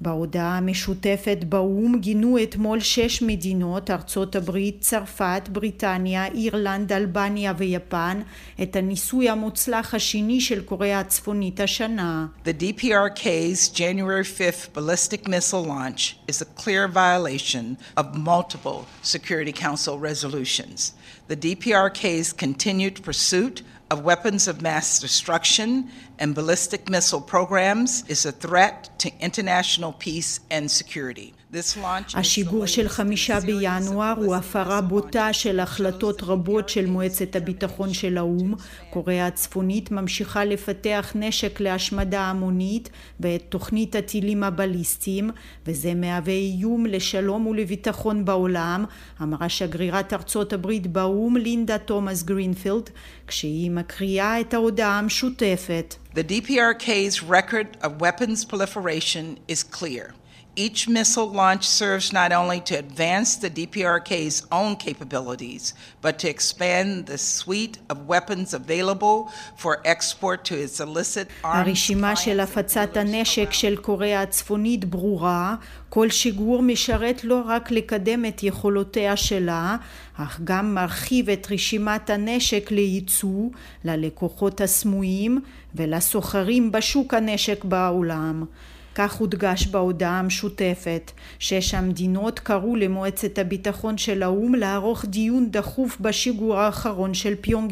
בהודעה 0.01 0.57
המשותפת 0.57 1.37
באו"ם 1.49 1.99
גינו 1.99 2.43
אתמול 2.43 2.79
שש 2.79 3.21
מדינות, 3.21 3.91
ארצות 3.91 4.35
הברית, 4.35 4.81
צרפת, 4.81 5.49
בריטניה, 5.51 6.25
אירלנד, 6.25 6.93
אלבניה 6.93 7.53
ויפן, 7.57 8.21
את 8.61 8.75
הניסוי 8.75 9.29
המוצלח 9.29 9.93
השני 9.93 10.41
של 10.41 10.61
קוריאה 10.61 10.99
הצפונית 10.99 11.59
השנה. 11.59 12.27
The 12.45 12.63
DPRK's 12.63 13.69
January 13.69 14.23
5th 14.23 14.73
ballistic 14.73 15.27
missile 15.27 15.65
launch 15.65 16.17
is 16.27 16.41
a 16.41 16.45
clear 16.61 16.87
violation 16.87 17.77
of 17.97 18.05
multiple 18.15 18.85
Security 19.03 19.53
Council 19.53 19.97
resolutions. 19.99 20.93
The 21.27 21.35
DPRK's 21.35 22.31
continued 22.31 23.03
pursuit 23.03 23.61
of 23.89 24.03
weapons 24.03 24.47
of 24.47 24.61
mass 24.61 24.99
destruction 24.99 25.89
and 26.19 26.35
ballistic 26.35 26.89
missile 26.89 27.21
programs 27.21 28.03
is 28.07 28.25
a 28.25 28.31
threat 28.31 28.89
to 28.99 29.11
international 29.19 29.93
peace 29.93 30.39
and 30.49 30.69
security. 30.69 31.33
השיגור 32.13 32.65
של 32.65 32.87
חמישה 32.89 33.39
בינואר 33.39 34.13
הוא 34.17 34.35
הפרה 34.35 34.81
בוטה 34.81 35.33
של 35.33 35.59
החלטות 35.59 36.23
רבות 36.23 36.69
של 36.69 36.85
מועצת 36.85 37.35
הביטחון 37.35 37.93
של 37.93 38.17
האו"ם. 38.17 38.53
קוריאה 38.89 39.27
הצפונית 39.27 39.91
ממשיכה 39.91 40.45
לפתח 40.45 41.11
נשק 41.15 41.59
להשמדה 41.59 42.21
המונית 42.21 42.89
ואת 43.19 43.43
תוכנית 43.49 43.95
הטילים 43.95 44.43
הבליסטיים, 44.43 45.29
וזה 45.65 45.93
מהווה 45.93 46.33
איום 46.33 46.85
לשלום 46.85 47.47
ולביטחון 47.47 48.25
בעולם, 48.25 48.85
אמרה 49.21 49.49
שגרירת 49.49 50.13
ארצות 50.13 50.53
הברית 50.53 50.87
באו"ם 50.87 51.37
לינדה 51.37 51.77
תומאס 51.77 52.23
גרינפילד, 52.23 52.89
כשהיא 53.27 53.71
מקריאה 53.71 54.39
את 54.39 54.53
ההודעה 54.53 54.99
המשותפת. 54.99 55.95
The 56.15 56.19
DPRK's 56.19 57.23
record 57.29 57.83
of 57.83 57.89
weapons 58.01 58.45
proliferation 58.45 59.37
is 59.51 59.63
clear. 59.63 60.26
Each 60.65 60.89
missile 60.89 61.31
launch 61.43 61.65
serves 61.67 62.11
not 62.11 62.31
only 62.31 62.59
to 62.69 62.73
advance 62.85 63.35
the 63.35 63.51
DPRK's 63.59 64.37
own 64.51 64.75
capabilities, 64.75 65.75
but 66.01 66.17
to 66.21 66.27
expand 66.27 67.05
the 67.05 67.19
suite 67.19 67.77
of 67.91 68.07
weapons 68.07 68.55
available 68.55 69.17
for 69.55 69.73
export 69.85 70.43
to 70.45 70.55
its 70.55 70.79
illicit 70.79 71.27
arms. 71.43 71.67
הרשימה 71.67 72.15
של 72.15 72.39
הפצת 72.39 72.97
הנשק 72.97 73.53
של 73.53 73.75
קוריאה 73.75 74.21
הצפונית 74.21 74.85
ברורה. 74.85 75.55
כל 75.89 76.09
שיגור 76.09 76.61
משרת 76.61 77.23
לא 77.23 77.41
רק 77.45 77.71
לקדם 77.71 78.25
את 78.25 78.43
יכולותיה 78.43 79.17
שלה, 79.17 79.77
אך 80.17 80.39
גם 80.43 80.75
מרחיב 80.75 81.29
את 81.29 81.47
רשימת 81.51 82.09
הנשק 82.09 82.71
לייצוא, 82.71 83.49
ללקוחות 83.83 84.61
הסמויים 84.61 85.41
ולסוחרים 85.75 86.71
בשוק 86.71 87.13
הנשק 87.13 87.63
בעולם. 87.63 88.45
כך 88.97 89.13
הודגש 89.13 89.67
בהודעה 89.67 90.19
המשותפת. 90.19 91.11
שש 91.39 91.73
המדינות 91.73 92.39
קראו 92.39 92.75
למועצת 92.75 93.37
הביטחון 93.37 93.97
של 93.97 94.23
האו"ם 94.23 94.55
לערוך 94.55 95.05
דיון 95.05 95.51
דחוף 95.51 95.97
בשיגור 96.01 96.59
האחרון 96.59 97.13
של 97.13 97.35
פיונג 97.41 97.71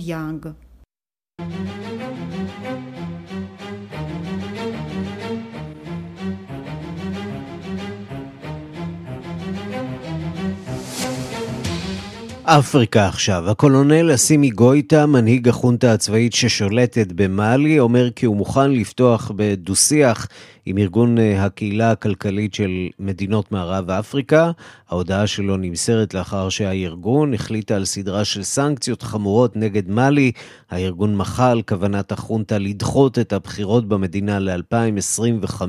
אפריקה 12.48 13.08
עכשיו. 13.08 13.50
הקולונל 13.50 14.14
אסימי 14.14 14.50
גויטה, 14.50 15.06
מנהיג 15.06 15.50
החונטה 15.50 15.94
הצבאית 15.94 16.34
ששולטת 16.34 17.08
במאלי, 17.12 17.80
אומר 17.80 18.12
כי 18.12 18.26
הוא 18.26 18.36
מוכן 18.36 18.72
לפתוח 18.72 19.32
בדו-שיח 19.36 20.28
עם 20.66 20.78
ארגון 20.78 21.18
אה, 21.18 21.46
הקהילה 21.46 21.92
הכלכלית 21.92 22.54
של 22.54 22.88
מדינות 23.00 23.52
מערב 23.52 23.90
אפריקה. 23.90 24.52
ההודעה 24.90 25.28
שלו 25.28 25.58
נמסרת 25.58 26.14
לאחר 26.14 26.50
שהארגון 26.50 27.34
החליטה 27.34 27.76
על 27.76 27.86
סדרה 27.86 28.26
של 28.26 28.44
סנקציות 28.44 29.02
חמורות 29.02 29.56
נגד 29.56 29.90
מאלי. 29.90 30.32
הארגון 30.70 31.16
מחה 31.16 31.52
על 31.52 31.62
כוונת 31.62 32.12
החונטה 32.12 32.58
לדחות 32.58 33.20
את 33.20 33.34
הבחירות 33.34 33.88
במדינה 33.88 34.40
ל-2025. 34.40 35.62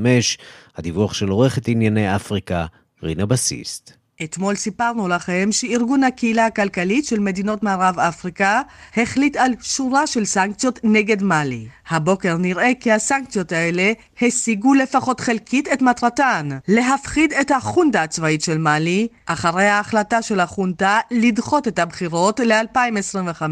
הדיווח 0.76 1.14
של 1.14 1.28
עורכת 1.28 1.68
ענייני 1.68 2.16
אפריקה, 2.16 2.66
רינה 3.02 3.26
בסיסט. 3.26 3.95
אתמול 4.24 4.54
סיפרנו 4.54 5.08
לכם 5.08 5.48
שארגון 5.50 6.04
הקהילה 6.04 6.46
הכלכלית 6.46 7.04
של 7.04 7.20
מדינות 7.20 7.62
מערב 7.62 7.98
אפריקה 7.98 8.62
החליט 8.96 9.36
על 9.36 9.52
שורה 9.62 10.06
של 10.06 10.24
סנקציות 10.24 10.80
נגד 10.82 11.22
מאלי. 11.22 11.66
הבוקר 11.88 12.36
נראה 12.36 12.72
כי 12.80 12.92
הסנקציות 12.92 13.52
האלה 13.52 13.92
השיגו 14.22 14.74
לפחות 14.74 15.20
חלקית 15.20 15.68
את 15.72 15.82
מטרתן, 15.82 16.48
להפחיד 16.68 17.32
את 17.32 17.50
החונטה 17.50 18.02
הצבאית 18.02 18.42
של 18.42 18.58
מאלי, 18.58 19.08
אחרי 19.26 19.66
ההחלטה 19.66 20.22
של 20.22 20.40
החונטה 20.40 21.00
לדחות 21.10 21.68
את 21.68 21.78
הבחירות 21.78 22.40
ל-2025. 22.40 23.42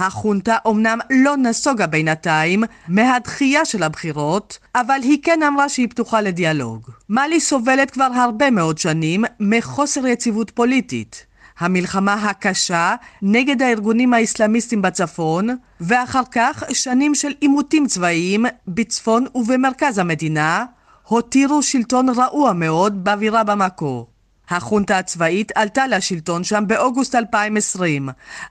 החונטה 0.00 0.56
אומנם 0.64 0.98
לא 1.10 1.36
נסוגה 1.36 1.86
בינתיים 1.86 2.64
מהדחייה 2.88 3.64
של 3.64 3.82
הבחירות, 3.82 4.58
אבל 4.74 4.98
היא 5.02 5.18
כן 5.22 5.42
אמרה 5.42 5.68
שהיא 5.68 5.88
פתוחה 5.90 6.20
לדיאלוג. 6.20 6.90
מאלי 7.08 7.40
סובלת 7.40 7.90
כבר 7.90 8.08
הרבה 8.14 8.50
מאוד 8.50 8.78
שנים 8.78 9.24
מחוסר 9.40 10.06
יציבות 10.06 10.50
פוליטית. 10.50 11.26
המלחמה 11.58 12.14
הקשה 12.14 12.94
נגד 13.22 13.62
הארגונים 13.62 14.14
האסלאמיסטים 14.14 14.82
בצפון, 14.82 15.48
ואחר 15.80 16.22
כך 16.32 16.64
שנים 16.72 17.14
של 17.14 17.32
עימותים 17.40 17.86
צבאיים 17.86 18.46
בצפון 18.68 19.26
ובמרכז 19.34 19.98
המדינה, 19.98 20.64
הותירו 21.08 21.62
שלטון 21.62 22.08
רעוע 22.08 22.52
מאוד 22.52 23.04
באווירה 23.04 23.44
במקור. 23.44 24.06
החונטה 24.50 24.98
הצבאית 24.98 25.52
עלתה 25.54 25.86
לשלטון 25.86 26.44
שם 26.44 26.64
באוגוסט 26.66 27.14
2020, 27.14 28.08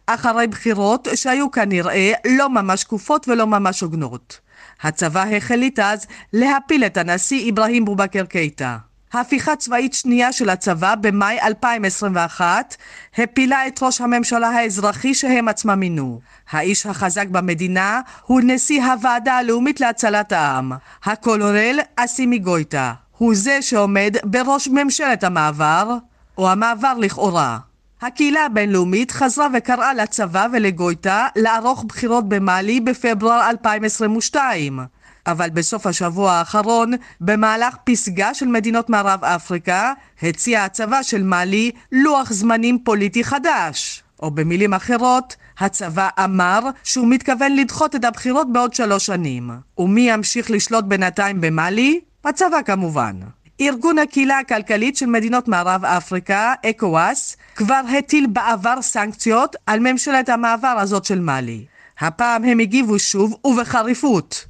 אחרי 0.07 0.47
בחירות 0.47 1.07
שהיו 1.15 1.51
כנראה 1.51 2.11
לא 2.27 2.49
ממש 2.49 2.81
שקופות 2.81 3.27
ולא 3.27 3.47
ממש 3.47 3.81
הוגנות. 3.81 4.39
הצבא 4.81 5.23
החליט 5.23 5.79
אז 5.79 6.07
להפיל 6.33 6.85
את 6.85 6.97
הנשיא 6.97 7.51
אברהים 7.51 7.85
בובקר 7.85 8.25
קייטה. 8.25 8.77
הפיכה 9.13 9.55
צבאית 9.55 9.93
שנייה 9.93 10.31
של 10.31 10.49
הצבא 10.49 10.95
במאי 10.95 11.37
2021 11.41 12.75
הפילה 13.17 13.67
את 13.67 13.83
ראש 13.83 14.01
הממשלה 14.01 14.49
האזרחי 14.49 15.13
שהם 15.13 15.47
עצמם 15.47 15.79
מינו. 15.79 16.19
האיש 16.51 16.85
החזק 16.85 17.27
במדינה 17.27 18.01
הוא 18.25 18.41
נשיא 18.43 18.83
הוועדה 18.83 19.33
הלאומית 19.33 19.79
להצלת 19.79 20.31
העם, 20.31 20.71
הקולונל 21.03 21.79
אסימי 21.95 22.39
גויטה. 22.39 22.93
הוא 23.19 23.35
זה 23.35 23.61
שעומד 23.61 24.15
בראש 24.23 24.67
ממשלת 24.67 25.23
המעבר, 25.23 25.97
או 26.37 26.49
המעבר 26.49 26.93
לכאורה. 26.99 27.57
הקהילה 28.01 28.45
הבינלאומית 28.45 29.11
חזרה 29.11 29.47
וקראה 29.53 29.93
לצבא 29.93 30.47
ולגויטה 30.53 31.27
לערוך 31.35 31.83
בחירות 31.83 32.29
במאלי 32.29 32.79
בפברואר 32.79 33.49
2022. 33.49 34.79
אבל 35.27 35.49
בסוף 35.49 35.87
השבוע 35.87 36.31
האחרון, 36.31 36.93
במהלך 37.21 37.75
פסגה 37.83 38.33
של 38.33 38.47
מדינות 38.47 38.89
מערב 38.89 39.23
אפריקה, 39.23 39.93
הציע 40.21 40.63
הצבא 40.63 41.03
של 41.03 41.23
מאלי 41.23 41.71
לוח 41.91 42.31
זמנים 42.31 42.79
פוליטי 42.83 43.23
חדש. 43.23 44.03
או 44.21 44.31
במילים 44.31 44.73
אחרות, 44.73 45.35
הצבא 45.59 46.09
אמר 46.23 46.59
שהוא 46.83 47.07
מתכוון 47.09 47.55
לדחות 47.55 47.95
את 47.95 48.05
הבחירות 48.05 48.53
בעוד 48.53 48.73
שלוש 48.73 49.05
שנים. 49.05 49.49
ומי 49.77 50.01
ימשיך 50.01 50.51
לשלוט 50.51 50.85
בינתיים 50.85 51.41
במאלי? 51.41 51.99
בצבא 52.25 52.61
כמובן. 52.65 53.15
ארגון 53.61 53.97
הקהילה 53.99 54.39
הכלכלית 54.39 54.97
של 54.97 55.05
מדינות 55.05 55.47
מערב 55.47 55.85
אפריקה, 55.85 56.53
אקוואס, 56.65 57.37
כבר 57.55 57.81
הטיל 57.97 58.27
בעבר 58.29 58.81
סנקציות 58.81 59.55
על 59.65 59.79
ממשלת 59.79 60.29
המעבר 60.29 60.75
הזאת 60.81 61.05
של 61.05 61.19
מאלי. 61.19 61.65
הפעם 61.99 62.43
הם 62.43 62.59
הגיבו 62.59 62.99
שוב 62.99 63.37
ובחריפות. 63.43 64.45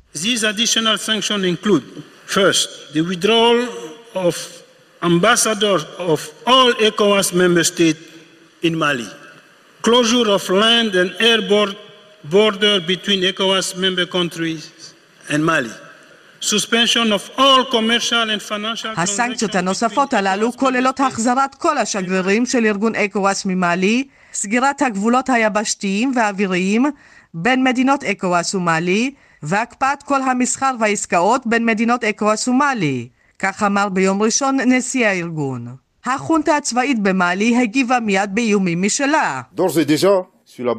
Border 12.26 12.82
between 12.82 13.24
ECOWAS 13.24 13.76
member 13.78 14.06
countries 14.06 14.94
and 15.30 15.44
Mali. 15.46 15.72
הסנקציות 18.98 19.56
הנוספות 19.56 20.14
הללו 20.14 20.54
כוללות 20.54 21.00
החזרת 21.00 21.56
כל 21.56 21.78
השגרירים 21.78 22.46
של 22.46 22.66
ארגון 22.66 22.96
אקוואס 22.96 23.46
ממאלי, 23.46 24.08
סגירת 24.34 24.82
הגבולות 24.82 25.30
היבשתיים 25.30 26.12
והאוויריים 26.16 26.86
בין 27.34 27.64
מדינות 27.64 28.04
אקוואס 28.04 28.56
ומאלי, 28.56 29.12
והקפאת 29.44 30.04
כל 30.04 30.22
המסחר 30.22 30.72
והעסקאות 30.80 31.48
בין 31.48 31.66
מדינות 31.66 32.04
אקוואס 32.04 32.48
ומאלי. 32.48 33.08
כך 33.40 33.64
אמר 33.64 33.90
ביום 33.90 34.22
ראשון 34.22 34.58
נשיא 34.60 35.08
הארגון. 35.08 35.68
החונטה 36.06 36.58
הצבאית 36.58 37.00
במאלי 37.00 37.58
הגיבה 37.58 38.00
מיד 38.00 38.30
באיומים 38.34 38.82
משלה. 38.82 39.42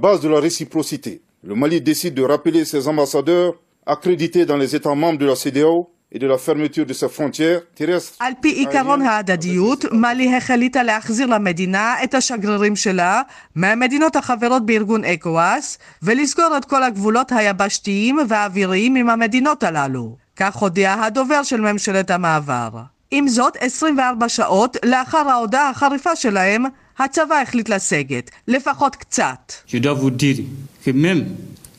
Base 0.02 0.20
de 0.20 0.28
la 0.28 0.40
réciprocité, 0.40 1.20
le 1.44 1.54
Mali 1.54 1.80
décide 1.80 2.14
de 2.14 2.22
rappeler 2.22 2.64
ses 2.64 2.88
ambassadeurs 2.88 3.54
accrédité 3.94 4.46
dans 4.46 4.56
les 4.56 4.70
États 4.76 4.94
membres 4.94 5.18
de 5.18 5.26
la 5.26 5.36
CDAO 5.42 5.90
et 6.12 6.18
de 6.18 6.26
la 6.26 6.38
fermeture 6.38 6.86
de 6.86 6.92
ses 6.92 7.08
frontières 7.08 7.60
terrestres. 7.74 8.16
על 8.20 8.32
פי 8.40 8.48
עיקרון 8.48 9.02
ההדדיות, 9.02 9.84
מאלי 9.92 10.36
החליטה 10.36 10.82
להחזיר 10.82 11.26
למדינה 11.26 11.94
את 12.04 12.14
השגרירים 12.14 12.76
שלה 12.76 13.22
מהמדינות 13.54 14.16
החברות 14.16 14.66
בארגון 14.66 15.04
אקוואס 15.04 15.78
ולסגור 16.02 16.56
את 16.56 16.64
כל 16.64 16.82
הגבולות 16.82 17.32
היבשתיים 17.32 18.18
והאוויריים 18.28 18.96
עם 18.96 19.10
המדינות 19.10 19.62
הללו. 19.62 20.16
כך 20.36 20.56
הודיע 20.56 20.94
הדובר 20.94 21.42
של 21.42 21.60
ממשלת 21.60 22.10
המעבר. 22.10 22.68
עם 23.10 23.28
זאת, 23.28 23.56
24 23.60 24.28
שעות 24.28 24.76
לאחר 24.84 25.28
ההודעה 25.28 25.70
החריפה 25.70 26.16
שלהם, 26.16 26.64
הצבא 26.98 27.34
החליט 27.34 27.68
לסגת, 27.68 28.30
לפחות 28.48 28.96
קצת. 28.96 29.52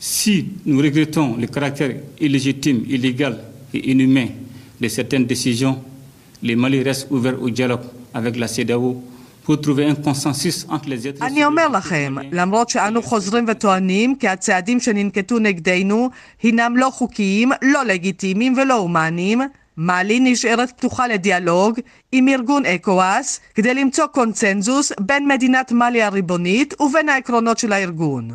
Si 0.04 0.48
nous 0.66 0.80
regrettons 0.80 1.36
le 1.36 1.46
caractère 1.46 1.94
illégitime, 2.18 2.82
illégal 2.88 3.38
et 3.72 3.92
inhumain 3.92 4.26
de 4.80 4.88
certaines 4.88 5.26
décisions, 5.26 5.78
le 6.42 6.56
Mali 6.56 6.82
reste 6.82 7.06
ouvert 7.12 7.40
au 7.40 7.48
dialogue 7.48 7.86
avec 8.12 8.34
la 8.36 8.48
CEDAO 8.48 9.00
אני 11.22 11.44
אומר 11.44 11.68
לכם, 11.68 12.14
למרות 12.32 12.68
שאנו 12.68 13.02
חוזרים 13.02 13.44
וטוענים 13.48 14.14
כי 14.16 14.28
הצעדים 14.28 14.80
שננקטו 14.80 15.38
נגדנו 15.38 16.10
הינם 16.42 16.76
לא 16.76 16.90
חוקיים, 16.90 17.50
לא 17.62 17.84
לגיטימיים 17.84 18.54
ולא 18.56 18.74
הומניים, 18.74 19.40
מאלי 19.76 20.20
נשארת 20.20 20.70
פתוחה 20.70 21.08
לדיאלוג 21.08 21.80
עם 22.12 22.28
ארגון 22.28 22.66
אקואס 22.66 23.40
כדי 23.54 23.74
למצוא 23.74 24.06
קונצנזוס 24.06 24.92
בין 25.00 25.28
מדינת 25.28 25.72
מאלי 25.72 26.02
הריבונית 26.02 26.80
ובין 26.80 27.08
העקרונות 27.08 27.58
של 27.58 27.72
הארגון. 27.72 28.30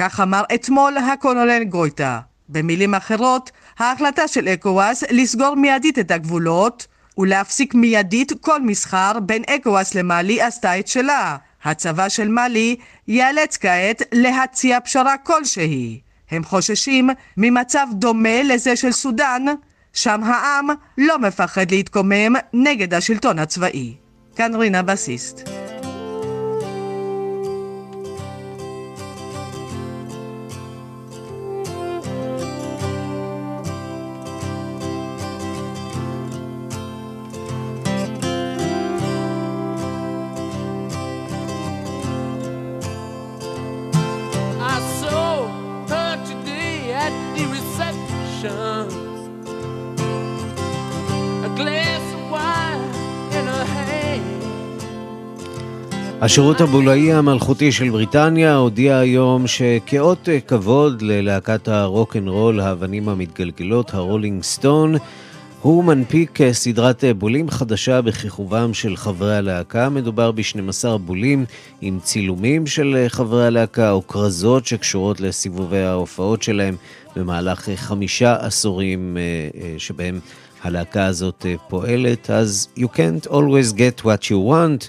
כך 0.00 0.20
אמר 0.20 0.42
אתמול 0.54 0.96
הקולונל 0.96 1.64
גויטה. 1.64 2.20
במילים 2.48 2.94
אחרות, 2.94 3.50
ההחלטה 3.78 4.28
של 4.28 4.48
אקואס 4.48 5.04
לסגור 5.10 5.54
מיידית 5.54 5.98
את 5.98 6.10
הגבולות 6.10 6.86
ולהפסיק 7.18 7.74
מיידית 7.74 8.32
כל 8.40 8.62
מסחר 8.62 9.12
בין 9.22 9.42
אקואס 9.42 9.94
למאלי 9.94 10.42
עשתה 10.42 10.78
את 10.78 10.88
שלה. 10.88 11.36
הצבא 11.64 12.08
של 12.08 12.28
מאלי 12.28 12.76
ייאלץ 13.08 13.56
כעת 13.56 14.02
להציע 14.12 14.80
פשרה 14.80 15.16
כלשהי. 15.16 16.00
הם 16.30 16.44
חוששים 16.44 17.10
ממצב 17.36 17.86
דומה 17.92 18.42
לזה 18.42 18.76
של 18.76 18.92
סודאן, 18.92 19.44
שם 19.92 20.22
העם 20.24 20.68
לא 20.98 21.18
מפחד 21.18 21.70
להתקומם 21.70 22.32
נגד 22.52 22.94
השלטון 22.94 23.38
הצבאי. 23.38 23.94
כאן 24.36 24.54
רינה 24.54 24.82
בסיסט. 24.82 25.48
השירות 56.22 56.60
הבולאי 56.60 57.12
המלכותי 57.12 57.72
של 57.72 57.90
בריטניה 57.90 58.56
הודיע 58.56 58.98
היום 58.98 59.46
שכאות 59.46 60.28
כבוד 60.46 61.02
ללהקת 61.02 61.68
הרוק 61.68 62.16
אנד 62.16 62.28
רול, 62.28 62.60
האבנים 62.60 63.08
המתגלגלות, 63.08 63.94
הרולינג 63.94 64.42
סטון, 64.42 64.94
הוא 65.62 65.84
מנפיק 65.84 66.38
סדרת 66.52 67.04
בולים 67.18 67.50
חדשה 67.50 68.02
בכיכובם 68.02 68.74
של 68.74 68.96
חברי 68.96 69.36
הלהקה. 69.36 69.88
מדובר 69.88 70.32
ב-12 70.32 70.98
בולים 70.98 71.44
עם 71.80 71.98
צילומים 72.02 72.66
של 72.66 73.04
חברי 73.08 73.46
הלהקה 73.46 73.90
או 73.90 74.06
כרזות 74.06 74.66
שקשורות 74.66 75.20
לסיבובי 75.20 75.82
ההופעות 75.82 76.42
שלהם 76.42 76.76
במהלך 77.16 77.68
חמישה 77.76 78.36
עשורים 78.40 79.16
אה, 79.16 79.22
אה, 79.62 79.74
שבהם 79.78 80.20
הלהקה 80.62 81.06
הזאת 81.06 81.46
אה, 81.48 81.54
פועלת. 81.68 82.30
אז 82.30 82.68
you 82.76 82.86
can't 82.86 83.26
always 83.26 83.72
get 83.72 84.04
what 84.04 84.24
you 84.30 84.50
want. 84.50 84.88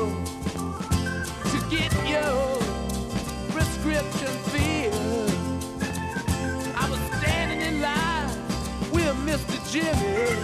Jimmy. 9.71 10.35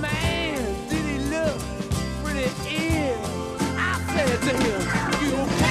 Man, 0.00 0.88
did 0.88 1.04
he 1.04 1.18
look 1.28 1.58
pretty 2.24 2.48
ill? 2.66 3.56
I 3.76 4.00
said 4.08 4.40
to 4.40 4.52
him, 4.56 4.80
you 5.22 5.65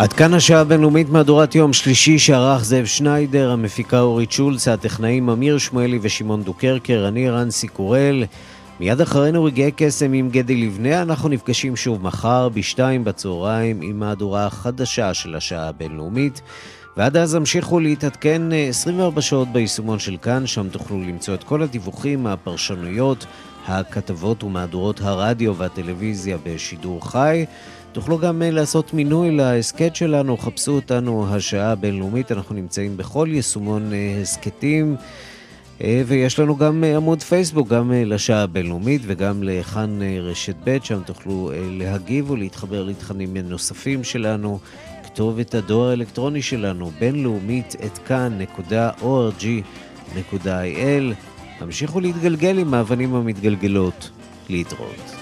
עד 0.00 0.12
כאן 0.12 0.34
השעה 0.34 0.60
הבינלאומית 0.60 1.08
מהדורת 1.08 1.54
יום 1.54 1.72
שלישי 1.72 2.18
שערך 2.18 2.64
זאב 2.64 2.84
שניידר, 2.84 3.50
המפיקה 3.50 4.00
אורית 4.00 4.32
שולץ, 4.32 4.68
הטכנאים 4.68 5.28
אמיר 5.28 5.58
שמואלי 5.58 5.98
ושמעון 6.02 6.42
דוקרקר, 6.42 7.04
אני 7.08 7.30
רנסי 7.30 7.68
קורל. 7.68 8.24
מיד 8.80 9.00
אחרינו 9.00 9.44
רגעי 9.44 9.70
קסם 9.76 10.12
עם 10.12 10.30
גדי 10.30 10.56
לבנה, 10.56 11.02
אנחנו 11.02 11.28
נפגשים 11.28 11.76
שוב 11.76 12.02
מחר 12.02 12.48
בשתיים 12.48 13.04
בצהריים 13.04 13.80
עם 13.82 13.98
מהדורה 13.98 14.46
החדשה 14.46 15.14
של 15.14 15.34
השעה 15.34 15.68
הבינלאומית. 15.68 16.40
ועד 16.96 17.16
אז 17.16 17.34
המשיכו 17.34 17.80
להתעדכן 17.80 18.42
24 18.68 19.20
שעות 19.20 19.48
ביישומון 19.48 19.98
של 19.98 20.16
כאן, 20.22 20.46
שם 20.46 20.68
תוכלו 20.68 21.00
למצוא 21.00 21.34
את 21.34 21.44
כל 21.44 21.62
הדיווחים, 21.62 22.26
הפרשנויות, 22.26 23.26
הכתבות 23.66 24.44
ומהדורות 24.44 25.00
הרדיו 25.00 25.56
והטלוויזיה 25.56 26.36
בשידור 26.44 27.10
חי. 27.10 27.44
תוכלו 27.92 28.18
גם 28.18 28.42
אה, 28.42 28.50
לעשות 28.50 28.94
מינוי 28.94 29.30
להסכת 29.30 29.96
שלנו, 29.96 30.36
חפשו 30.36 30.72
אותנו 30.72 31.34
השעה 31.34 31.72
הבינלאומית, 31.72 32.32
אנחנו 32.32 32.54
נמצאים 32.54 32.96
בכל 32.96 33.28
יישומון 33.30 33.92
אה, 33.92 34.18
הסכתים. 34.22 34.96
אה, 35.82 36.02
ויש 36.06 36.38
לנו 36.38 36.56
גם 36.56 36.84
עמוד 36.84 37.22
פייסבוק, 37.22 37.68
גם 37.68 37.92
לשעה 37.94 38.42
הבינלאומית 38.42 39.02
וגם 39.06 39.42
לכאן 39.42 39.98
רשת 40.22 40.54
ב', 40.64 40.78
שם 40.82 41.00
תוכלו 41.06 41.50
להגיב 41.70 42.30
ולהתחבר 42.30 42.84
לתכנים 42.84 43.36
נוספים 43.36 44.04
שלנו. 44.04 44.58
כתובת 45.04 45.54
הדואר 45.54 45.90
האלקטרוני 45.90 46.42
שלנו, 46.42 46.90
בינלאומית, 46.98 47.76
את 47.86 47.98
כאן.org.il. 47.98 48.94
המשיכו 51.60 52.00
להתגלגל 52.00 52.58
עם 52.58 52.74
האבנים 52.74 53.14
המתגלגלות. 53.14 54.10
להתראות. 54.48 55.14